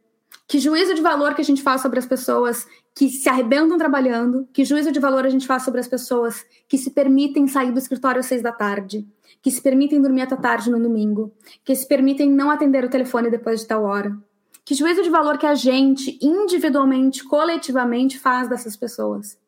que 0.46 0.58
juízo 0.58 0.94
de 0.94 1.00
valor 1.00 1.34
que 1.34 1.40
a 1.40 1.44
gente 1.44 1.62
faz 1.62 1.80
sobre 1.80 1.98
as 1.98 2.06
pessoas 2.06 2.66
que 2.94 3.08
se 3.08 3.28
arrebentam 3.28 3.78
trabalhando, 3.78 4.48
que 4.52 4.64
juízo 4.64 4.90
de 4.90 4.98
valor 4.98 5.24
a 5.24 5.30
gente 5.30 5.46
faz 5.46 5.62
sobre 5.62 5.80
as 5.80 5.86
pessoas 5.86 6.44
que 6.68 6.76
se 6.76 6.90
permitem 6.90 7.46
sair 7.46 7.72
do 7.72 7.78
escritório 7.78 8.20
às 8.20 8.26
seis 8.26 8.42
da 8.42 8.50
tarde, 8.50 9.06
que 9.40 9.50
se 9.50 9.62
permitem 9.62 10.02
dormir 10.02 10.22
até 10.22 10.36
tarde 10.36 10.70
no 10.70 10.80
domingo, 10.80 11.32
que 11.64 11.74
se 11.74 11.86
permitem 11.86 12.30
não 12.30 12.50
atender 12.50 12.84
o 12.84 12.90
telefone 12.90 13.30
depois 13.30 13.60
de 13.60 13.68
tal 13.68 13.84
hora. 13.84 14.16
Que 14.64 14.74
juízo 14.74 15.02
de 15.02 15.10
valor 15.10 15.38
que 15.38 15.46
a 15.46 15.54
gente, 15.54 16.18
individualmente, 16.20 17.24
coletivamente, 17.24 18.18
faz 18.18 18.48
dessas 18.48 18.76
pessoas. 18.76 19.38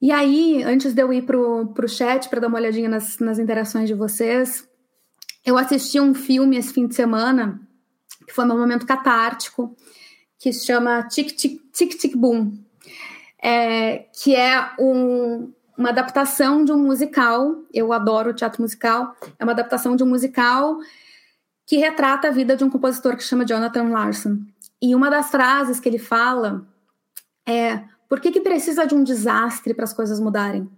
E 0.00 0.12
aí, 0.12 0.62
antes 0.62 0.92
de 0.92 1.02
eu 1.02 1.12
ir 1.12 1.22
pro, 1.22 1.68
pro 1.68 1.88
chat 1.88 2.28
para 2.28 2.40
dar 2.40 2.48
uma 2.48 2.58
olhadinha 2.58 2.88
nas, 2.88 3.18
nas 3.18 3.38
interações 3.38 3.88
de 3.88 3.94
vocês, 3.94 4.68
eu 5.44 5.56
assisti 5.56 5.98
um 6.00 6.14
filme 6.14 6.56
esse 6.56 6.72
fim 6.72 6.86
de 6.86 6.94
semana, 6.94 7.60
que 8.26 8.34
foi 8.34 8.44
meu 8.44 8.56
momento 8.56 8.84
catártico, 8.84 9.74
que 10.38 10.52
se 10.52 10.66
chama 10.66 11.04
Tic 11.04 11.34
Tic, 11.34 11.60
Tic, 11.72 11.94
Tic 11.96 12.16
Boom, 12.16 12.58
é, 13.42 14.06
que 14.12 14.34
é 14.34 14.72
um, 14.78 15.52
uma 15.78 15.90
adaptação 15.90 16.64
de 16.64 16.72
um 16.72 16.78
musical. 16.78 17.62
Eu 17.72 17.92
adoro 17.92 18.34
teatro 18.34 18.60
musical. 18.60 19.14
É 19.38 19.44
uma 19.44 19.52
adaptação 19.52 19.96
de 19.96 20.02
um 20.02 20.08
musical 20.08 20.78
que 21.66 21.76
retrata 21.76 22.28
a 22.28 22.30
vida 22.30 22.56
de 22.56 22.64
um 22.64 22.70
compositor 22.70 23.16
que 23.16 23.24
chama 23.24 23.46
Jonathan 23.46 23.88
Larson. 23.88 24.38
E 24.80 24.94
uma 24.94 25.10
das 25.10 25.30
frases 25.30 25.80
que 25.80 25.88
ele 25.88 25.98
fala 25.98 26.66
é 27.46 27.82
por 28.08 28.20
que, 28.20 28.30
que 28.30 28.40
precisa 28.40 28.86
de 28.86 28.94
um 28.94 29.02
desastre 29.02 29.74
para 29.74 29.84
as 29.84 29.92
coisas 29.92 30.20
mudarem? 30.20 30.68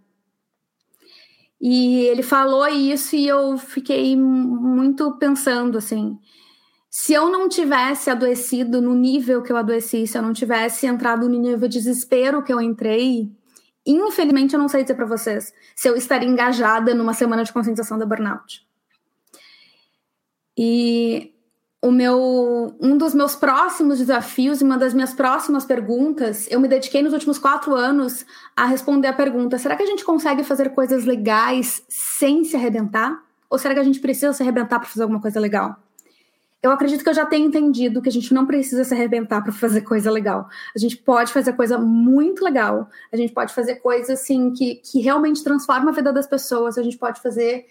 E 1.60 2.02
ele 2.02 2.22
falou 2.22 2.66
isso 2.68 3.16
e 3.16 3.26
eu 3.26 3.58
fiquei 3.58 4.16
muito 4.16 5.12
pensando 5.18 5.78
assim. 5.78 6.18
se 6.90 7.12
eu 7.12 7.28
não 7.30 7.48
tivesse 7.48 8.10
adoecido 8.10 8.80
no 8.80 8.94
nível 8.94 9.42
que 9.42 9.52
eu 9.52 9.56
adoeci, 9.56 10.06
se 10.06 10.16
eu 10.16 10.22
não 10.22 10.32
tivesse 10.32 10.86
entrado 10.86 11.28
no 11.28 11.38
nível 11.38 11.68
de 11.68 11.78
desespero 11.78 12.42
que 12.42 12.52
eu 12.52 12.60
entrei, 12.60 13.30
infelizmente 13.84 14.54
eu 14.54 14.60
não 14.60 14.68
sei 14.68 14.82
dizer 14.82 14.94
para 14.94 15.06
vocês 15.06 15.52
se 15.76 15.88
eu 15.88 15.96
estaria 15.96 16.28
engajada 16.28 16.94
numa 16.94 17.14
semana 17.14 17.44
de 17.44 17.52
conscientização 17.52 17.98
da 17.98 18.06
burnout. 18.06 18.66
E 20.56 21.34
o 21.80 21.92
meu 21.92 22.76
um 22.80 22.98
dos 22.98 23.14
meus 23.14 23.36
próximos 23.36 23.98
desafios 23.98 24.60
e 24.60 24.64
uma 24.64 24.76
das 24.76 24.92
minhas 24.92 25.12
próximas 25.12 25.64
perguntas, 25.64 26.48
eu 26.50 26.58
me 26.60 26.66
dediquei 26.66 27.02
nos 27.02 27.12
últimos 27.12 27.38
quatro 27.38 27.74
anos 27.74 28.26
a 28.56 28.66
responder 28.66 29.08
a 29.08 29.12
pergunta: 29.12 29.58
será 29.58 29.76
que 29.76 29.82
a 29.82 29.86
gente 29.86 30.04
consegue 30.04 30.42
fazer 30.42 30.70
coisas 30.70 31.04
legais 31.04 31.82
sem 31.88 32.44
se 32.44 32.56
arrebentar? 32.56 33.22
Ou 33.48 33.58
será 33.58 33.74
que 33.74 33.80
a 33.80 33.84
gente 33.84 34.00
precisa 34.00 34.32
se 34.32 34.42
arrebentar 34.42 34.78
para 34.78 34.88
fazer 34.88 35.02
alguma 35.02 35.20
coisa 35.20 35.38
legal? 35.40 35.76
Eu 36.60 36.72
acredito 36.72 37.04
que 37.04 37.08
eu 37.08 37.14
já 37.14 37.24
tenho 37.24 37.46
entendido 37.46 38.02
que 38.02 38.08
a 38.08 38.12
gente 38.12 38.34
não 38.34 38.44
precisa 38.44 38.82
se 38.82 38.92
arrebentar 38.92 39.42
para 39.42 39.52
fazer 39.52 39.82
coisa 39.82 40.10
legal. 40.10 40.48
A 40.74 40.78
gente 40.78 40.96
pode 40.96 41.32
fazer 41.32 41.52
coisa 41.52 41.78
muito 41.78 42.42
legal. 42.44 42.90
A 43.12 43.16
gente 43.16 43.32
pode 43.32 43.54
fazer 43.54 43.76
coisa 43.76 44.14
assim 44.14 44.52
que, 44.52 44.74
que 44.76 45.00
realmente 45.00 45.44
transforma 45.44 45.92
a 45.92 45.94
vida 45.94 46.12
das 46.12 46.26
pessoas. 46.26 46.76
A 46.76 46.82
gente 46.82 46.98
pode 46.98 47.22
fazer, 47.22 47.66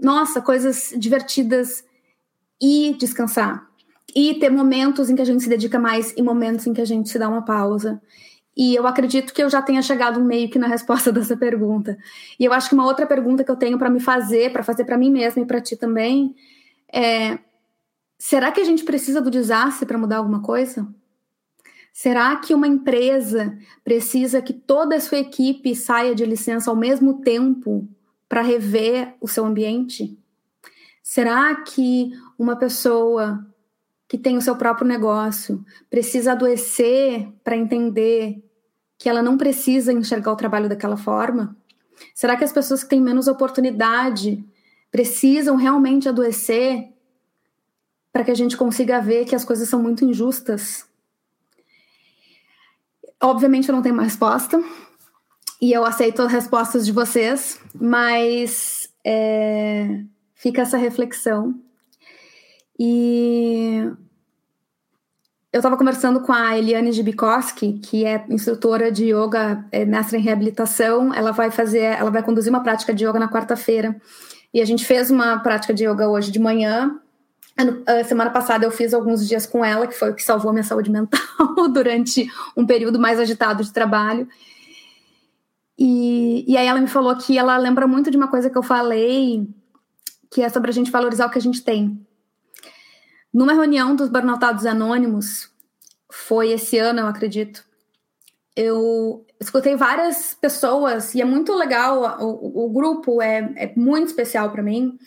nossa, 0.00 0.40
coisas 0.40 0.94
divertidas 0.96 1.84
e 2.60 2.94
descansar. 2.98 3.66
E 4.14 4.34
ter 4.34 4.50
momentos 4.50 5.10
em 5.10 5.14
que 5.14 5.22
a 5.22 5.24
gente 5.24 5.42
se 5.42 5.48
dedica 5.48 5.78
mais 5.78 6.12
e 6.16 6.22
momentos 6.22 6.66
em 6.66 6.72
que 6.72 6.80
a 6.80 6.84
gente 6.84 7.08
se 7.08 7.18
dá 7.18 7.28
uma 7.28 7.44
pausa. 7.44 8.00
E 8.56 8.74
eu 8.74 8.86
acredito 8.86 9.34
que 9.34 9.42
eu 9.42 9.50
já 9.50 9.60
tenha 9.60 9.82
chegado 9.82 10.18
meio 10.24 10.48
que 10.48 10.58
na 10.58 10.66
resposta 10.66 11.10
dessa 11.12 11.36
pergunta. 11.36 11.98
E 12.40 12.44
eu 12.44 12.52
acho 12.52 12.68
que 12.68 12.74
uma 12.74 12.86
outra 12.86 13.06
pergunta 13.06 13.44
que 13.44 13.50
eu 13.50 13.56
tenho 13.56 13.78
para 13.78 13.90
me 13.90 14.00
fazer, 14.00 14.52
para 14.52 14.62
fazer 14.62 14.84
para 14.84 14.96
mim 14.96 15.10
mesma 15.10 15.42
e 15.42 15.46
para 15.46 15.60
ti 15.60 15.76
também, 15.76 16.34
é: 16.92 17.38
será 18.18 18.50
que 18.50 18.60
a 18.60 18.64
gente 18.64 18.84
precisa 18.84 19.20
do 19.20 19.30
desastre 19.30 19.86
para 19.86 19.98
mudar 19.98 20.16
alguma 20.16 20.40
coisa? 20.40 20.88
Será 21.92 22.36
que 22.36 22.54
uma 22.54 22.66
empresa 22.66 23.56
precisa 23.82 24.42
que 24.42 24.52
toda 24.52 24.96
a 24.96 25.00
sua 25.00 25.18
equipe 25.18 25.74
saia 25.74 26.14
de 26.14 26.26
licença 26.26 26.70
ao 26.70 26.76
mesmo 26.76 27.22
tempo 27.22 27.88
para 28.28 28.42
rever 28.42 29.14
o 29.20 29.26
seu 29.26 29.46
ambiente? 29.46 30.18
Será 31.08 31.54
que 31.54 32.10
uma 32.36 32.56
pessoa 32.56 33.46
que 34.08 34.18
tem 34.18 34.36
o 34.36 34.42
seu 34.42 34.56
próprio 34.56 34.84
negócio 34.84 35.64
precisa 35.88 36.32
adoecer 36.32 37.28
para 37.44 37.56
entender 37.56 38.44
que 38.98 39.08
ela 39.08 39.22
não 39.22 39.38
precisa 39.38 39.92
enxergar 39.92 40.32
o 40.32 40.36
trabalho 40.36 40.68
daquela 40.68 40.96
forma? 40.96 41.56
Será 42.12 42.36
que 42.36 42.42
as 42.42 42.50
pessoas 42.52 42.82
que 42.82 42.90
têm 42.90 43.00
menos 43.00 43.28
oportunidade 43.28 44.44
precisam 44.90 45.54
realmente 45.54 46.08
adoecer 46.08 46.92
para 48.12 48.24
que 48.24 48.32
a 48.32 48.36
gente 48.36 48.56
consiga 48.56 49.00
ver 49.00 49.26
que 49.26 49.36
as 49.36 49.44
coisas 49.44 49.68
são 49.68 49.80
muito 49.80 50.04
injustas? 50.04 50.88
Obviamente 53.22 53.68
eu 53.68 53.76
não 53.76 53.80
tenho 53.80 53.94
uma 53.94 54.02
resposta 54.02 54.60
e 55.62 55.72
eu 55.72 55.84
aceito 55.84 56.20
as 56.22 56.32
respostas 56.32 56.84
de 56.84 56.90
vocês, 56.90 57.60
mas 57.72 58.88
é, 59.04 60.04
fica 60.36 60.62
essa 60.62 60.76
reflexão. 60.76 61.54
E 62.78 63.90
eu 65.52 65.58
estava 65.58 65.76
conversando 65.76 66.20
com 66.20 66.32
a 66.32 66.56
Eliane 66.56 66.92
Jibikoski, 66.92 67.80
que 67.82 68.04
é 68.04 68.24
instrutora 68.28 68.92
de 68.92 69.06
yoga, 69.06 69.64
é 69.72 69.84
mestre 69.84 70.18
em 70.18 70.20
reabilitação. 70.20 71.12
Ela 71.12 71.32
vai 71.32 71.50
fazer, 71.50 71.80
ela 71.80 72.10
vai 72.10 72.22
conduzir 72.22 72.50
uma 72.50 72.62
prática 72.62 72.94
de 72.94 73.06
yoga 73.06 73.18
na 73.18 73.28
quarta-feira. 73.28 73.96
E 74.52 74.60
a 74.60 74.64
gente 74.64 74.84
fez 74.84 75.10
uma 75.10 75.38
prática 75.38 75.72
de 75.72 75.84
yoga 75.86 76.08
hoje 76.08 76.30
de 76.30 76.38
manhã. 76.38 77.00
A 77.86 78.04
semana 78.04 78.30
passada 78.30 78.66
eu 78.66 78.70
fiz 78.70 78.92
alguns 78.92 79.26
dias 79.26 79.46
com 79.46 79.64
ela, 79.64 79.86
que 79.86 79.94
foi 79.94 80.10
o 80.10 80.14
que 80.14 80.22
salvou 80.22 80.52
minha 80.52 80.62
saúde 80.62 80.90
mental 80.92 81.18
durante 81.72 82.30
um 82.54 82.66
período 82.66 82.98
mais 82.98 83.18
agitado 83.18 83.64
de 83.64 83.72
trabalho. 83.72 84.28
E, 85.78 86.44
e 86.46 86.56
aí 86.56 86.66
ela 86.66 86.80
me 86.80 86.86
falou 86.86 87.16
que 87.16 87.38
ela 87.38 87.56
lembra 87.56 87.86
muito 87.86 88.10
de 88.10 88.16
uma 88.16 88.28
coisa 88.28 88.50
que 88.50 88.56
eu 88.56 88.62
falei 88.62 89.48
que 90.36 90.42
é 90.42 90.50
sobre 90.50 90.70
a 90.70 90.74
gente 90.74 90.90
valorizar 90.90 91.24
o 91.24 91.30
que 91.30 91.38
a 91.38 91.40
gente 91.40 91.62
tem. 91.62 91.98
Numa 93.32 93.54
reunião 93.54 93.96
dos 93.96 94.10
Burnoutados 94.10 94.66
Anônimos, 94.66 95.50
foi 96.12 96.50
esse 96.52 96.76
ano, 96.76 97.00
eu 97.00 97.06
acredito, 97.06 97.64
eu 98.54 99.24
escutei 99.40 99.76
várias 99.76 100.34
pessoas, 100.34 101.14
e 101.14 101.22
é 101.22 101.24
muito 101.24 101.54
legal, 101.54 102.18
o, 102.20 102.66
o 102.66 102.70
grupo 102.70 103.22
é, 103.22 103.50
é 103.56 103.72
muito 103.74 104.08
especial 104.08 104.50
para 104.50 104.62
mim. 104.62 104.98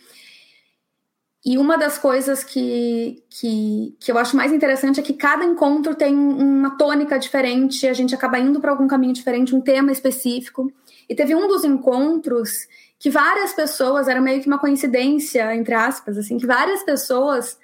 E 1.45 1.55
uma 1.59 1.77
das 1.77 1.99
coisas 1.99 2.43
que, 2.43 3.23
que, 3.29 3.95
que 3.99 4.11
eu 4.11 4.17
acho 4.17 4.35
mais 4.35 4.51
interessante 4.51 4.99
é 4.99 5.03
que 5.03 5.13
cada 5.13 5.45
encontro 5.45 5.93
tem 5.93 6.15
uma 6.15 6.75
tônica 6.75 7.19
diferente, 7.19 7.87
a 7.87 7.93
gente 7.93 8.15
acaba 8.15 8.39
indo 8.39 8.59
para 8.59 8.71
algum 8.71 8.87
caminho 8.87 9.13
diferente, 9.13 9.55
um 9.55 9.61
tema 9.61 9.91
específico. 9.91 10.73
E 11.07 11.13
teve 11.13 11.35
um 11.35 11.47
dos 11.47 11.63
encontros 11.63 12.67
que 12.99 13.09
várias 13.09 13.53
pessoas, 13.53 14.09
era 14.09 14.19
meio 14.19 14.41
que 14.41 14.47
uma 14.47 14.59
coincidência, 14.59 15.55
entre 15.55 15.73
aspas, 15.73 16.17
assim, 16.17 16.37
que 16.37 16.45
várias 16.45 16.83
pessoas 16.83 17.57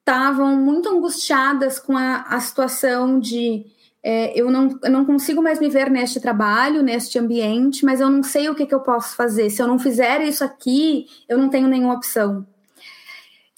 estavam 0.00 0.56
muito 0.56 0.88
angustiadas 0.88 1.78
com 1.78 1.96
a, 1.96 2.22
a 2.22 2.40
situação 2.40 3.20
de 3.20 3.64
é, 4.02 4.36
eu, 4.38 4.50
não, 4.50 4.80
eu 4.82 4.90
não 4.90 5.04
consigo 5.04 5.40
mais 5.40 5.60
me 5.60 5.68
ver 5.68 5.88
neste 5.88 6.20
trabalho, 6.20 6.82
neste 6.82 7.20
ambiente, 7.20 7.84
mas 7.84 8.00
eu 8.00 8.10
não 8.10 8.24
sei 8.24 8.48
o 8.48 8.54
que, 8.54 8.66
que 8.66 8.74
eu 8.74 8.80
posso 8.80 9.14
fazer. 9.14 9.48
Se 9.48 9.62
eu 9.62 9.68
não 9.68 9.78
fizer 9.78 10.20
isso 10.22 10.42
aqui, 10.42 11.06
eu 11.28 11.38
não 11.38 11.48
tenho 11.48 11.68
nenhuma 11.68 11.94
opção. 11.94 12.44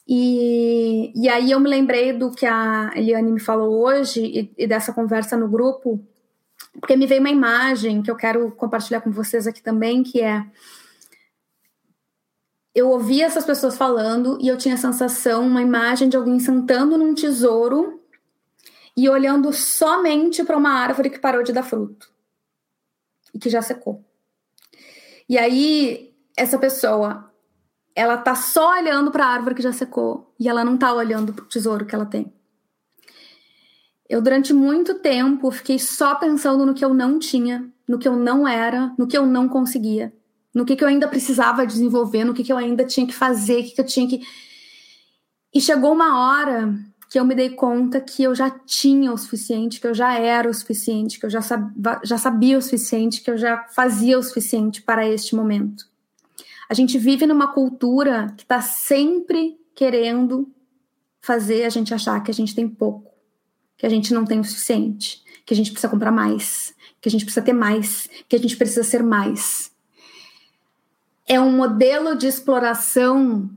E, 0.07 1.13
e 1.15 1.31
aí 1.31 1.51
eu 1.51 1.59
me 1.59 1.71
lembrei 1.71 2.13
do 2.13 2.31
que 2.31 2.45
a 2.45 2.93
Eliane 2.95 3.33
me 3.33 3.41
falou 3.41 3.83
hoje 3.87 4.21
e, 4.21 4.53
e 4.59 4.67
dessa 4.67 4.93
conversa 4.93 5.35
no 5.35 5.49
grupo, 5.49 5.99
porque 6.79 6.95
me 6.95 7.07
veio 7.07 7.21
uma 7.21 7.31
imagem 7.31 8.03
que 8.03 8.11
eu 8.11 8.17
quero 8.17 8.51
compartilhar 8.51 9.01
com 9.01 9.11
vocês 9.11 9.47
aqui 9.47 9.63
também, 9.63 10.03
que 10.03 10.21
é 10.21 10.45
eu 12.75 12.91
ouvia 12.91 13.27
essas 13.27 13.45
pessoas 13.45 13.77
falando 13.77 14.37
e 14.41 14.49
eu 14.49 14.59
tinha 14.59 14.75
a 14.75 14.79
sensação, 14.79 15.47
uma 15.47 15.63
imagem 15.63 16.09
de 16.09 16.17
alguém 16.17 16.41
sentando 16.41 16.99
num 16.99 17.15
tesouro 17.15 18.03
e 18.97 19.09
olhando 19.09 19.53
somente 19.53 20.43
para 20.43 20.57
uma 20.57 20.71
árvore 20.71 21.11
que 21.11 21.21
parou 21.21 21.45
de 21.45 21.53
dar 21.53 21.63
fruto 21.63 22.11
e 23.33 23.39
que 23.39 23.49
já 23.49 23.63
secou. 23.63 24.05
E 25.29 25.39
aí 25.39 26.13
essa 26.37 26.59
pessoa, 26.59 27.33
ela 27.95 28.17
tá 28.17 28.35
só 28.35 28.73
olhando 28.73 29.13
para 29.13 29.25
a 29.25 29.29
árvore 29.29 29.55
que 29.55 29.63
já 29.63 29.73
secou 29.73 30.35
e 30.39 30.49
ela 30.49 30.65
não 30.65 30.77
tá 30.77 30.93
olhando 30.93 31.33
para 31.33 31.45
o 31.45 31.49
tesouro 31.49 31.87
que 31.87 31.95
ela 31.95 32.07
tem. 32.07 32.33
Eu 34.09 34.21
durante 34.21 34.53
muito 34.53 34.97
tempo 34.97 35.51
fiquei 35.53 35.79
só 35.79 36.17
pensando 36.17 36.67
no 36.67 36.75
que 36.75 36.85
eu 36.85 36.93
não 36.93 37.21
tinha, 37.21 37.73
no 37.87 37.99
que 37.99 38.09
eu 38.09 38.17
não 38.17 38.47
era, 38.47 38.93
no 38.99 39.07
que 39.07 39.17
eu 39.17 39.25
não 39.25 39.49
conseguia 39.49 40.13
no 40.55 40.65
que, 40.65 40.77
que 40.77 40.85
eu 40.85 40.89
ainda 40.89 41.09
precisava 41.09 41.67
desenvolver, 41.67 42.25
no 42.25 42.33
que, 42.33 42.45
que 42.45 42.53
eu 42.53 42.57
ainda 42.57 42.85
tinha 42.85 43.07
que 43.07 43.13
fazer, 43.13 43.61
o 43.61 43.65
que, 43.65 43.71
que 43.73 43.81
eu 43.81 43.87
tinha 43.87 44.09
que. 44.09 44.23
E 45.53 45.61
chegou 45.61 45.93
uma 45.93 46.21
hora 46.21 46.73
que 47.11 47.19
eu 47.19 47.25
me 47.25 47.35
dei 47.35 47.51
conta 47.51 48.01
que 48.01 48.23
eu 48.23 48.35
já 48.35 48.51
tinha 48.51 49.13
o 49.13 49.19
suficiente, 49.19 49.81
que 49.81 49.87
eu 49.87 49.95
já 49.95 50.15
era 50.15 50.49
o 50.49 50.55
suficiente, 50.55 51.19
que 51.19 51.27
eu 51.27 51.31
já, 51.31 51.43
sab... 51.43 51.73
já 52.05 52.17
sabia 52.17 52.57
o 52.57 52.63
suficiente, 52.63 53.21
que 53.21 53.31
eu 53.31 53.37
já 53.37 53.65
fazia 53.75 54.19
o 54.19 54.23
suficiente 54.23 54.81
para 54.83 55.09
este 55.09 55.35
momento. 55.35 55.87
A 56.69 56.75
gente 56.75 56.99
vive 56.99 57.27
numa 57.27 57.53
cultura 57.53 58.33
que 58.37 58.45
está 58.45 58.61
sempre 58.61 59.59
querendo 59.75 60.53
fazer 61.21 61.65
a 61.65 61.69
gente 61.69 61.93
achar 61.93 62.23
que 62.23 62.31
a 62.31 62.35
gente 62.35 62.55
tem 62.55 62.69
pouco, 62.69 63.13
que 63.77 63.87
a 63.87 63.89
gente 63.89 64.15
não 64.15 64.25
tem 64.25 64.41
o 64.41 64.45
suficiente, 64.45 65.23
que 65.45 65.53
a 65.53 65.57
gente 65.57 65.71
precisa 65.73 65.91
comprar 65.91 66.13
mais, 66.13 66.75
que 67.01 67.09
a 67.09 67.11
gente 67.11 67.25
precisa 67.25 67.45
ter 67.45 67.53
mais, 67.53 68.09
que 68.29 68.37
a 68.37 68.39
gente 68.39 68.57
precisa 68.57 68.83
ser 68.83 69.03
mais 69.03 69.74
é 71.27 71.41
um 71.41 71.53
modelo 71.53 72.15
de 72.17 72.27
exploração 72.27 73.51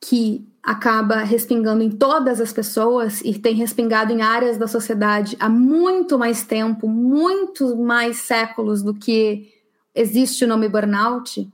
que 0.00 0.46
acaba 0.62 1.16
respingando 1.16 1.82
em 1.82 1.90
todas 1.90 2.40
as 2.40 2.52
pessoas 2.52 3.22
e 3.22 3.38
tem 3.38 3.54
respingado 3.54 4.12
em 4.12 4.20
áreas 4.20 4.58
da 4.58 4.66
sociedade 4.66 5.36
há 5.40 5.48
muito 5.48 6.18
mais 6.18 6.42
tempo, 6.42 6.86
muito 6.86 7.76
mais 7.76 8.18
séculos 8.18 8.82
do 8.82 8.94
que 8.94 9.54
existe 9.94 10.44
o 10.44 10.48
nome 10.48 10.68
burnout, 10.68 11.50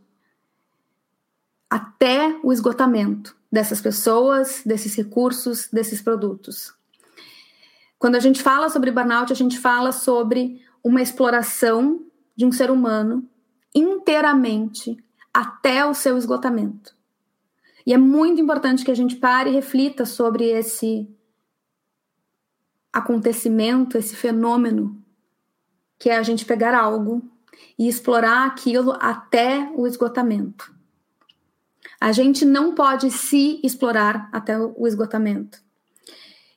até 1.70 2.38
o 2.42 2.52
esgotamento 2.52 3.36
dessas 3.50 3.80
pessoas, 3.80 4.62
desses 4.66 4.94
recursos, 4.94 5.68
desses 5.72 6.02
produtos. 6.02 6.74
Quando 7.98 8.16
a 8.16 8.20
gente 8.20 8.42
fala 8.42 8.68
sobre 8.68 8.90
burnout, 8.90 9.32
a 9.32 9.36
gente 9.36 9.58
fala 9.58 9.92
sobre 9.92 10.60
uma 10.82 11.00
exploração 11.00 12.04
de 12.36 12.44
um 12.44 12.52
ser 12.52 12.70
humano 12.70 13.28
inteiramente 13.76 14.96
até 15.32 15.84
o 15.84 15.94
seu 15.94 16.16
esgotamento. 16.16 16.96
E 17.86 17.92
é 17.92 17.98
muito 17.98 18.40
importante 18.40 18.84
que 18.84 18.90
a 18.90 18.96
gente 18.96 19.16
pare 19.16 19.50
e 19.50 19.52
reflita 19.52 20.04
sobre 20.04 20.46
esse 20.46 21.08
acontecimento, 22.92 23.98
esse 23.98 24.16
fenômeno, 24.16 25.00
que 25.98 26.08
é 26.08 26.16
a 26.16 26.22
gente 26.22 26.44
pegar 26.44 26.74
algo 26.74 27.22
e 27.78 27.86
explorar 27.86 28.46
aquilo 28.46 28.96
até 28.98 29.70
o 29.76 29.86
esgotamento. 29.86 30.74
A 32.00 32.10
gente 32.12 32.44
não 32.44 32.74
pode 32.74 33.10
se 33.10 33.60
explorar 33.62 34.28
até 34.32 34.58
o 34.58 34.86
esgotamento. 34.86 35.60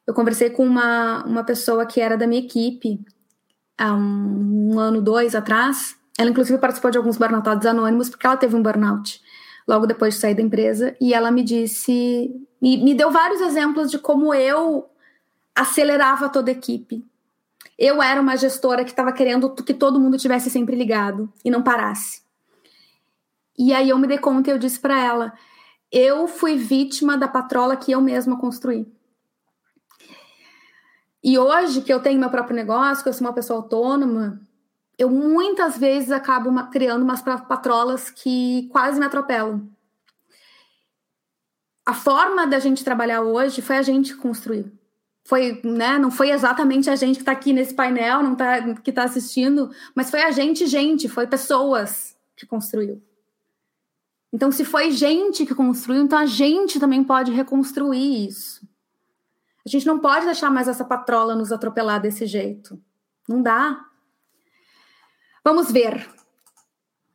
Eu 0.07 0.13
conversei 0.13 0.49
com 0.49 0.65
uma, 0.65 1.23
uma 1.25 1.43
pessoa 1.43 1.85
que 1.85 2.01
era 2.01 2.17
da 2.17 2.25
minha 2.25 2.41
equipe 2.41 2.99
há 3.77 3.93
um, 3.93 4.73
um 4.73 4.79
ano, 4.79 5.01
dois 5.01 5.35
atrás. 5.35 5.98
Ela, 6.19 6.31
inclusive, 6.31 6.59
participou 6.59 6.91
de 6.91 6.97
alguns 6.97 7.17
burnoutados 7.17 7.65
anônimos 7.65 8.09
porque 8.09 8.27
ela 8.27 8.35
teve 8.35 8.53
um 8.53 8.61
burnout 8.61 9.21
logo 9.65 9.87
depois 9.87 10.15
de 10.15 10.19
sair 10.19 10.35
da 10.35 10.41
empresa. 10.41 10.93
E 10.99 11.13
ela 11.13 11.31
me 11.31 11.41
disse, 11.41 12.29
me, 12.61 12.75
me 12.75 12.93
deu 12.93 13.09
vários 13.09 13.39
exemplos 13.39 13.89
de 13.89 13.97
como 13.97 14.33
eu 14.33 14.89
acelerava 15.55 16.27
toda 16.27 16.51
a 16.51 16.53
equipe. 16.53 17.07
Eu 17.77 18.03
era 18.03 18.19
uma 18.19 18.35
gestora 18.35 18.83
que 18.83 18.89
estava 18.89 19.13
querendo 19.13 19.49
que 19.63 19.73
todo 19.73 19.97
mundo 19.97 20.17
tivesse 20.17 20.49
sempre 20.49 20.75
ligado 20.75 21.31
e 21.45 21.49
não 21.49 21.63
parasse. 21.63 22.21
E 23.57 23.73
aí 23.73 23.87
eu 23.87 23.97
me 23.97 24.05
dei 24.05 24.17
conta 24.17 24.49
e 24.49 24.53
eu 24.53 24.57
disse 24.57 24.77
para 24.77 24.99
ela: 24.99 25.33
eu 25.89 26.27
fui 26.27 26.57
vítima 26.57 27.17
da 27.17 27.29
patrola 27.29 27.77
que 27.77 27.93
eu 27.93 28.01
mesma 28.01 28.37
construí. 28.37 28.85
E 31.23 31.39
hoje 31.39 31.79
que 31.79 31.93
eu 31.93 32.01
tenho 32.01 32.19
meu 32.19 32.29
próprio 32.29 32.57
negócio, 32.57 33.03
que 33.03 33.07
eu 33.07 33.13
sou 33.13 33.25
uma 33.25 33.33
pessoa 33.33 33.59
autônoma, 33.59 34.41
eu 34.99 35.09
muitas 35.09 35.77
vezes 35.77 36.11
acabo 36.11 36.51
criando 36.69 37.03
umas 37.03 37.21
patrolas 37.21 38.09
que 38.09 38.67
quase 38.69 38.99
me 38.99 39.05
atropelam. 39.05 39.65
A 41.85 41.93
forma 41.93 42.45
da 42.45 42.59
gente 42.59 42.83
trabalhar 42.83 43.21
hoje 43.21 43.61
foi 43.61 43.77
a 43.77 43.81
gente 43.81 44.13
que 44.13 44.19
construiu. 44.19 44.69
Foi, 45.23 45.61
né, 45.63 45.97
não 45.97 46.11
foi 46.11 46.31
exatamente 46.31 46.89
a 46.89 46.97
gente 46.97 47.15
que 47.15 47.21
está 47.21 47.31
aqui 47.31 47.53
nesse 47.53 47.73
painel, 47.73 48.21
não 48.21 48.35
tá, 48.35 48.73
que 48.75 48.89
está 48.89 49.03
assistindo, 49.03 49.71
mas 49.95 50.09
foi 50.09 50.21
a 50.21 50.31
gente, 50.31 50.67
gente, 50.67 51.07
foi 51.07 51.25
pessoas 51.25 52.17
que 52.35 52.45
construiu. 52.45 53.01
Então, 54.33 54.51
se 54.51 54.65
foi 54.65 54.91
gente 54.91 55.45
que 55.45 55.55
construiu, 55.55 56.03
então 56.03 56.19
a 56.19 56.25
gente 56.25 56.79
também 56.79 57.03
pode 57.03 57.31
reconstruir 57.31 58.27
isso. 58.27 58.67
A 59.65 59.69
gente 59.69 59.85
não 59.85 59.99
pode 59.99 60.25
deixar 60.25 60.49
mais 60.51 60.67
essa 60.67 60.83
patrola 60.83 61.35
nos 61.35 61.51
atropelar 61.51 62.01
desse 62.01 62.25
jeito. 62.25 62.79
Não 63.27 63.41
dá. 63.41 63.88
Vamos 65.43 65.71
ver. 65.71 66.07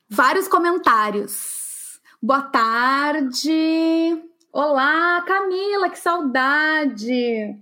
Vários 0.09 0.49
comentários. 0.49 2.01
Boa 2.22 2.43
tarde. 2.43 4.22
Olá, 4.53 5.20
Camila, 5.27 5.91
que 5.91 5.99
saudade. 5.99 7.59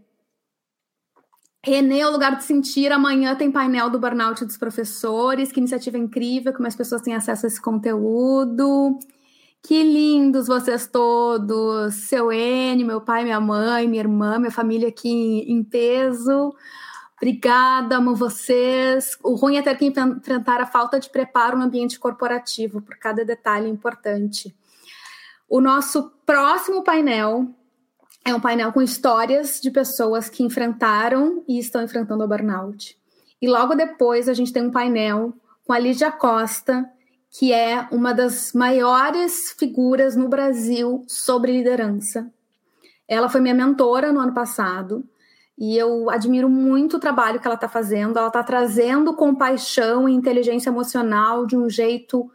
Renê, 1.64 2.04
o 2.04 2.10
lugar 2.10 2.36
de 2.36 2.44
sentir. 2.44 2.92
Amanhã 2.92 3.34
tem 3.34 3.50
painel 3.50 3.90
do 3.90 3.98
burnout 3.98 4.44
dos 4.44 4.56
professores. 4.56 5.50
Que 5.50 5.58
iniciativa 5.58 5.98
incrível, 5.98 6.52
como 6.52 6.68
as 6.68 6.76
pessoas 6.76 7.02
têm 7.02 7.14
acesso 7.14 7.46
a 7.46 7.48
esse 7.48 7.60
conteúdo. 7.60 8.98
Que 9.62 9.82
lindos 9.82 10.46
vocês 10.46 10.86
todos! 10.86 11.94
Seu 11.94 12.32
N, 12.32 12.84
meu 12.84 13.00
pai, 13.00 13.24
minha 13.24 13.40
mãe, 13.40 13.86
minha 13.88 14.02
irmã, 14.02 14.38
minha 14.38 14.50
família 14.50 14.88
aqui 14.88 15.08
em 15.08 15.62
peso. 15.62 16.52
Obrigada, 17.22 17.98
amo 17.98 18.16
vocês. 18.16 19.16
O 19.22 19.36
ruim 19.36 19.56
é 19.56 19.62
ter 19.62 19.78
que 19.78 19.84
enfrentar 19.86 20.60
a 20.60 20.66
falta 20.66 20.98
de 20.98 21.08
preparo 21.08 21.56
no 21.56 21.62
ambiente 21.62 21.96
corporativo, 21.96 22.82
por 22.82 22.96
cada 22.96 23.24
detalhe 23.24 23.68
importante. 23.68 24.52
O 25.48 25.60
nosso 25.60 26.10
próximo 26.26 26.82
painel 26.82 27.46
é 28.24 28.34
um 28.34 28.40
painel 28.40 28.72
com 28.72 28.82
histórias 28.82 29.60
de 29.60 29.70
pessoas 29.70 30.28
que 30.28 30.42
enfrentaram 30.42 31.44
e 31.46 31.60
estão 31.60 31.84
enfrentando 31.84 32.24
o 32.24 32.26
burnout. 32.26 32.98
E 33.40 33.48
logo 33.48 33.76
depois 33.76 34.28
a 34.28 34.34
gente 34.34 34.52
tem 34.52 34.64
um 34.64 34.72
painel 34.72 35.32
com 35.64 35.72
a 35.72 35.78
Lídia 35.78 36.10
Costa, 36.10 36.90
que 37.30 37.52
é 37.52 37.86
uma 37.92 38.12
das 38.12 38.52
maiores 38.52 39.54
figuras 39.56 40.16
no 40.16 40.28
Brasil 40.28 41.04
sobre 41.06 41.52
liderança. 41.52 42.28
Ela 43.06 43.28
foi 43.28 43.40
minha 43.40 43.54
mentora 43.54 44.12
no 44.12 44.18
ano 44.18 44.34
passado 44.34 45.08
e 45.62 45.78
eu 45.78 46.10
admiro 46.10 46.50
muito 46.50 46.96
o 46.96 46.98
trabalho 46.98 47.38
que 47.38 47.46
ela 47.46 47.54
está 47.54 47.68
fazendo. 47.68 48.18
Ela 48.18 48.26
está 48.26 48.42
trazendo 48.42 49.14
compaixão 49.14 50.08
e 50.08 50.12
inteligência 50.12 50.70
emocional 50.70 51.46
de 51.46 51.56
um 51.56 51.70
jeito 51.70 52.28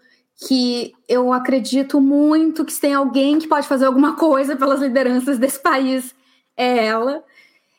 que 0.47 0.93
eu 1.09 1.33
acredito 1.33 1.99
muito 1.99 2.63
que 2.63 2.71
se 2.71 2.79
tem 2.79 2.93
alguém 2.93 3.37
que 3.37 3.45
pode 3.45 3.67
fazer 3.67 3.83
alguma 3.83 4.15
coisa 4.15 4.55
pelas 4.55 4.79
lideranças 4.79 5.37
desse 5.37 5.61
país, 5.61 6.15
é 6.55 6.85
ela. 6.85 7.21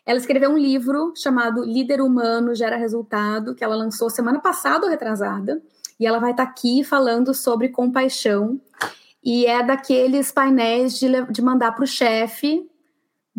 Ela 0.05 0.19
escreveu 0.19 0.51
um 0.51 0.59
livro 0.59 1.15
chamado 1.17 1.65
Líder 1.65 2.03
Humano 2.03 2.55
Gera 2.55 2.77
Resultado, 2.77 3.55
que 3.55 3.65
ela 3.65 3.75
lançou 3.75 4.11
semana 4.11 4.41
passada 4.41 4.85
ou 4.85 4.91
retrasada 4.91 5.63
e 5.99 6.07
ela 6.07 6.19
vai 6.19 6.33
estar 6.33 6.45
tá 6.45 6.51
aqui 6.51 6.85
falando 6.85 7.33
sobre 7.33 7.71
compaixão. 7.71 8.61
E 9.25 9.47
é 9.47 9.63
daqueles 9.63 10.31
painéis 10.31 10.99
de, 10.99 11.07
de 11.31 11.41
mandar 11.41 11.73
para 11.73 11.85
o 11.85 11.87
chefe, 11.87 12.68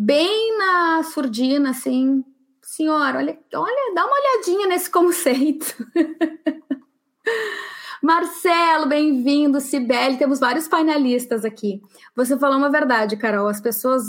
bem 0.02 0.56
na 0.56 1.02
surdina, 1.02 1.70
assim, 1.70 2.24
senhora, 2.62 3.18
olha, 3.18 3.38
olha, 3.54 3.94
dá 3.94 4.06
uma 4.06 4.16
olhadinha 4.16 4.66
nesse 4.66 4.88
conceito. 4.88 5.76
Marcelo, 8.02 8.86
bem-vindo. 8.86 9.60
Sibeli, 9.60 10.16
temos 10.16 10.40
vários 10.40 10.66
painelistas 10.66 11.44
aqui. 11.44 11.82
Você 12.16 12.38
falou 12.38 12.56
uma 12.56 12.70
verdade, 12.70 13.18
Carol. 13.18 13.46
As 13.46 13.60
pessoas 13.60 14.04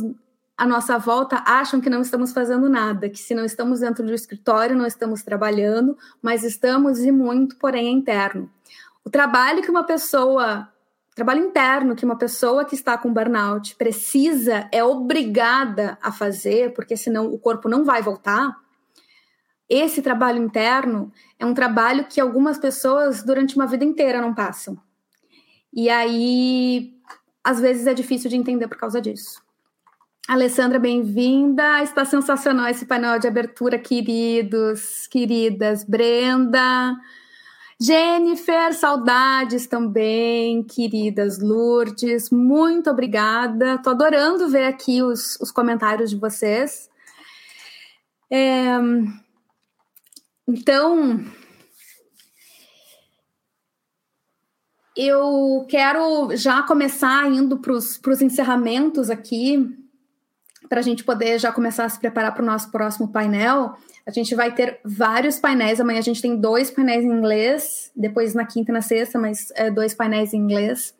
à 0.57 0.65
nossa 0.65 0.97
volta 0.97 1.43
acham 1.45 1.81
que 1.81 1.89
não 1.89 2.01
estamos 2.01 2.31
fazendo 2.31 2.69
nada, 2.69 3.09
que 3.09 3.19
se 3.19 3.35
não 3.35 3.43
estamos 3.43 3.81
dentro 3.81 4.05
do 4.05 4.13
escritório, 4.13 4.77
não 4.77 4.85
estamos 4.85 5.23
trabalhando, 5.23 5.97
mas 6.21 6.45
estamos 6.45 6.99
e 6.99 7.11
muito, 7.11 7.57
porém 7.57 7.87
é 7.87 7.91
interno. 7.91 8.49
O 9.03 9.09
trabalho 9.09 9.61
que 9.61 9.69
uma 9.69 9.83
pessoa, 9.83 10.69
trabalho 11.15 11.45
interno 11.45 11.95
que 11.95 12.05
uma 12.05 12.17
pessoa 12.17 12.65
que 12.65 12.75
está 12.75 12.97
com 12.97 13.13
burnout 13.13 13.75
precisa, 13.75 14.69
é 14.71 14.83
obrigada 14.83 15.97
a 16.01 16.11
fazer, 16.11 16.73
porque 16.73 16.95
senão 16.95 17.27
o 17.27 17.37
corpo 17.37 17.67
não 17.67 17.83
vai 17.83 18.01
voltar. 18.01 18.55
Esse 19.69 20.01
trabalho 20.01 20.43
interno 20.43 21.11
é 21.39 21.45
um 21.45 21.53
trabalho 21.53 22.05
que 22.05 22.19
algumas 22.19 22.57
pessoas 22.57 23.23
durante 23.23 23.55
uma 23.55 23.65
vida 23.65 23.85
inteira 23.85 24.21
não 24.21 24.33
passam. 24.33 24.77
E 25.73 25.89
aí, 25.89 26.93
às 27.43 27.59
vezes 27.59 27.87
é 27.87 27.93
difícil 27.93 28.29
de 28.29 28.35
entender 28.35 28.67
por 28.67 28.77
causa 28.77 29.01
disso. 29.01 29.41
Alessandra, 30.27 30.77
bem-vinda. 30.77 31.81
Está 31.81 32.05
sensacional 32.05 32.67
esse 32.67 32.85
painel 32.85 33.19
de 33.19 33.27
abertura, 33.27 33.79
queridos, 33.79 35.07
queridas. 35.07 35.83
Brenda, 35.83 36.95
Jennifer, 37.81 38.73
saudades 38.75 39.65
também, 39.65 40.61
queridas 40.61 41.39
Lourdes. 41.39 42.29
Muito 42.29 42.91
obrigada. 42.91 43.73
Estou 43.73 43.93
adorando 43.93 44.49
ver 44.49 44.65
aqui 44.65 45.01
os, 45.01 45.35
os 45.41 45.51
comentários 45.51 46.11
de 46.11 46.15
vocês. 46.15 46.87
É, 48.29 48.77
então, 50.47 51.25
eu 54.95 55.65
quero 55.67 56.35
já 56.35 56.61
começar 56.61 57.27
indo 57.31 57.57
para 57.57 57.73
os 57.73 58.21
encerramentos 58.21 59.09
aqui 59.09 59.75
para 60.69 60.79
a 60.79 60.83
gente 60.83 61.03
poder 61.03 61.39
já 61.39 61.51
começar 61.51 61.83
a 61.83 61.89
se 61.89 61.99
preparar 61.99 62.33
para 62.33 62.43
o 62.43 62.45
nosso 62.45 62.71
próximo 62.71 63.11
painel, 63.11 63.75
a 64.05 64.11
gente 64.11 64.33
vai 64.35 64.53
ter 64.53 64.79
vários 64.83 65.39
painéis. 65.39 65.79
Amanhã 65.79 65.99
a 65.99 66.03
gente 66.03 66.21
tem 66.21 66.35
dois 66.35 66.71
painéis 66.71 67.03
em 67.03 67.11
inglês, 67.11 67.91
depois 67.95 68.33
na 68.33 68.45
quinta 68.45 68.71
e 68.71 68.73
na 68.73 68.81
sexta, 68.81 69.19
mas 69.19 69.51
é, 69.55 69.69
dois 69.69 69.93
painéis 69.93 70.33
em 70.33 70.37
inglês. 70.37 70.93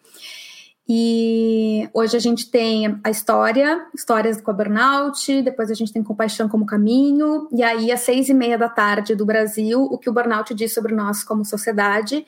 E 0.93 1.87
hoje 1.93 2.17
a 2.17 2.19
gente 2.19 2.51
tem 2.51 2.99
a 3.03 3.09
história, 3.09 3.85
histórias 3.95 4.41
do 4.41 4.53
burnout, 4.53 5.41
depois 5.41 5.71
a 5.71 5.73
gente 5.73 5.93
tem 5.93 6.03
compaixão 6.03 6.49
como 6.49 6.65
caminho, 6.65 7.47
e 7.51 7.63
aí 7.63 7.91
às 7.91 8.01
seis 8.01 8.27
e 8.27 8.33
meia 8.33 8.57
da 8.57 8.67
tarde 8.67 9.15
do 9.15 9.25
Brasil, 9.25 9.81
o 9.81 9.97
que 9.97 10.09
o 10.09 10.13
burnout 10.13 10.53
diz 10.53 10.73
sobre 10.73 10.93
nós 10.93 11.23
como 11.23 11.45
sociedade. 11.45 12.25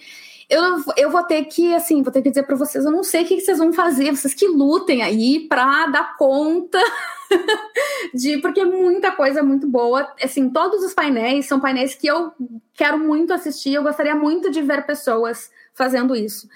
Eu, 0.50 0.84
eu 0.98 1.10
vou 1.10 1.24
ter 1.24 1.46
que, 1.46 1.74
assim, 1.74 2.02
vou 2.04 2.12
ter 2.12 2.22
que 2.22 2.30
dizer 2.30 2.44
para 2.44 2.56
vocês, 2.56 2.86
eu 2.86 2.92
não 2.92 3.04
sei 3.04 3.24
o 3.24 3.28
que 3.28 3.40
vocês 3.40 3.58
vão 3.58 3.72
fazer, 3.72 4.12
vocês 4.12 4.34
que 4.34 4.48
lutem 4.48 5.02
aí 5.02 5.48
para 5.48 5.88
dar 5.88 6.18
conta 6.18 6.80
de 8.14 8.38
porque 8.40 8.60
é 8.60 8.66
muita 8.66 9.12
coisa 9.12 9.42
muito 9.42 9.68
boa. 9.68 10.14
Assim, 10.22 10.50
todos 10.50 10.84
os 10.84 10.94
painéis 10.94 11.46
são 11.46 11.60
painéis 11.60 11.96
que 11.96 12.08
eu 12.08 12.32
quero 12.74 13.00
muito 13.00 13.34
assistir, 13.34 13.74
eu 13.74 13.84
gostaria 13.84 14.16
muito 14.16 14.52
de 14.52 14.62
ver 14.62 14.86
pessoas 14.86 15.50
fazendo 15.74 16.16
isso. 16.16 16.48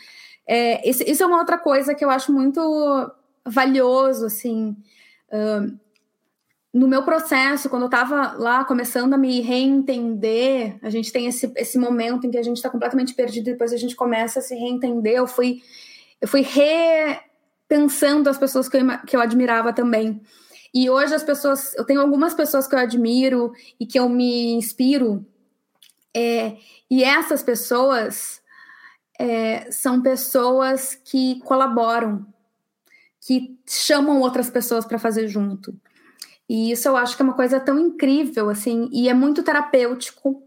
É, 0.47 0.87
isso 0.89 1.23
é 1.23 1.25
uma 1.25 1.39
outra 1.39 1.57
coisa 1.57 1.93
que 1.93 2.03
eu 2.03 2.09
acho 2.09 2.31
muito 2.31 3.11
valioso, 3.45 4.25
assim. 4.25 4.75
No 6.77 6.87
meu 6.87 7.01
processo, 7.01 7.69
quando 7.69 7.83
eu 7.83 7.87
estava 7.87 8.33
lá 8.33 8.63
começando 8.63 9.13
a 9.15 9.17
me 9.17 9.41
reentender, 9.41 10.77
a 10.83 10.91
gente 10.91 11.11
tem 11.11 11.25
esse, 11.25 11.51
esse 11.55 11.75
momento 11.77 12.27
em 12.27 12.31
que 12.31 12.37
a 12.37 12.43
gente 12.43 12.57
está 12.57 12.69
completamente 12.69 13.15
perdido, 13.15 13.49
e 13.49 13.53
depois 13.53 13.73
a 13.73 13.77
gente 13.77 13.95
começa 13.95 14.37
a 14.37 14.41
se 14.43 14.53
reentender. 14.53 15.15
Eu 15.15 15.25
fui, 15.25 15.63
eu 16.21 16.27
fui 16.27 16.41
repensando 17.67 18.29
as 18.29 18.37
pessoas 18.37 18.69
que 18.69 18.77
eu, 18.77 18.81
que 19.07 19.15
eu 19.15 19.21
admirava 19.21 19.73
também. 19.73 20.21
E 20.71 20.87
hoje 20.87 21.15
as 21.15 21.23
pessoas, 21.23 21.73
eu 21.75 21.83
tenho 21.83 21.99
algumas 21.99 22.35
pessoas 22.35 22.67
que 22.67 22.75
eu 22.75 22.79
admiro 22.79 23.53
e 23.79 23.85
que 23.85 23.97
eu 23.97 24.07
me 24.07 24.53
inspiro, 24.53 25.25
é, 26.15 26.57
e 26.91 27.03
essas 27.03 27.41
pessoas 27.41 28.39
é, 29.19 29.71
são 29.71 29.99
pessoas 30.01 30.93
que 30.93 31.39
colaboram, 31.39 32.25
que 33.19 33.57
chamam 33.65 34.21
outras 34.21 34.49
pessoas 34.49 34.85
para 34.85 34.99
fazer 34.99 35.27
junto. 35.27 35.75
E 36.49 36.71
isso 36.71 36.87
eu 36.87 36.95
acho 36.95 37.15
que 37.15 37.21
é 37.21 37.25
uma 37.25 37.33
coisa 37.33 37.59
tão 37.59 37.77
incrível, 37.77 38.49
assim, 38.49 38.89
e 38.91 39.09
é 39.09 39.13
muito 39.13 39.43
terapêutico, 39.43 40.43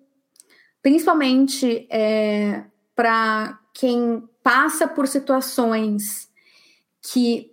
principalmente 0.82 1.86
é, 1.90 2.64
para 2.94 3.58
quem 3.74 4.22
passa 4.42 4.88
por 4.88 5.06
situações 5.06 6.28
que 7.02 7.50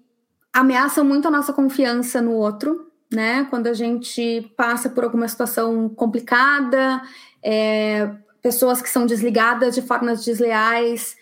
ameaçam 0.54 1.04
muito 1.04 1.28
a 1.28 1.32
nossa 1.32 1.54
confiança 1.54 2.22
no 2.22 2.32
outro, 2.32 2.91
né? 3.12 3.45
Quando 3.50 3.68
a 3.68 3.74
gente 3.74 4.52
passa 4.56 4.89
por 4.89 5.04
alguma 5.04 5.28
situação 5.28 5.89
complicada, 5.89 7.02
é, 7.43 8.10
pessoas 8.41 8.82
que 8.82 8.89
são 8.89 9.06
desligadas 9.06 9.76
de 9.76 9.82
formas 9.82 10.24
desleais. 10.24 11.16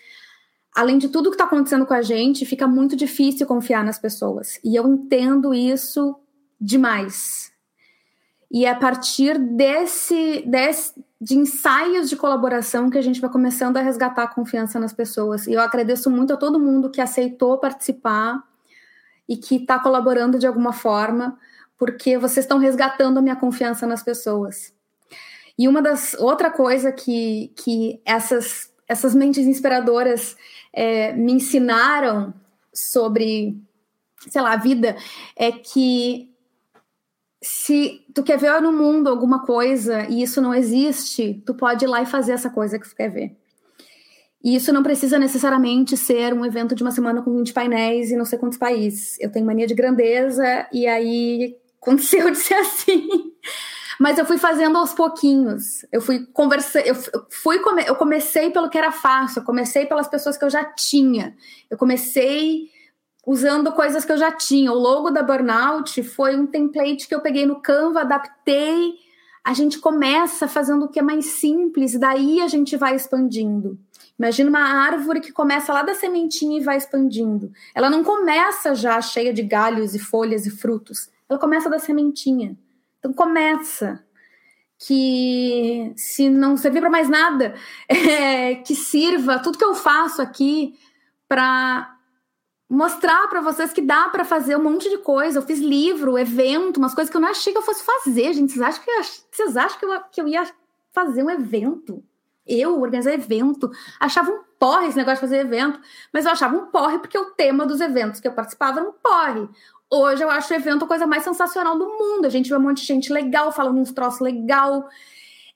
Além 0.74 0.98
de 0.98 1.08
tudo 1.08 1.30
que 1.30 1.34
está 1.34 1.44
acontecendo 1.44 1.86
com 1.86 1.94
a 1.94 2.02
gente, 2.02 2.46
fica 2.46 2.66
muito 2.66 2.96
difícil 2.96 3.46
confiar 3.46 3.84
nas 3.84 3.98
pessoas. 3.98 4.58
E 4.64 4.76
eu 4.76 4.86
entendo 4.88 5.54
isso 5.54 6.16
demais. 6.60 7.52
E 8.50 8.64
é 8.64 8.70
a 8.70 8.76
partir 8.76 9.38
desse, 9.38 10.42
desse 10.46 10.94
de 11.20 11.34
ensaios 11.34 12.08
de 12.08 12.16
colaboração 12.16 12.90
que 12.90 12.98
a 12.98 13.02
gente 13.02 13.20
vai 13.20 13.30
começando 13.30 13.76
a 13.76 13.82
resgatar 13.82 14.24
a 14.24 14.28
confiança 14.28 14.78
nas 14.78 14.92
pessoas. 14.92 15.46
E 15.46 15.52
eu 15.52 15.60
agradeço 15.60 16.10
muito 16.10 16.32
a 16.32 16.36
todo 16.36 16.60
mundo 16.60 16.90
que 16.90 17.00
aceitou 17.00 17.58
participar 17.58 18.42
e 19.28 19.36
que 19.36 19.56
está 19.56 19.78
colaborando 19.78 20.38
de 20.38 20.46
alguma 20.46 20.72
forma, 20.72 21.38
porque 21.78 22.18
vocês 22.18 22.44
estão 22.44 22.58
resgatando 22.58 23.18
a 23.18 23.22
minha 23.22 23.36
confiança 23.36 23.86
nas 23.86 24.02
pessoas. 24.02 24.72
E 25.58 25.66
uma 25.66 25.80
das 25.80 26.14
outra 26.14 26.50
coisa 26.50 26.92
que, 26.92 27.52
que 27.56 28.00
essas, 28.04 28.70
essas 28.86 29.14
mentes 29.14 29.46
inspiradoras 29.46 30.36
é, 30.72 31.12
me 31.14 31.32
ensinaram 31.32 32.32
sobre, 32.72 33.58
sei 34.28 34.42
lá, 34.42 34.52
a 34.52 34.58
vida 34.58 34.96
é 35.34 35.50
que 35.50 36.35
se 37.42 38.04
tu 38.14 38.22
quer 38.22 38.38
ver 38.38 38.60
no 38.60 38.72
mundo 38.72 39.08
alguma 39.08 39.44
coisa 39.44 40.06
e 40.08 40.22
isso 40.22 40.40
não 40.40 40.54
existe, 40.54 41.42
tu 41.44 41.54
pode 41.54 41.84
ir 41.84 41.88
lá 41.88 42.02
e 42.02 42.06
fazer 42.06 42.32
essa 42.32 42.50
coisa 42.50 42.78
que 42.78 42.88
tu 42.88 42.96
quer 42.96 43.10
ver. 43.10 43.36
E 44.42 44.54
isso 44.54 44.72
não 44.72 44.82
precisa 44.82 45.18
necessariamente 45.18 45.96
ser 45.96 46.32
um 46.32 46.44
evento 46.46 46.74
de 46.74 46.82
uma 46.82 46.92
semana 46.92 47.20
com 47.20 47.36
20 47.36 47.52
painéis 47.52 48.10
e 48.10 48.16
não 48.16 48.24
sei 48.24 48.38
quantos 48.38 48.58
países. 48.58 49.18
Eu 49.20 49.30
tenho 49.30 49.44
mania 49.44 49.66
de 49.66 49.74
grandeza 49.74 50.68
e 50.72 50.86
aí 50.86 51.56
aconteceu 51.82 52.30
de 52.30 52.38
ser 52.38 52.54
assim. 52.54 53.08
Mas 53.98 54.18
eu 54.18 54.26
fui 54.26 54.38
fazendo 54.38 54.78
aos 54.78 54.92
pouquinhos. 54.92 55.84
Eu 55.90 56.00
fui 56.00 56.26
conversando, 56.26 56.86
eu 56.86 56.94
fui 57.30 57.58
come... 57.58 57.82
eu 57.86 57.96
comecei 57.96 58.50
pelo 58.50 58.70
que 58.70 58.78
era 58.78 58.92
fácil, 58.92 59.40
eu 59.40 59.44
comecei 59.44 59.86
pelas 59.86 60.06
pessoas 60.06 60.36
que 60.36 60.44
eu 60.44 60.50
já 60.50 60.64
tinha. 60.64 61.34
Eu 61.68 61.76
comecei 61.76 62.70
usando 63.26 63.72
coisas 63.72 64.04
que 64.04 64.12
eu 64.12 64.16
já 64.16 64.30
tinha. 64.30 64.72
O 64.72 64.78
logo 64.78 65.10
da 65.10 65.22
Burnout 65.22 66.00
foi 66.04 66.36
um 66.36 66.46
template 66.46 67.08
que 67.08 67.14
eu 67.14 67.20
peguei 67.20 67.44
no 67.44 67.60
Canva, 67.60 68.02
adaptei. 68.02 68.94
A 69.44 69.52
gente 69.52 69.80
começa 69.80 70.46
fazendo 70.46 70.84
o 70.84 70.88
que 70.88 71.00
é 71.00 71.02
mais 71.02 71.26
simples, 71.26 71.98
daí 71.98 72.40
a 72.40 72.46
gente 72.46 72.76
vai 72.76 72.94
expandindo. 72.94 73.78
Imagina 74.18 74.48
uma 74.48 74.60
árvore 74.60 75.20
que 75.20 75.32
começa 75.32 75.72
lá 75.72 75.82
da 75.82 75.94
sementinha 75.94 76.58
e 76.58 76.64
vai 76.64 76.76
expandindo. 76.76 77.52
Ela 77.74 77.90
não 77.90 78.02
começa 78.02 78.74
já 78.74 79.00
cheia 79.00 79.32
de 79.32 79.42
galhos 79.42 79.94
e 79.94 79.98
folhas 79.98 80.46
e 80.46 80.50
frutos. 80.50 81.10
Ela 81.28 81.38
começa 81.38 81.68
da 81.68 81.78
sementinha. 81.78 82.56
Então 82.98 83.12
começa 83.12 84.02
que 84.78 85.92
se 85.96 86.28
não 86.28 86.56
servir 86.56 86.80
para 86.80 86.90
mais 86.90 87.08
nada, 87.08 87.54
é, 87.88 88.54
que 88.56 88.74
sirva 88.74 89.38
tudo 89.38 89.58
que 89.58 89.64
eu 89.64 89.74
faço 89.74 90.22
aqui 90.22 90.78
para 91.28 91.95
mostrar 92.68 93.28
para 93.28 93.40
vocês 93.40 93.72
que 93.72 93.80
dá 93.80 94.08
para 94.08 94.24
fazer 94.24 94.56
um 94.56 94.62
monte 94.62 94.88
de 94.90 94.98
coisa. 94.98 95.38
Eu 95.38 95.42
fiz 95.42 95.60
livro, 95.60 96.18
evento, 96.18 96.78
umas 96.78 96.94
coisas 96.94 97.10
que 97.10 97.16
eu 97.16 97.20
não 97.20 97.28
achei 97.28 97.52
que 97.52 97.58
eu 97.58 97.62
fosse 97.62 97.84
fazer, 97.84 98.32
gente. 98.32 98.52
Vocês 98.52 98.62
acham 98.62 98.82
que 98.82 98.90
eu, 98.90 99.02
vocês 99.30 99.56
acham 99.56 99.78
que 99.78 99.84
eu, 99.84 100.00
que 100.10 100.20
eu 100.20 100.28
ia 100.28 100.44
fazer 100.92 101.22
um 101.22 101.30
evento? 101.30 102.02
Eu 102.46 102.80
organizar 102.80 103.12
evento, 103.12 103.70
achava 103.98 104.30
um 104.30 104.40
porre 104.58 104.86
esse 104.86 104.96
negócio 104.96 105.16
de 105.16 105.20
fazer 105.20 105.38
evento, 105.38 105.80
mas 106.12 106.24
eu 106.24 106.30
achava 106.30 106.56
um 106.56 106.66
porre 106.66 106.98
porque 106.98 107.18
o 107.18 107.32
tema 107.32 107.66
dos 107.66 107.80
eventos 107.80 108.20
que 108.20 108.28
eu 108.28 108.32
participava 108.32 108.80
era 108.80 108.88
um 108.88 108.92
porre. 108.92 109.48
Hoje 109.90 110.22
eu 110.22 110.30
acho 110.30 110.52
o 110.52 110.56
evento 110.56 110.84
a 110.84 110.88
coisa 110.88 111.06
mais 111.06 111.22
sensacional 111.22 111.78
do 111.78 111.86
mundo. 111.86 112.24
A 112.24 112.30
gente 112.30 112.48
vê 112.48 112.56
um 112.56 112.60
monte 112.60 112.80
de 112.80 112.86
gente 112.86 113.12
legal 113.12 113.52
falando 113.52 113.78
uns 113.78 113.92
troços 113.92 114.20
legal. 114.20 114.88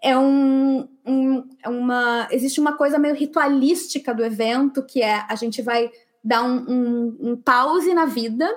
É 0.02 0.16
um, 0.16 0.88
um, 1.04 1.48
é 1.62 1.68
uma. 1.68 2.28
Existe 2.30 2.60
uma 2.60 2.72
coisa 2.72 2.98
meio 2.98 3.14
ritualística 3.14 4.14
do 4.14 4.24
evento, 4.24 4.82
que 4.82 5.02
é 5.02 5.24
a 5.28 5.34
gente 5.34 5.62
vai 5.62 5.90
dar 6.22 6.42
um, 6.42 6.64
um, 6.68 7.16
um 7.20 7.36
pause 7.36 7.92
na 7.94 8.04
vida 8.04 8.48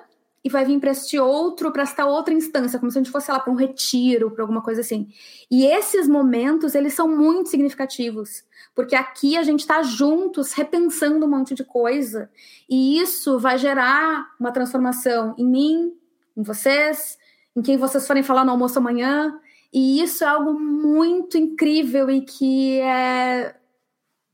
e 0.43 0.49
vai 0.49 0.65
vir 0.65 0.79
para 0.79 0.91
este 0.91 1.17
outro, 1.17 1.71
para 1.71 1.83
esta 1.83 2.05
outra 2.05 2.33
instância, 2.33 2.77
como 2.77 2.91
se 2.91 2.97
a 2.97 3.01
gente 3.01 3.11
fosse 3.11 3.31
lá 3.31 3.39
para 3.39 3.51
um 3.51 3.55
retiro, 3.55 4.29
para 4.29 4.43
alguma 4.43 4.61
coisa 4.61 4.81
assim. 4.81 5.07
E 5.49 5.65
esses 5.65 6.07
momentos, 6.07 6.75
eles 6.75 6.93
são 6.93 7.07
muito 7.07 7.49
significativos, 7.49 8.43
porque 8.75 8.95
aqui 8.95 9.37
a 9.37 9.43
gente 9.43 9.61
está 9.61 9.81
juntos, 9.81 10.51
repensando 10.51 11.25
um 11.25 11.29
monte 11.29 11.55
de 11.55 11.63
coisa, 11.63 12.29
e 12.69 12.99
isso 12.99 13.39
vai 13.39 13.57
gerar 13.57 14.33
uma 14.37 14.51
transformação 14.51 15.33
em 15.37 15.45
mim, 15.45 15.93
em 16.35 16.43
vocês, 16.43 17.17
em 17.55 17.61
quem 17.61 17.77
vocês 17.77 18.05
forem 18.05 18.23
falar 18.23 18.43
no 18.43 18.51
almoço 18.51 18.77
amanhã, 18.77 19.39
e 19.71 20.01
isso 20.01 20.25
é 20.25 20.27
algo 20.27 20.53
muito 20.53 21.37
incrível 21.37 22.09
e 22.09 22.21
que 22.21 22.79
é 22.81 23.55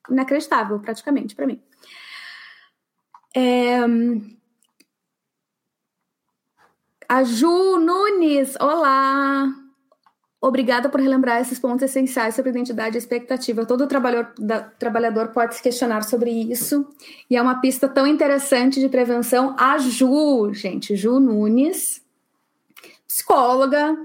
inacreditável, 0.10 0.80
praticamente, 0.80 1.36
para 1.36 1.46
mim. 1.46 1.62
É... 3.36 3.80
A 7.08 7.24
Ju 7.24 7.80
Nunes, 7.80 8.56
olá! 8.60 9.52
Obrigada 10.42 10.88
por 10.88 11.02
relembrar 11.02 11.42
esses 11.42 11.60
pontos 11.60 11.84
essenciais 11.84 12.34
sobre 12.34 12.52
identidade 12.52 12.96
e 12.96 12.98
expectativa. 12.98 13.66
Todo 13.66 13.88
trabalhador, 13.88 14.34
da, 14.38 14.62
trabalhador 14.62 15.30
pode 15.30 15.56
se 15.56 15.62
questionar 15.62 16.04
sobre 16.04 16.32
isso. 16.32 16.88
E 17.30 17.36
é 17.36 17.42
uma 17.42 17.60
pista 17.60 17.90
tão 17.90 18.08
interessante 18.08 18.80
de 18.80 18.88
prevenção. 18.88 19.56
A 19.60 19.78
Ju, 19.80 20.54
gente, 20.54 20.96
Ju 20.96 21.20
Nunes, 21.20 22.02
psicóloga, 23.06 23.98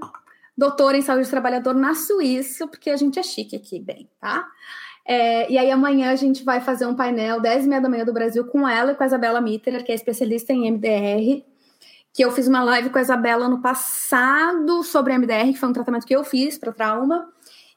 doutora 0.57 0.97
em 0.97 1.01
saúde 1.01 1.25
do 1.25 1.29
trabalhador 1.29 1.73
na 1.73 1.95
Suíça, 1.95 2.67
porque 2.67 2.89
a 2.89 2.97
gente 2.97 3.17
é 3.17 3.23
chique 3.23 3.55
aqui, 3.55 3.79
bem, 3.79 4.09
tá? 4.19 4.45
É, 5.07 5.51
e 5.51 5.57
aí 5.57 5.69
amanhã 5.69 6.11
a 6.11 6.15
gente 6.15 6.43
vai 6.43 6.59
fazer 6.59 6.87
um 6.87 6.95
painel 6.95 7.39
10 7.39 7.65
e 7.65 7.69
meia 7.69 7.81
da 7.81 7.87
manhã 7.87 8.03
do 8.03 8.13
Brasil 8.13 8.43
com 8.45 8.67
ela 8.67 8.91
e 8.91 8.95
com 8.95 9.03
a 9.03 9.05
Isabela 9.05 9.39
Mitter, 9.39 9.83
que 9.83 9.91
é 9.91 9.95
especialista 9.95 10.51
em 10.51 10.71
MDR, 10.71 11.43
que 12.11 12.25
eu 12.25 12.31
fiz 12.31 12.47
uma 12.47 12.63
live 12.63 12.89
com 12.89 12.97
a 12.97 13.01
Isabela 13.01 13.47
no 13.47 13.61
passado 13.61 14.83
sobre 14.83 15.15
MDR, 15.15 15.51
que 15.51 15.59
foi 15.59 15.69
um 15.69 15.73
tratamento 15.73 16.07
que 16.07 16.15
eu 16.15 16.23
fiz 16.23 16.57
para 16.57 16.71
trauma. 16.71 17.29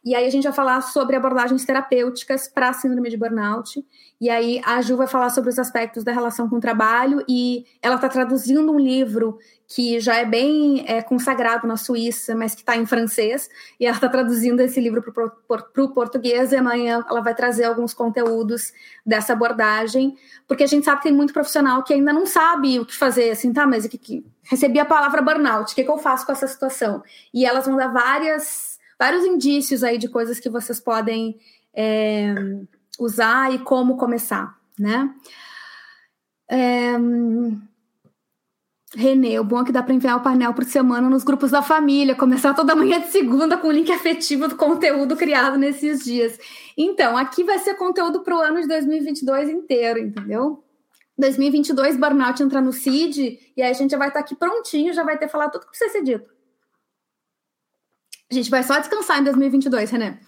E 0.05 0.15
aí 0.15 0.27
a 0.27 0.31
gente 0.31 0.45
vai 0.45 0.53
falar 0.53 0.81
sobre 0.81 1.17
abordagens 1.17 1.65
terapêuticas 1.65 2.49
para 2.49 2.73
síndrome 2.73 3.11
de 3.11 3.17
burnout. 3.17 3.85
E 4.21 4.31
aí 4.31 4.61
a 4.65 4.81
Ju 4.81 4.97
vai 4.97 5.07
falar 5.07 5.31
sobre 5.31 5.51
os 5.51 5.59
aspectos 5.59 6.03
da 6.03 6.13
relação 6.13 6.49
com 6.49 6.57
o 6.57 6.61
trabalho 6.61 7.25
e 7.29 7.65
ela 7.83 7.97
está 7.97 8.09
traduzindo 8.09 8.73
um 8.73 8.79
livro 8.79 9.39
que 9.69 10.01
já 10.01 10.17
é 10.17 10.25
bem 10.25 10.83
é, 10.89 11.03
consagrado 11.03 11.67
na 11.67 11.77
Suíça, 11.77 12.35
mas 12.35 12.55
que 12.55 12.63
está 12.63 12.75
em 12.75 12.87
francês. 12.87 13.51
E 13.79 13.85
ela 13.85 13.95
está 13.95 14.09
traduzindo 14.09 14.61
esse 14.61 14.81
livro 14.81 15.03
para 15.03 15.85
o 15.85 15.89
português 15.91 16.53
e 16.53 16.57
amanhã 16.57 17.05
ela 17.09 17.21
vai 17.21 17.35
trazer 17.35 17.65
alguns 17.65 17.93
conteúdos 17.93 18.73
dessa 19.05 19.35
abordagem, 19.35 20.17
porque 20.47 20.65
a 20.65 20.67
gente 20.67 20.85
sabe 20.85 20.99
que 20.99 21.09
tem 21.09 21.13
muito 21.13 21.35
profissional 21.35 21.83
que 21.83 21.93
ainda 21.93 22.13
não 22.13 22.25
sabe 22.25 22.81
o 22.81 22.87
que 22.87 22.97
fazer, 22.97 23.31
assim, 23.31 23.53
tá, 23.53 23.67
mas 23.67 23.87
que, 23.87 23.99
que 23.99 24.27
recebi 24.43 24.79
a 24.79 24.87
palavra 24.87 25.21
burnout, 25.21 25.73
o 25.73 25.75
que, 25.75 25.85
que 25.85 25.91
eu 25.91 25.99
faço 25.99 26.25
com 26.25 26.33
essa 26.33 26.47
situação? 26.47 27.03
E 27.33 27.45
elas 27.45 27.67
vão 27.67 27.77
dar 27.77 27.89
várias, 27.89 28.78
vários 28.99 29.25
indícios 29.25 29.85
aí 29.85 29.99
de 29.99 30.09
coisas 30.09 30.41
que 30.41 30.51
vocês 30.51 30.81
podem 30.81 31.39
é, 31.75 32.35
usar 32.99 33.55
e 33.55 33.59
como 33.59 33.97
começar, 33.97 34.59
né? 34.79 35.15
É, 36.51 36.97
Renê, 38.95 39.39
o 39.39 39.45
bom 39.45 39.61
é 39.61 39.65
que 39.67 39.73
dá 39.73 39.83
para 39.83 39.93
enviar 39.93 40.17
o 40.17 40.23
painel 40.23 40.55
por 40.55 40.65
semana 40.65 41.11
nos 41.11 41.23
grupos 41.23 41.51
da 41.51 41.61
família, 41.61 42.15
começar 42.15 42.55
toda 42.55 42.75
manhã 42.75 42.99
de 43.01 43.09
segunda 43.09 43.59
com 43.59 43.69
o 43.69 43.73
link 43.73 43.93
afetivo 43.93 44.49
do 44.49 44.57
conteúdo 44.57 45.15
criado 45.15 45.59
nesses 45.59 46.03
dias. 46.03 46.39
Então, 46.77 47.17
aqui 47.17 47.45
vai 47.45 47.59
ser 47.59 47.75
conteúdo 47.75 48.21
para 48.21 48.35
o 48.35 48.41
ano 48.41 48.63
de 48.63 48.67
2022 48.67 49.51
inteiro, 49.51 49.99
entendeu? 49.99 50.65
2022, 51.19 51.97
burnout 51.97 52.43
entra 52.43 52.63
no 52.63 52.73
CID, 52.73 53.39
e 53.57 53.63
aí 53.63 53.71
a 53.71 53.75
gente 53.75 53.91
já 53.91 53.99
vai 53.99 54.09
estar 54.09 54.21
tá 54.21 54.25
aqui 54.25 54.35
prontinho, 54.35 54.95
já 54.95 55.03
vai 55.03 55.19
ter 55.19 55.29
falado 55.29 55.53
tudo 55.53 55.63
que 55.63 55.71
precisa 55.71 55.91
ser 55.93 56.03
dito. 56.03 56.38
A 58.31 58.35
gente 58.35 58.51
vai 58.51 58.63
só 58.63 58.79
descansar 58.79 59.21
em 59.21 59.25
2022, 59.25 59.91
René. 59.91 60.19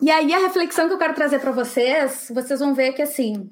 e 0.00 0.10
aí 0.10 0.32
a 0.32 0.38
reflexão 0.38 0.86
que 0.86 0.94
eu 0.94 0.98
quero 0.98 1.14
trazer 1.14 1.40
para 1.40 1.50
vocês, 1.50 2.30
vocês 2.32 2.60
vão 2.60 2.72
ver 2.72 2.92
que 2.92 3.02
assim, 3.02 3.50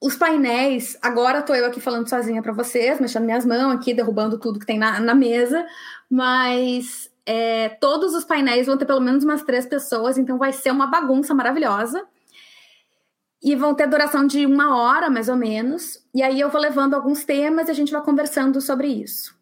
os 0.00 0.16
painéis, 0.16 0.96
agora 1.02 1.42
tô 1.42 1.54
eu 1.54 1.66
aqui 1.66 1.80
falando 1.80 2.08
sozinha 2.08 2.42
para 2.42 2.52
vocês, 2.52 2.98
mexendo 2.98 3.24
minhas 3.24 3.44
mãos 3.44 3.74
aqui, 3.74 3.92
derrubando 3.92 4.38
tudo 4.38 4.58
que 4.58 4.66
tem 4.66 4.78
na, 4.78 5.00
na 5.00 5.14
mesa, 5.14 5.66
mas 6.08 7.10
é, 7.26 7.68
todos 7.68 8.14
os 8.14 8.24
painéis 8.24 8.66
vão 8.66 8.78
ter 8.78 8.86
pelo 8.86 9.00
menos 9.00 9.22
umas 9.22 9.42
três 9.42 9.66
pessoas, 9.66 10.16
então 10.16 10.38
vai 10.38 10.52
ser 10.52 10.70
uma 10.70 10.86
bagunça 10.86 11.34
maravilhosa. 11.34 12.06
e 13.42 13.54
vão 13.54 13.74
ter 13.74 13.86
duração 13.88 14.26
de 14.26 14.46
uma 14.46 14.76
hora, 14.76 15.08
mais 15.10 15.28
ou 15.28 15.36
menos. 15.36 16.02
E 16.14 16.22
aí 16.22 16.40
eu 16.40 16.50
vou 16.50 16.60
levando 16.60 16.94
alguns 16.94 17.24
temas 17.24 17.68
e 17.68 17.70
a 17.70 17.74
gente 17.74 17.92
vai 17.92 18.02
conversando 18.02 18.60
sobre 18.60 18.88
isso. 18.88 19.37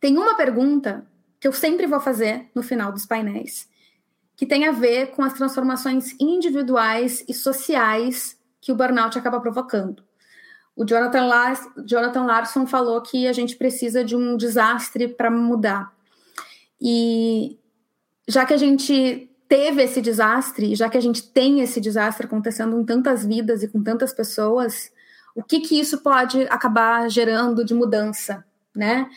Tem 0.00 0.16
uma 0.16 0.36
pergunta 0.36 1.06
que 1.40 1.48
eu 1.48 1.52
sempre 1.52 1.86
vou 1.86 2.00
fazer 2.00 2.50
no 2.54 2.62
final 2.62 2.92
dos 2.92 3.06
painéis, 3.06 3.68
que 4.36 4.46
tem 4.46 4.66
a 4.66 4.72
ver 4.72 5.12
com 5.12 5.22
as 5.22 5.32
transformações 5.32 6.14
individuais 6.20 7.24
e 7.28 7.34
sociais 7.34 8.38
que 8.60 8.72
o 8.72 8.74
burnout 8.74 9.18
acaba 9.18 9.40
provocando. 9.40 10.04
O 10.74 10.84
Jonathan, 10.84 11.24
Lars, 11.26 11.60
Jonathan 11.86 12.24
Larson 12.24 12.66
falou 12.66 13.00
que 13.00 13.26
a 13.26 13.32
gente 13.32 13.56
precisa 13.56 14.04
de 14.04 14.14
um 14.14 14.36
desastre 14.36 15.08
para 15.08 15.30
mudar. 15.30 15.90
E 16.78 17.58
já 18.28 18.44
que 18.44 18.52
a 18.52 18.58
gente 18.58 19.30
teve 19.48 19.82
esse 19.82 20.02
desastre, 20.02 20.74
já 20.74 20.88
que 20.90 20.98
a 20.98 21.00
gente 21.00 21.22
tem 21.22 21.60
esse 21.60 21.80
desastre 21.80 22.26
acontecendo 22.26 22.78
em 22.78 22.84
tantas 22.84 23.24
vidas 23.24 23.62
e 23.62 23.68
com 23.68 23.82
tantas 23.82 24.12
pessoas, 24.12 24.90
o 25.34 25.42
que 25.42 25.60
que 25.60 25.78
isso 25.78 26.02
pode 26.02 26.42
acabar 26.48 27.08
gerando 27.08 27.64
de 27.64 27.72
mudança, 27.72 28.44
né? 28.74 29.08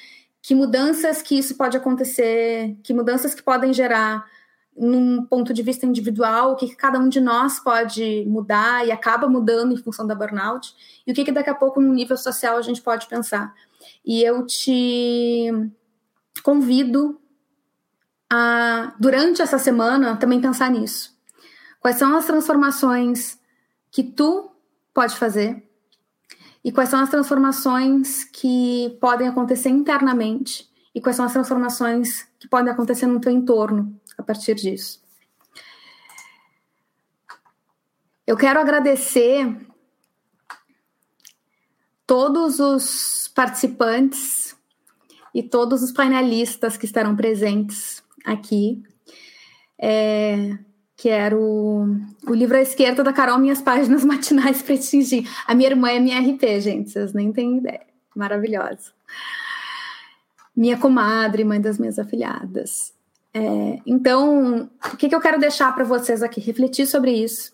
Que 0.42 0.56
mudanças 0.56 1.22
que 1.22 1.38
isso 1.38 1.56
pode 1.56 1.76
acontecer, 1.76 2.78
que 2.84 2.94
mudanças 2.94 3.34
que 3.36 3.44
podem 3.44 3.74
gerar 3.74 4.26
num 4.80 5.26
ponto 5.26 5.54
de 5.54 5.62
vista 5.62 5.86
individual, 5.86 6.54
o 6.54 6.56
que, 6.56 6.74
cada 6.74 6.98
um 6.98 7.10
de 7.10 7.20
nós 7.20 7.60
pode 7.60 8.24
mudar 8.26 8.88
e 8.88 8.92
acaba 8.92 9.28
mudando 9.28 9.74
em 9.74 9.78
função 9.78 10.08
da 10.08 10.16
burnout, 10.16 10.74
e 11.06 11.12
o 11.12 11.14
que, 11.14 11.26
que 11.26 11.32
daqui 11.34 11.50
a 11.50 11.56
pouco, 11.56 11.82
no 11.82 11.94
nível 11.94 12.16
social, 12.16 12.58
a 12.58 12.62
gente 12.62 12.82
pode 12.82 13.08
pensar. 13.08 13.54
E 14.06 14.24
eu 14.24 14.46
te 14.46 15.50
convido 16.42 17.20
a, 18.30 18.96
durante 18.98 19.42
essa 19.42 19.60
semana, 19.60 20.16
também 20.16 20.40
pensar 20.40 20.72
nisso. 20.72 21.18
Quais 21.82 21.98
são 21.98 22.16
as 22.16 22.26
transformações 22.26 23.38
que 23.92 24.04
tu 24.04 24.52
pode 24.94 25.16
fazer 25.18 25.68
e 26.64 26.72
quais 26.72 26.89
são 26.89 26.99
as 26.99 27.10
transformações 27.10 28.24
que 28.26 28.97
podem 28.99 29.28
acontecer 29.28 29.70
internamente 29.70 30.70
e 30.93 31.01
quais 31.01 31.16
são 31.16 31.26
as 31.26 31.34
transformações 31.34 32.28
que 32.39 32.47
podem 32.47 32.72
acontecer 32.72 33.05
no 33.05 33.20
teu 33.20 33.32
entorno 33.32 33.99
a 34.18 34.24
partir 34.24 34.55
disso. 34.55 35.01
Eu 38.28 38.38
quero 38.38 38.60
agradecer 38.60 39.68
todos 42.05 42.60
os 42.60 43.28
participantes 43.34 44.55
e 45.34 45.41
todos 45.43 45.82
os 45.82 45.91
painelistas 45.91 46.76
que 46.76 46.86
estarão 46.86 47.16
presentes 47.16 48.03
aqui, 48.26 48.84
é, 49.78 50.57
que 51.00 51.08
era 51.08 51.34
o, 51.34 51.95
o 52.28 52.34
livro 52.34 52.58
à 52.58 52.62
esquerda 52.62 53.02
da 53.02 53.14
Carol, 53.14 53.39
Minhas 53.39 53.62
Páginas 53.62 54.04
Matinais 54.04 54.62
para 54.62 54.76
Atingir. 54.76 55.26
A 55.47 55.56
minha 55.56 55.70
irmã 55.70 55.89
é 55.89 55.97
minha 55.97 56.20
RP, 56.20 56.60
gente, 56.60 56.89
vocês 56.89 57.14
nem 57.14 57.32
têm 57.32 57.60
ideia. 57.60 57.86
Maravilhosa. 58.14 58.91
Minha 60.54 60.78
comadre, 60.78 61.45
mãe 61.45 61.62
das 61.62 61.80
minhas 61.80 61.97
afilhadas. 61.97 62.93
É, 63.34 63.80
então, 63.86 64.70
o 64.91 64.97
que, 64.97 65.08
que 65.08 65.16
eu 65.16 65.22
quero 65.22 65.39
deixar 65.39 65.74
para 65.74 65.86
vocês 65.86 66.22
aqui? 66.22 66.41
Refletir 66.41 66.86
sobre 66.86 67.12
isso. 67.14 67.54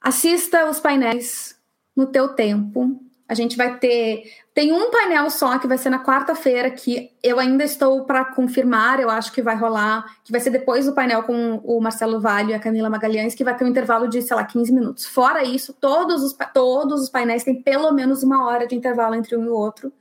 Assista 0.00 0.70
os 0.70 0.78
painéis 0.78 1.58
no 1.96 2.06
teu 2.06 2.28
tempo. 2.28 3.02
A 3.28 3.34
gente 3.34 3.56
vai 3.56 3.78
ter. 3.78 4.24
Tem 4.54 4.72
um 4.72 4.90
painel 4.90 5.28
só 5.30 5.58
que 5.58 5.66
vai 5.66 5.76
ser 5.76 5.90
na 5.90 6.02
quarta-feira, 6.02 6.70
que 6.70 7.12
eu 7.22 7.38
ainda 7.38 7.62
estou 7.62 8.04
para 8.04 8.24
confirmar, 8.24 8.98
eu 8.98 9.10
acho 9.10 9.30
que 9.32 9.42
vai 9.42 9.54
rolar, 9.54 10.04
que 10.24 10.32
vai 10.32 10.40
ser 10.40 10.50
depois 10.50 10.86
do 10.86 10.94
painel 10.94 11.22
com 11.22 11.56
o 11.62 11.80
Marcelo 11.80 12.20
Vale 12.20 12.52
e 12.52 12.54
a 12.54 12.58
Camila 12.58 12.88
Magalhães, 12.88 13.34
que 13.34 13.44
vai 13.44 13.54
ter 13.54 13.64
um 13.64 13.68
intervalo 13.68 14.08
de, 14.08 14.22
sei 14.22 14.34
lá, 14.34 14.44
15 14.44 14.72
minutos. 14.72 15.06
Fora 15.06 15.44
isso, 15.44 15.74
todos 15.74 16.22
os, 16.22 16.36
todos 16.54 17.02
os 17.02 17.10
painéis 17.10 17.44
têm 17.44 17.62
pelo 17.62 17.92
menos 17.92 18.22
uma 18.22 18.46
hora 18.46 18.66
de 18.66 18.74
intervalo 18.74 19.14
entre 19.14 19.36
um 19.36 19.44
e 19.44 19.48
o 19.48 19.54
outro, 19.54 19.92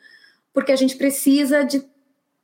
porque 0.54 0.72
a 0.72 0.78
gente 0.78 0.96
precisa 0.96 1.64
de 1.66 1.86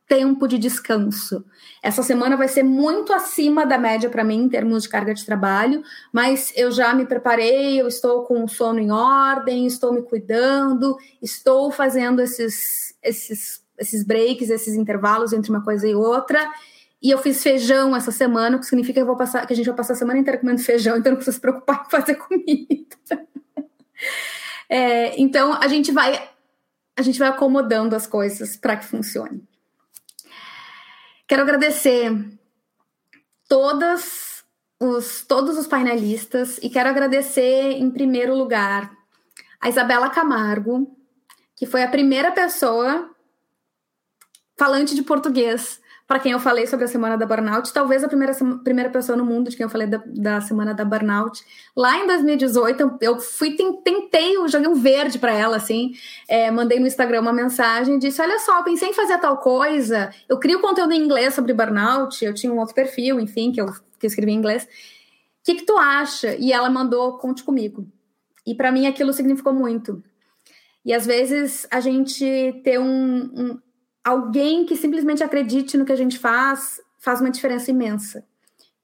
tempo 0.07 0.47
de 0.47 0.57
descanso. 0.57 1.45
Essa 1.81 2.03
semana 2.03 2.35
vai 2.35 2.47
ser 2.47 2.63
muito 2.63 3.13
acima 3.13 3.65
da 3.65 3.77
média 3.77 4.09
para 4.09 4.23
mim 4.23 4.43
em 4.43 4.49
termos 4.49 4.83
de 4.83 4.89
carga 4.89 5.13
de 5.13 5.25
trabalho, 5.25 5.83
mas 6.11 6.51
eu 6.55 6.71
já 6.71 6.93
me 6.93 7.05
preparei, 7.05 7.79
eu 7.79 7.87
estou 7.87 8.23
com 8.23 8.43
o 8.43 8.47
sono 8.47 8.79
em 8.79 8.91
ordem, 8.91 9.65
estou 9.65 9.93
me 9.93 10.01
cuidando, 10.01 10.97
estou 11.21 11.71
fazendo 11.71 12.21
esses, 12.21 12.95
esses, 13.01 13.63
esses 13.77 14.03
breaks, 14.03 14.49
esses 14.49 14.75
intervalos 14.75 15.33
entre 15.33 15.49
uma 15.49 15.63
coisa 15.63 15.87
e 15.87 15.95
outra. 15.95 16.51
E 17.01 17.09
eu 17.11 17.17
fiz 17.17 17.43
feijão 17.43 17.95
essa 17.95 18.11
semana, 18.11 18.55
o 18.55 18.59
que 18.59 18.65
significa 18.65 19.01
que, 19.01 19.05
vou 19.05 19.17
passar, 19.17 19.45
que 19.45 19.53
a 19.53 19.55
gente 19.55 19.65
vai 19.65 19.75
passar 19.75 19.93
a 19.93 19.97
semana 19.97 20.19
inteira 20.19 20.39
comendo 20.39 20.61
feijão, 20.61 20.97
então 20.97 21.11
não 21.11 21.17
precisa 21.17 21.35
se 21.35 21.41
preocupar 21.41 21.85
em 21.85 21.89
fazer 21.89 22.15
comida. 22.15 22.97
É, 24.69 25.19
então 25.21 25.53
a 25.53 25.67
gente 25.67 25.91
vai 25.91 26.29
a 26.97 27.01
gente 27.01 27.19
vai 27.19 27.27
acomodando 27.27 27.95
as 27.95 28.07
coisas 28.07 28.57
para 28.57 28.77
que 28.77 28.85
funcione. 28.85 29.43
Quero 31.27 31.43
agradecer 31.43 32.11
todas 33.47 34.43
os, 34.79 35.23
todos 35.25 35.57
os 35.57 35.67
painelistas 35.67 36.57
e 36.61 36.69
quero 36.69 36.89
agradecer, 36.89 37.71
em 37.73 37.89
primeiro 37.89 38.35
lugar, 38.35 38.91
a 39.59 39.69
Isabela 39.69 40.09
Camargo, 40.09 40.97
que 41.55 41.65
foi 41.65 41.83
a 41.83 41.89
primeira 41.89 42.31
pessoa 42.31 43.09
falante 44.57 44.95
de 44.95 45.03
português 45.03 45.81
para 46.13 46.19
quem 46.19 46.31
eu 46.31 46.39
falei 46.39 46.67
sobre 46.67 46.85
a 46.85 46.87
semana 46.87 47.17
da 47.17 47.25
burnout, 47.25 47.73
talvez 47.73 48.03
a 48.03 48.07
primeira, 48.07 48.35
primeira 48.63 48.87
pessoa 48.91 49.17
no 49.17 49.25
mundo 49.25 49.49
de 49.49 49.57
quem 49.57 49.63
eu 49.63 49.69
falei 49.69 49.87
da, 49.87 49.99
da 50.05 50.41
semana 50.41 50.71
da 50.71 50.85
burnout. 50.85 51.43
Lá 51.75 51.97
em 51.97 52.05
2018, 52.05 52.99
eu 53.01 53.19
fui, 53.19 53.55
tentei, 53.55 54.37
eu 54.37 54.47
joguei 54.47 54.67
um 54.67 54.75
verde 54.75 55.17
para 55.17 55.33
ela, 55.33 55.57
assim, 55.57 55.93
é, 56.27 56.51
mandei 56.51 56.79
no 56.79 56.85
Instagram 56.85 57.21
uma 57.21 57.33
mensagem, 57.33 57.97
disse, 57.97 58.21
olha 58.21 58.37
só, 58.37 58.61
pensei 58.61 58.89
em 58.89 58.93
fazer 58.93 59.17
tal 59.17 59.37
coisa, 59.37 60.13
eu 60.29 60.37
crio 60.37 60.61
conteúdo 60.61 60.93
em 60.93 61.01
inglês 61.03 61.33
sobre 61.33 61.51
burnout, 61.51 62.23
eu 62.23 62.31
tinha 62.31 62.53
um 62.53 62.59
outro 62.59 62.75
perfil, 62.75 63.19
enfim, 63.19 63.51
que 63.51 63.59
eu, 63.59 63.65
que 63.97 64.05
eu 64.05 64.07
escrevi 64.07 64.33
em 64.33 64.37
inglês. 64.37 64.65
O 64.65 64.67
que, 65.45 65.55
que 65.55 65.65
tu 65.65 65.75
acha? 65.79 66.35
E 66.35 66.53
ela 66.53 66.69
mandou, 66.69 67.17
conte 67.17 67.43
comigo. 67.43 67.87
E 68.45 68.53
para 68.53 68.71
mim 68.71 68.85
aquilo 68.85 69.11
significou 69.13 69.51
muito. 69.51 70.03
E 70.85 70.93
às 70.93 71.07
vezes 71.07 71.65
a 71.71 71.79
gente 71.79 72.61
ter 72.63 72.79
um, 72.79 73.31
um 73.33 73.59
alguém 74.03 74.65
que 74.65 74.75
simplesmente 74.75 75.23
acredite 75.23 75.77
no 75.77 75.85
que 75.85 75.91
a 75.91 75.97
gente 75.97 76.19
faz 76.19 76.81
faz 76.99 77.19
uma 77.19 77.29
diferença 77.29 77.69
imensa. 77.69 78.25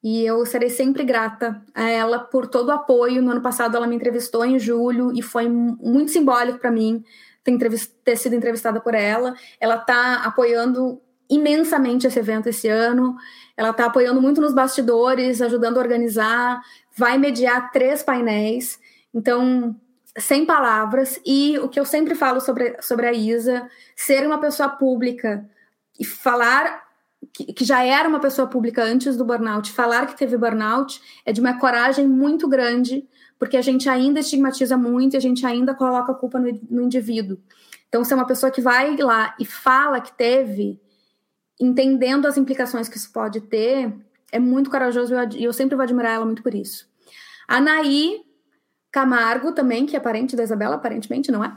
E 0.01 0.25
eu 0.25 0.45
serei 0.45 0.69
sempre 0.69 1.03
grata 1.03 1.61
a 1.73 1.89
ela 1.89 2.19
por 2.19 2.47
todo 2.47 2.69
o 2.69 2.71
apoio. 2.71 3.21
No 3.21 3.31
ano 3.31 3.41
passado, 3.41 3.75
ela 3.75 3.87
me 3.87 3.95
entrevistou 3.95 4.45
em 4.45 4.57
julho 4.57 5.11
e 5.13 5.21
foi 5.21 5.47
muito 5.49 6.11
simbólico 6.11 6.59
para 6.59 6.71
mim 6.71 7.03
ter, 7.43 7.57
ter, 8.03 8.15
sido 8.15 8.35
entrevistada 8.35 8.79
por 8.79 8.93
ela. 8.93 9.33
Ela 9.59 9.75
está 9.75 10.23
apoiando 10.23 11.01
imensamente 11.29 12.07
esse 12.07 12.17
evento 12.17 12.47
esse 12.47 12.67
ano. 12.69 13.15
Ela 13.57 13.71
está 13.71 13.85
apoiando 13.85 14.21
muito 14.21 14.39
nos 14.39 14.53
bastidores, 14.53 15.41
ajudando 15.41 15.77
a 15.77 15.81
organizar. 15.81 16.61
Vai 16.95 17.17
mediar 17.17 17.71
três 17.71 18.01
painéis. 18.01 18.79
Então, 19.13 19.75
sem 20.19 20.45
palavras, 20.45 21.19
e 21.25 21.57
o 21.59 21.69
que 21.69 21.79
eu 21.79 21.85
sempre 21.85 22.15
falo 22.15 22.39
sobre, 22.39 22.81
sobre 22.81 23.07
a 23.07 23.13
Isa, 23.13 23.69
ser 23.95 24.25
uma 24.25 24.39
pessoa 24.39 24.69
pública 24.69 25.49
e 25.99 26.05
falar 26.05 26.87
que, 27.33 27.53
que, 27.53 27.65
já 27.65 27.83
era 27.83 28.07
uma 28.07 28.19
pessoa 28.19 28.47
pública 28.47 28.83
antes 28.83 29.17
do 29.17 29.25
burnout, 29.25 29.71
falar 29.71 30.07
que 30.07 30.17
teve 30.17 30.37
burnout 30.37 31.01
é 31.25 31.33
de 31.33 31.41
uma 31.41 31.59
coragem 31.59 32.07
muito 32.07 32.47
grande, 32.47 33.07
porque 33.37 33.57
a 33.57 33.61
gente 33.61 33.89
ainda 33.89 34.19
estigmatiza 34.19 34.77
muito, 34.77 35.17
a 35.17 35.19
gente 35.19 35.45
ainda 35.45 35.73
coloca 35.73 36.11
a 36.11 36.15
culpa 36.15 36.39
no, 36.39 36.59
no 36.69 36.81
indivíduo. 36.81 37.37
Então, 37.87 38.03
ser 38.03 38.13
uma 38.13 38.25
pessoa 38.25 38.51
que 38.51 38.61
vai 38.61 38.95
lá 38.97 39.35
e 39.39 39.45
fala 39.45 39.99
que 39.99 40.15
teve, 40.15 40.79
entendendo 41.59 42.27
as 42.27 42.37
implicações 42.37 42.87
que 42.87 42.97
isso 42.97 43.11
pode 43.11 43.41
ter, 43.41 43.93
é 44.31 44.39
muito 44.39 44.69
corajoso 44.69 45.13
e 45.13 45.17
eu, 45.17 45.47
eu 45.47 45.53
sempre 45.53 45.75
vou 45.75 45.83
admirar 45.83 46.13
ela 46.13 46.25
muito 46.25 46.43
por 46.43 46.53
isso. 46.53 46.87
A 47.47 47.59
Naí 47.59 48.21
Camargo 48.91 49.51
também, 49.51 49.85
que 49.85 49.95
é 49.95 49.99
parente 49.99 50.35
da 50.35 50.43
Isabela, 50.43 50.75
aparentemente, 50.75 51.31
não 51.31 51.43
é? 51.43 51.55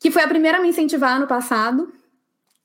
Que 0.00 0.10
foi 0.10 0.22
a 0.22 0.28
primeira 0.28 0.58
a 0.58 0.60
me 0.60 0.68
incentivar 0.68 1.18
no 1.18 1.26
passado. 1.26 1.92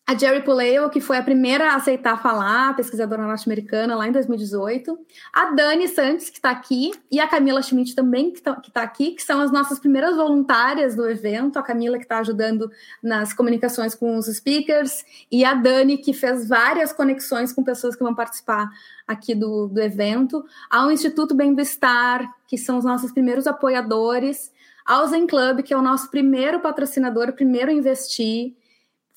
A 0.10 0.18
Jerry 0.18 0.42
Puleo, 0.42 0.90
que 0.90 1.00
foi 1.00 1.18
a 1.18 1.22
primeira 1.22 1.72
a 1.72 1.76
aceitar 1.76 2.20
falar, 2.20 2.76
pesquisadora 2.76 3.28
norte-americana, 3.28 3.96
lá 3.96 4.08
em 4.08 4.12
2018. 4.12 4.98
A 5.32 5.52
Dani 5.52 5.88
Santos, 5.88 6.32
que 6.32 6.38
está 6.38 6.50
aqui, 6.50 6.92
e 7.12 7.20
a 7.20 7.28
Camila 7.28 7.62
Schmidt 7.62 7.94
também, 7.94 8.32
que 8.32 8.40
está 8.40 8.56
tá 8.56 8.82
aqui, 8.82 9.12
que 9.12 9.22
são 9.22 9.40
as 9.40 9.52
nossas 9.52 9.78
primeiras 9.78 10.16
voluntárias 10.16 10.96
do 10.96 11.08
evento. 11.08 11.60
A 11.60 11.62
Camila, 11.62 12.00
que 12.00 12.06
está 12.06 12.18
ajudando 12.18 12.72
nas 13.04 13.34
comunicações 13.34 13.94
com 13.94 14.18
os 14.18 14.26
speakers, 14.26 15.06
e 15.32 15.46
a 15.46 15.54
Dani, 15.54 15.96
que 16.00 16.12
fez 16.12 16.48
várias 16.48 16.92
conexões 16.92 17.54
com 17.54 17.64
pessoas 17.64 17.96
que 17.96 18.04
vão 18.04 18.16
participar 18.16 18.68
aqui 19.08 19.36
do, 19.36 19.68
do 19.68 19.80
evento. 19.80 20.44
Ao 20.72 20.92
Instituto 20.92 21.36
Bem-Estar, 21.36 22.28
que 22.48 22.58
são 22.58 22.80
os 22.80 22.84
nossos 22.84 23.12
primeiros 23.12 23.46
apoiadores. 23.46 24.52
Ao 24.84 25.06
Zen 25.06 25.28
Club, 25.28 25.62
que 25.62 25.72
é 25.72 25.78
o 25.78 25.84
nosso 25.84 26.10
primeiro 26.10 26.62
patrocinador, 26.62 27.32
primeiro 27.34 27.70
a 27.70 27.74
investir 27.76 28.56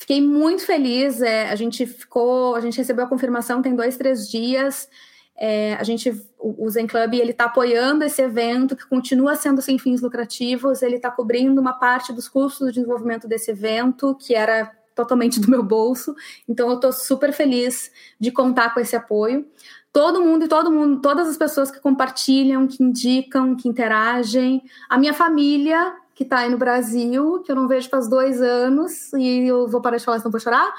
Fiquei 0.02 0.20
muito 0.20 0.66
feliz. 0.66 1.22
É, 1.22 1.48
a 1.48 1.54
gente 1.54 1.86
ficou, 1.86 2.56
a 2.56 2.60
gente 2.60 2.76
recebeu 2.76 3.04
a 3.04 3.08
confirmação 3.08 3.62
tem 3.62 3.76
dois, 3.76 3.96
três 3.96 4.28
dias. 4.28 4.88
É, 5.36 5.74
a 5.74 5.84
gente, 5.84 6.12
o, 6.40 6.68
Zen 6.68 6.88
Club, 6.88 7.14
ele 7.14 7.30
está 7.30 7.44
apoiando 7.44 8.02
esse 8.02 8.20
evento 8.20 8.74
que 8.74 8.84
continua 8.88 9.36
sendo 9.36 9.62
sem 9.62 9.78
fins 9.78 10.00
lucrativos. 10.00 10.82
Ele 10.82 10.96
está 10.96 11.08
cobrindo 11.08 11.60
uma 11.60 11.74
parte 11.74 12.12
dos 12.12 12.28
custos 12.28 12.66
de 12.72 12.80
desenvolvimento 12.80 13.28
desse 13.28 13.52
evento, 13.52 14.16
que 14.16 14.34
era 14.34 14.72
totalmente 14.92 15.38
do 15.38 15.48
meu 15.48 15.62
bolso. 15.62 16.16
Então, 16.48 16.68
eu 16.68 16.74
estou 16.74 16.92
super 16.92 17.32
feliz 17.32 17.92
de 18.18 18.32
contar 18.32 18.74
com 18.74 18.80
esse 18.80 18.96
apoio. 18.96 19.46
Todo 19.92 20.20
mundo 20.20 20.46
e 20.46 20.48
todo 20.48 20.72
mundo, 20.72 21.00
todas 21.00 21.28
as 21.28 21.36
pessoas 21.36 21.70
que 21.70 21.78
compartilham, 21.78 22.66
que 22.66 22.82
indicam, 22.82 23.54
que 23.54 23.68
interagem, 23.68 24.64
a 24.90 24.98
minha 24.98 25.14
família 25.14 25.94
que 26.22 26.26
está 26.26 26.38
aí 26.38 26.50
no 26.50 26.58
Brasil, 26.58 27.42
que 27.44 27.50
eu 27.50 27.56
não 27.56 27.68
vejo 27.68 27.88
faz 27.88 28.08
dois 28.08 28.40
anos, 28.40 29.12
e 29.14 29.46
eu 29.48 29.68
vou 29.68 29.80
parar 29.80 29.96
de 29.96 30.04
falar, 30.04 30.18
senão 30.18 30.30
vou 30.30 30.40
chorar. 30.40 30.72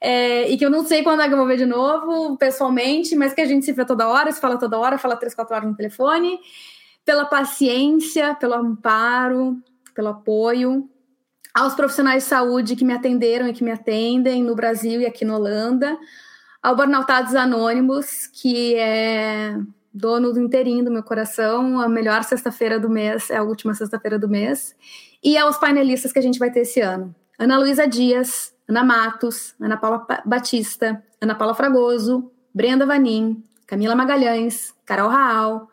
É, 0.00 0.50
e 0.50 0.56
que 0.56 0.64
eu 0.64 0.70
não 0.70 0.84
sei 0.84 1.02
quando 1.02 1.22
é 1.22 1.28
que 1.28 1.32
eu 1.32 1.38
vou 1.38 1.46
ver 1.46 1.56
de 1.56 1.66
novo, 1.66 2.36
pessoalmente, 2.36 3.14
mas 3.14 3.32
que 3.32 3.40
a 3.40 3.46
gente 3.46 3.64
se 3.64 3.72
vê 3.72 3.84
toda 3.84 4.08
hora, 4.08 4.32
se 4.32 4.40
fala 4.40 4.58
toda 4.58 4.78
hora, 4.78 4.98
fala 4.98 5.16
três, 5.16 5.34
quatro 5.34 5.54
horas 5.54 5.68
no 5.68 5.76
telefone, 5.76 6.38
pela 7.04 7.24
paciência, 7.24 8.34
pelo 8.34 8.54
amparo, 8.54 9.56
pelo 9.94 10.08
apoio, 10.08 10.88
aos 11.54 11.74
profissionais 11.74 12.24
de 12.24 12.28
saúde 12.28 12.76
que 12.76 12.84
me 12.84 12.92
atenderam 12.92 13.48
e 13.48 13.52
que 13.52 13.62
me 13.62 13.70
atendem 13.70 14.42
no 14.42 14.54
Brasil 14.54 15.00
e 15.00 15.06
aqui 15.06 15.24
na 15.24 15.36
Holanda, 15.36 15.96
ao 16.62 16.74
Burnoutados 16.74 17.34
Anônimos, 17.34 18.26
que 18.26 18.74
é 18.76 19.56
dono 19.92 20.32
do 20.32 20.40
inteirinho 20.40 20.84
do 20.84 20.90
meu 20.90 21.02
coração, 21.02 21.80
a 21.80 21.88
melhor 21.88 22.24
sexta-feira 22.24 22.78
do 22.78 22.88
mês, 22.88 23.30
é 23.30 23.36
a 23.36 23.42
última 23.42 23.74
sexta-feira 23.74 24.18
do 24.18 24.28
mês, 24.28 24.74
e 25.22 25.36
aos 25.36 25.58
painelistas 25.58 26.12
que 26.12 26.18
a 26.18 26.22
gente 26.22 26.38
vai 26.38 26.50
ter 26.50 26.60
esse 26.60 26.80
ano. 26.80 27.14
Ana 27.38 27.58
Luísa 27.58 27.86
Dias, 27.86 28.54
Ana 28.68 28.84
Matos, 28.84 29.54
Ana 29.60 29.76
Paula 29.76 30.06
Batista, 30.24 31.02
Ana 31.20 31.34
Paula 31.34 31.54
Fragoso, 31.54 32.30
Brenda 32.54 32.86
Vanim, 32.86 33.42
Camila 33.66 33.94
Magalhães, 33.94 34.74
Carol 34.84 35.08
Raal, 35.08 35.68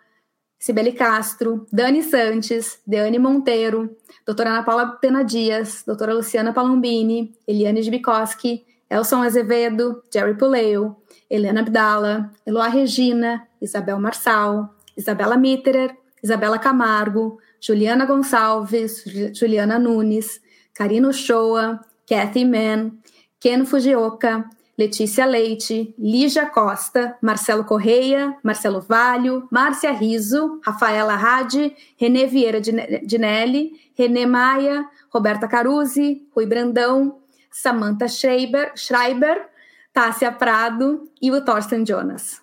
Cibele 0.60 0.92
Castro, 0.92 1.66
Dani 1.72 2.04
Santos, 2.04 2.80
Deane 2.86 3.18
Monteiro, 3.18 3.96
doutora 4.26 4.50
Ana 4.50 4.64
Paula 4.64 4.88
Pena 4.88 5.24
Dias, 5.24 5.84
doutora 5.86 6.14
Luciana 6.14 6.52
Palombini, 6.52 7.34
Eliane 7.48 7.82
Jbikoski, 7.82 8.66
Elson 8.90 9.22
Azevedo, 9.22 10.04
Jerry 10.14 10.36
Puleu, 10.36 10.98
Helena 11.30 11.62
Abdala, 11.62 12.32
Eloá 12.46 12.68
Regina, 12.68 13.48
Isabel 13.62 14.00
Marçal, 14.00 14.74
Isabela 14.96 15.38
Mitterer, 15.38 15.96
Isabela 16.22 16.60
Camargo, 16.60 17.40
Juliana 17.60 18.06
Gonçalves, 18.06 19.04
Juliana 19.34 19.80
Nunes, 19.80 20.42
Karina 20.74 21.12
Shoa, 21.12 21.80
Kathy 22.08 22.46
Mann, 22.46 22.92
Ken 23.40 23.66
Fujioka, 23.66 24.46
Letícia 24.78 25.26
Leite, 25.26 25.94
Lígia 25.98 26.46
Costa, 26.46 27.18
Marcelo 27.22 27.66
Correia, 27.66 28.36
Marcelo 28.42 28.80
Valho, 28.80 29.46
Márcia 29.52 29.92
Riso, 29.92 30.62
Rafaela 30.64 31.16
Hadi, 31.16 31.76
Renê 31.98 32.26
Vieira 32.26 32.62
Dinelli, 32.62 33.74
Renê 33.94 34.26
Maia, 34.26 34.86
Roberta 35.10 35.48
Caruzzi, 35.48 36.26
Rui 36.34 36.46
Brandão, 36.46 37.20
Samantha 37.52 38.08
Schreiber, 38.08 38.72
Schreiber 38.76 39.50
Tássia 39.94 40.32
Prado 40.32 41.10
e 41.22 41.30
o 41.30 41.44
Thorsten 41.44 41.86
Jonas. 41.86 42.42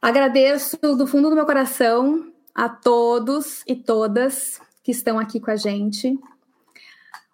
Agradeço 0.00 0.76
do 0.78 1.06
fundo 1.06 1.30
do 1.30 1.34
meu 1.34 1.46
coração 1.46 2.32
a 2.54 2.68
todos 2.68 3.62
e 3.66 3.74
todas 3.74 4.60
que 4.82 4.92
estão 4.92 5.18
aqui 5.18 5.40
com 5.40 5.50
a 5.50 5.56
gente. 5.56 6.18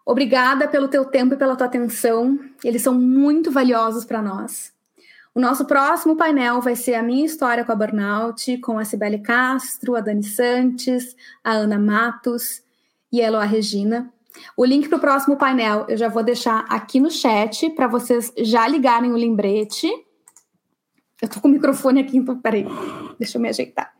Obrigada 0.04 0.66
pelo 0.66 0.88
teu 0.88 1.04
tempo 1.04 1.34
e 1.34 1.36
pela 1.36 1.54
tua 1.54 1.66
atenção. 1.66 2.38
Eles 2.64 2.82
são 2.82 2.94
muito 2.94 3.50
valiosos 3.50 4.04
para 4.04 4.20
nós. 4.20 4.72
O 5.34 5.40
nosso 5.40 5.64
próximo 5.64 6.16
painel 6.16 6.60
vai 6.60 6.76
ser 6.76 6.94
a 6.94 7.02
minha 7.02 7.24
história 7.24 7.64
com 7.64 7.72
a 7.72 7.76
burnout, 7.76 8.58
com 8.58 8.78
a 8.78 8.84
Cibele 8.84 9.18
Castro, 9.18 9.96
a 9.96 10.00
Dani 10.00 10.22
Santos, 10.22 11.16
a 11.42 11.52
Ana 11.52 11.78
Matos 11.78 12.62
e 13.10 13.22
a 13.22 13.26
Eloa 13.26 13.44
Regina. 13.44 14.12
O 14.56 14.64
link 14.64 14.88
para 14.88 14.98
o 14.98 15.00
próximo 15.00 15.36
painel 15.36 15.86
eu 15.88 15.96
já 15.96 16.08
vou 16.08 16.22
deixar 16.22 16.64
aqui 16.68 17.00
no 17.00 17.10
chat 17.10 17.70
para 17.70 17.86
vocês 17.86 18.32
já 18.38 18.66
ligarem 18.66 19.12
o 19.12 19.16
lembrete. 19.16 19.90
Eu 21.22 21.28
tô 21.28 21.40
com 21.40 21.46
o 21.46 21.50
microfone 21.52 22.00
aqui, 22.00 22.16
então 22.16 22.40
peraí, 22.40 22.66
deixa 23.16 23.38
eu 23.38 23.42
me 23.42 23.48
ajeitar. 23.48 23.94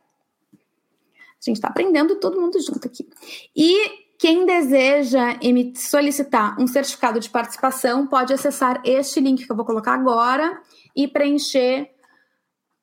A 0.52 1.44
gente 1.44 1.56
está 1.56 1.68
aprendendo 1.68 2.16
todo 2.16 2.40
mundo 2.40 2.60
junto 2.60 2.86
aqui. 2.86 3.08
E 3.54 4.02
quem 4.18 4.44
deseja 4.44 5.38
solicitar 5.76 6.60
um 6.60 6.66
certificado 6.66 7.20
de 7.20 7.30
participação 7.30 8.08
pode 8.08 8.32
acessar 8.32 8.82
este 8.84 9.20
link 9.20 9.46
que 9.46 9.50
eu 9.50 9.56
vou 9.56 9.64
colocar 9.64 9.94
agora 9.94 10.60
e 10.96 11.06
preencher 11.06 11.90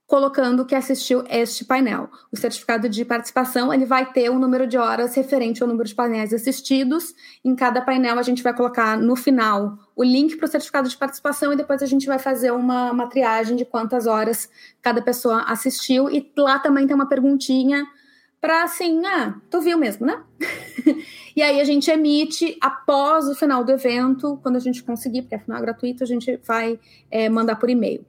colocando 0.10 0.66
que 0.66 0.74
assistiu 0.74 1.24
este 1.30 1.64
painel. 1.64 2.10
O 2.32 2.36
certificado 2.36 2.90
de 2.90 3.06
participação 3.06 3.72
ele 3.72 3.86
vai 3.86 4.12
ter 4.12 4.28
o 4.32 4.34
um 4.34 4.40
número 4.40 4.66
de 4.66 4.76
horas 4.76 5.14
referente 5.14 5.62
ao 5.62 5.70
número 5.70 5.88
de 5.88 5.94
painéis 5.94 6.34
assistidos. 6.34 7.14
Em 7.46 7.56
cada 7.56 7.80
painel 7.80 8.18
a 8.18 8.24
gente 8.24 8.42
vai 8.42 8.52
colocar 8.52 8.98
no 8.98 9.16
final 9.16 9.78
o 9.96 10.04
link 10.04 10.36
para 10.36 10.48
o 10.48 10.50
certificado 10.50 10.90
de 10.90 10.98
participação 10.98 11.54
e 11.54 11.56
depois 11.56 11.84
a 11.84 11.86
gente 11.86 12.08
vai 12.08 12.18
fazer 12.18 12.50
uma, 12.50 12.92
uma 12.92 13.06
triagem 13.06 13.56
de 13.56 13.66
quantas 13.66 14.08
horas 14.08 14.50
cada 14.82 15.00
pessoa 15.00 15.44
assistiu. 15.44 16.10
E 16.10 16.28
lá 16.36 16.58
também 16.58 16.88
tem 16.88 16.96
uma 16.96 17.08
perguntinha 17.08 17.86
para 18.42 18.64
assim, 18.64 19.06
ah, 19.06 19.36
tu 19.48 19.62
viu 19.62 19.78
mesmo, 19.78 20.08
né? 20.08 20.24
e 21.36 21.44
aí 21.44 21.62
a 21.62 21.64
gente 21.64 21.92
emite 21.92 22.58
após 22.60 23.28
o 23.28 23.36
final 23.36 23.64
do 23.64 23.72
evento, 23.72 24.40
quando 24.42 24.56
a 24.56 24.60
gente 24.60 24.82
conseguir, 24.82 25.22
porque 25.22 25.36
afinal 25.36 25.60
é 25.60 25.62
gratuito, 25.62 26.04
a 26.04 26.08
gente 26.08 26.40
vai 26.48 26.80
é, 27.12 27.30
mandar 27.30 27.58
por 27.58 27.70
e-mail. 27.70 28.04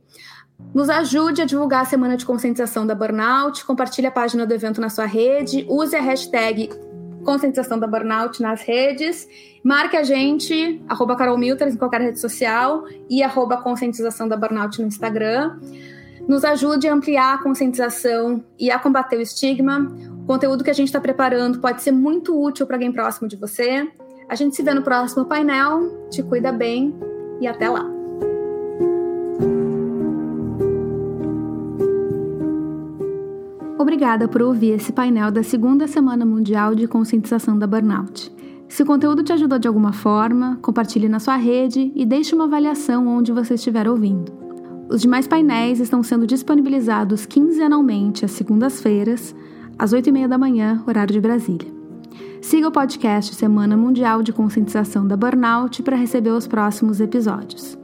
Nos 0.72 0.88
ajude 0.88 1.42
a 1.42 1.44
divulgar 1.44 1.82
a 1.82 1.84
semana 1.84 2.16
de 2.16 2.24
conscientização 2.24 2.86
da 2.86 2.94
burnout, 2.94 3.64
compartilhe 3.64 4.06
a 4.06 4.10
página 4.10 4.46
do 4.46 4.54
evento 4.54 4.80
na 4.80 4.88
sua 4.88 5.04
rede, 5.04 5.66
use 5.68 5.96
a 5.96 6.00
hashtag 6.00 6.70
conscientização 7.24 7.78
da 7.78 7.86
burnout 7.86 8.40
nas 8.40 8.62
redes, 8.62 9.28
marque 9.64 9.96
a 9.96 10.02
gente, 10.02 10.82
arroba 10.88 11.16
Carol 11.16 11.36
Milters 11.36 11.74
em 11.74 11.76
qualquer 11.76 12.00
rede 12.00 12.20
social 12.20 12.84
e 13.08 13.22
arroba 13.22 13.56
conscientização 13.58 14.28
da 14.28 14.36
burnout 14.36 14.80
no 14.80 14.86
Instagram. 14.86 15.58
Nos 16.28 16.44
ajude 16.44 16.86
a 16.86 16.94
ampliar 16.94 17.34
a 17.34 17.38
conscientização 17.42 18.44
e 18.58 18.70
a 18.70 18.78
combater 18.78 19.16
o 19.16 19.20
estigma. 19.20 19.92
O 20.22 20.26
conteúdo 20.26 20.62
que 20.62 20.70
a 20.70 20.74
gente 20.74 20.86
está 20.86 21.00
preparando 21.00 21.58
pode 21.58 21.82
ser 21.82 21.90
muito 21.90 22.40
útil 22.40 22.66
para 22.66 22.76
alguém 22.76 22.92
próximo 22.92 23.26
de 23.26 23.36
você. 23.36 23.88
A 24.28 24.34
gente 24.36 24.54
se 24.54 24.62
vê 24.62 24.72
no 24.72 24.82
próximo 24.82 25.24
painel. 25.24 26.08
Te 26.08 26.22
cuida 26.22 26.52
bem 26.52 26.94
e 27.40 27.48
até 27.48 27.68
lá. 27.68 27.99
Obrigada 34.00 34.26
por 34.26 34.40
ouvir 34.40 34.70
esse 34.70 34.94
painel 34.94 35.30
da 35.30 35.42
segunda 35.42 35.86
Semana 35.86 36.24
Mundial 36.24 36.74
de 36.74 36.88
Conscientização 36.88 37.58
da 37.58 37.66
Burnout. 37.66 38.32
Se 38.66 38.82
o 38.82 38.86
conteúdo 38.86 39.22
te 39.22 39.30
ajudou 39.30 39.58
de 39.58 39.68
alguma 39.68 39.92
forma, 39.92 40.58
compartilhe 40.62 41.06
na 41.06 41.20
sua 41.20 41.36
rede 41.36 41.92
e 41.94 42.06
deixe 42.06 42.34
uma 42.34 42.44
avaliação 42.44 43.06
onde 43.06 43.30
você 43.30 43.56
estiver 43.56 43.86
ouvindo. 43.86 44.32
Os 44.88 45.02
demais 45.02 45.28
painéis 45.28 45.80
estão 45.80 46.02
sendo 46.02 46.26
disponibilizados 46.26 47.26
quinzenalmente 47.26 48.24
às 48.24 48.30
segundas-feiras, 48.30 49.36
às 49.78 49.92
8h30 49.92 50.28
da 50.28 50.38
manhã, 50.38 50.82
horário 50.86 51.12
de 51.12 51.20
Brasília. 51.20 51.70
Siga 52.40 52.68
o 52.68 52.72
podcast 52.72 53.34
Semana 53.34 53.76
Mundial 53.76 54.22
de 54.22 54.32
Conscientização 54.32 55.06
da 55.06 55.14
Burnout 55.14 55.82
para 55.82 55.94
receber 55.94 56.30
os 56.30 56.46
próximos 56.46 57.02
episódios. 57.02 57.78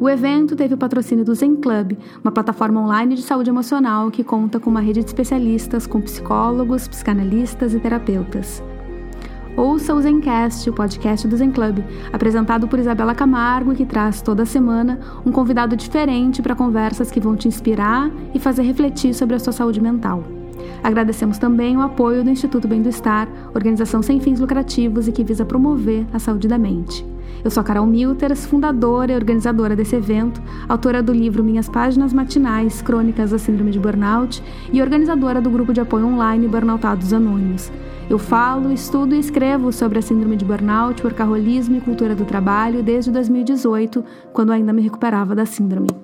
O 0.00 0.08
evento 0.08 0.54
teve 0.54 0.74
o 0.74 0.78
patrocínio 0.78 1.24
do 1.24 1.34
Zen 1.34 1.56
Club, 1.56 1.96
uma 2.22 2.32
plataforma 2.32 2.80
online 2.80 3.14
de 3.14 3.22
saúde 3.22 3.50
emocional 3.50 4.10
que 4.10 4.22
conta 4.22 4.60
com 4.60 4.70
uma 4.70 4.80
rede 4.80 5.00
de 5.00 5.06
especialistas 5.06 5.86
com 5.86 6.00
psicólogos, 6.00 6.86
psicanalistas 6.86 7.74
e 7.74 7.80
terapeutas. 7.80 8.62
Ouça 9.56 9.92
o 9.92 10.00
Zencast, 10.00 10.70
o 10.70 10.72
podcast 10.72 11.26
do 11.26 11.36
Zen 11.36 11.50
Club, 11.50 11.80
apresentado 12.12 12.68
por 12.68 12.78
Isabela 12.78 13.12
Camargo, 13.12 13.74
que 13.74 13.84
traz 13.84 14.22
toda 14.22 14.46
semana 14.46 15.00
um 15.26 15.32
convidado 15.32 15.76
diferente 15.76 16.40
para 16.40 16.54
conversas 16.54 17.10
que 17.10 17.18
vão 17.18 17.34
te 17.34 17.48
inspirar 17.48 18.08
e 18.32 18.38
fazer 18.38 18.62
refletir 18.62 19.14
sobre 19.14 19.34
a 19.34 19.40
sua 19.40 19.52
saúde 19.52 19.80
mental. 19.80 20.22
Agradecemos 20.80 21.38
também 21.38 21.76
o 21.76 21.80
apoio 21.80 22.22
do 22.22 22.30
Instituto 22.30 22.68
Bem 22.68 22.82
do 22.82 22.88
Estar, 22.88 23.28
organização 23.52 24.00
sem 24.00 24.20
fins 24.20 24.38
lucrativos 24.38 25.08
e 25.08 25.12
que 25.12 25.24
visa 25.24 25.44
promover 25.44 26.06
a 26.12 26.20
saúde 26.20 26.46
da 26.46 26.56
mente. 26.56 27.04
Eu 27.44 27.50
sou 27.50 27.60
a 27.60 27.64
Carol 27.64 27.86
Milters, 27.86 28.46
fundadora 28.46 29.12
e 29.12 29.14
organizadora 29.14 29.76
desse 29.76 29.96
evento, 29.96 30.42
autora 30.68 31.02
do 31.02 31.12
livro 31.12 31.44
Minhas 31.44 31.68
Páginas 31.68 32.12
Matinais, 32.12 32.82
Crônicas 32.82 33.30
da 33.30 33.38
Síndrome 33.38 33.70
de 33.70 33.78
Burnout 33.78 34.42
e 34.72 34.82
organizadora 34.82 35.40
do 35.40 35.50
grupo 35.50 35.72
de 35.72 35.80
apoio 35.80 36.06
online 36.06 36.48
Burnoutados 36.48 37.12
Anônimos. 37.12 37.70
Eu 38.08 38.18
falo, 38.18 38.72
estudo 38.72 39.14
e 39.14 39.18
escrevo 39.18 39.70
sobre 39.70 39.98
a 39.98 40.02
síndrome 40.02 40.34
de 40.34 40.44
burnout, 40.44 41.04
workaholismo 41.04 41.76
e 41.76 41.80
cultura 41.80 42.14
do 42.14 42.24
trabalho 42.24 42.82
desde 42.82 43.10
2018, 43.10 44.02
quando 44.32 44.50
ainda 44.50 44.72
me 44.72 44.80
recuperava 44.80 45.34
da 45.34 45.44
síndrome. 45.44 45.97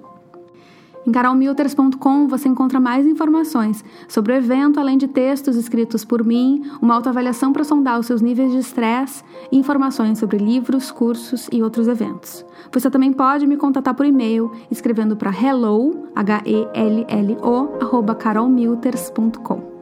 Em 1.06 1.12
carolmilters.com 1.12 2.26
você 2.28 2.48
encontra 2.48 2.80
mais 2.80 3.06
informações 3.06 3.84
sobre 4.08 4.32
o 4.32 4.36
evento, 4.36 4.80
além 4.80 4.96
de 4.96 5.06
textos 5.06 5.56
escritos 5.56 6.04
por 6.04 6.24
mim, 6.24 6.62
uma 6.80 6.94
autoavaliação 6.94 7.52
para 7.52 7.62
sondar 7.62 8.00
os 8.00 8.06
seus 8.06 8.22
níveis 8.22 8.52
de 8.52 8.58
estresse 8.58 9.22
e 9.52 9.58
informações 9.58 10.18
sobre 10.18 10.38
livros, 10.38 10.90
cursos 10.90 11.48
e 11.52 11.62
outros 11.62 11.88
eventos. 11.88 12.44
Você 12.72 12.90
também 12.90 13.12
pode 13.12 13.46
me 13.46 13.56
contatar 13.56 13.94
por 13.94 14.06
e-mail 14.06 14.50
escrevendo 14.70 15.16
para 15.16 15.30
hello, 15.30 16.08
H-E-L-L-O, 16.14 17.82
arroba 17.82 18.14
carolmilters.com. 18.14 19.74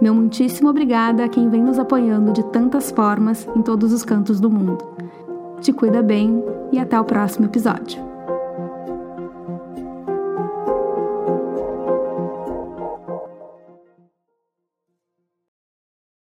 Meu 0.00 0.14
muitíssimo 0.14 0.70
obrigada 0.70 1.24
a 1.24 1.28
quem 1.28 1.50
vem 1.50 1.62
nos 1.62 1.78
apoiando 1.78 2.32
de 2.32 2.44
tantas 2.46 2.92
formas 2.92 3.48
em 3.56 3.62
todos 3.62 3.92
os 3.92 4.04
cantos 4.04 4.38
do 4.38 4.48
mundo. 4.48 4.78
Te 5.60 5.72
cuida 5.72 6.02
bem 6.02 6.42
e 6.70 6.78
até 6.78 6.98
o 6.98 7.04
próximo 7.04 7.46
episódio. 7.46 8.07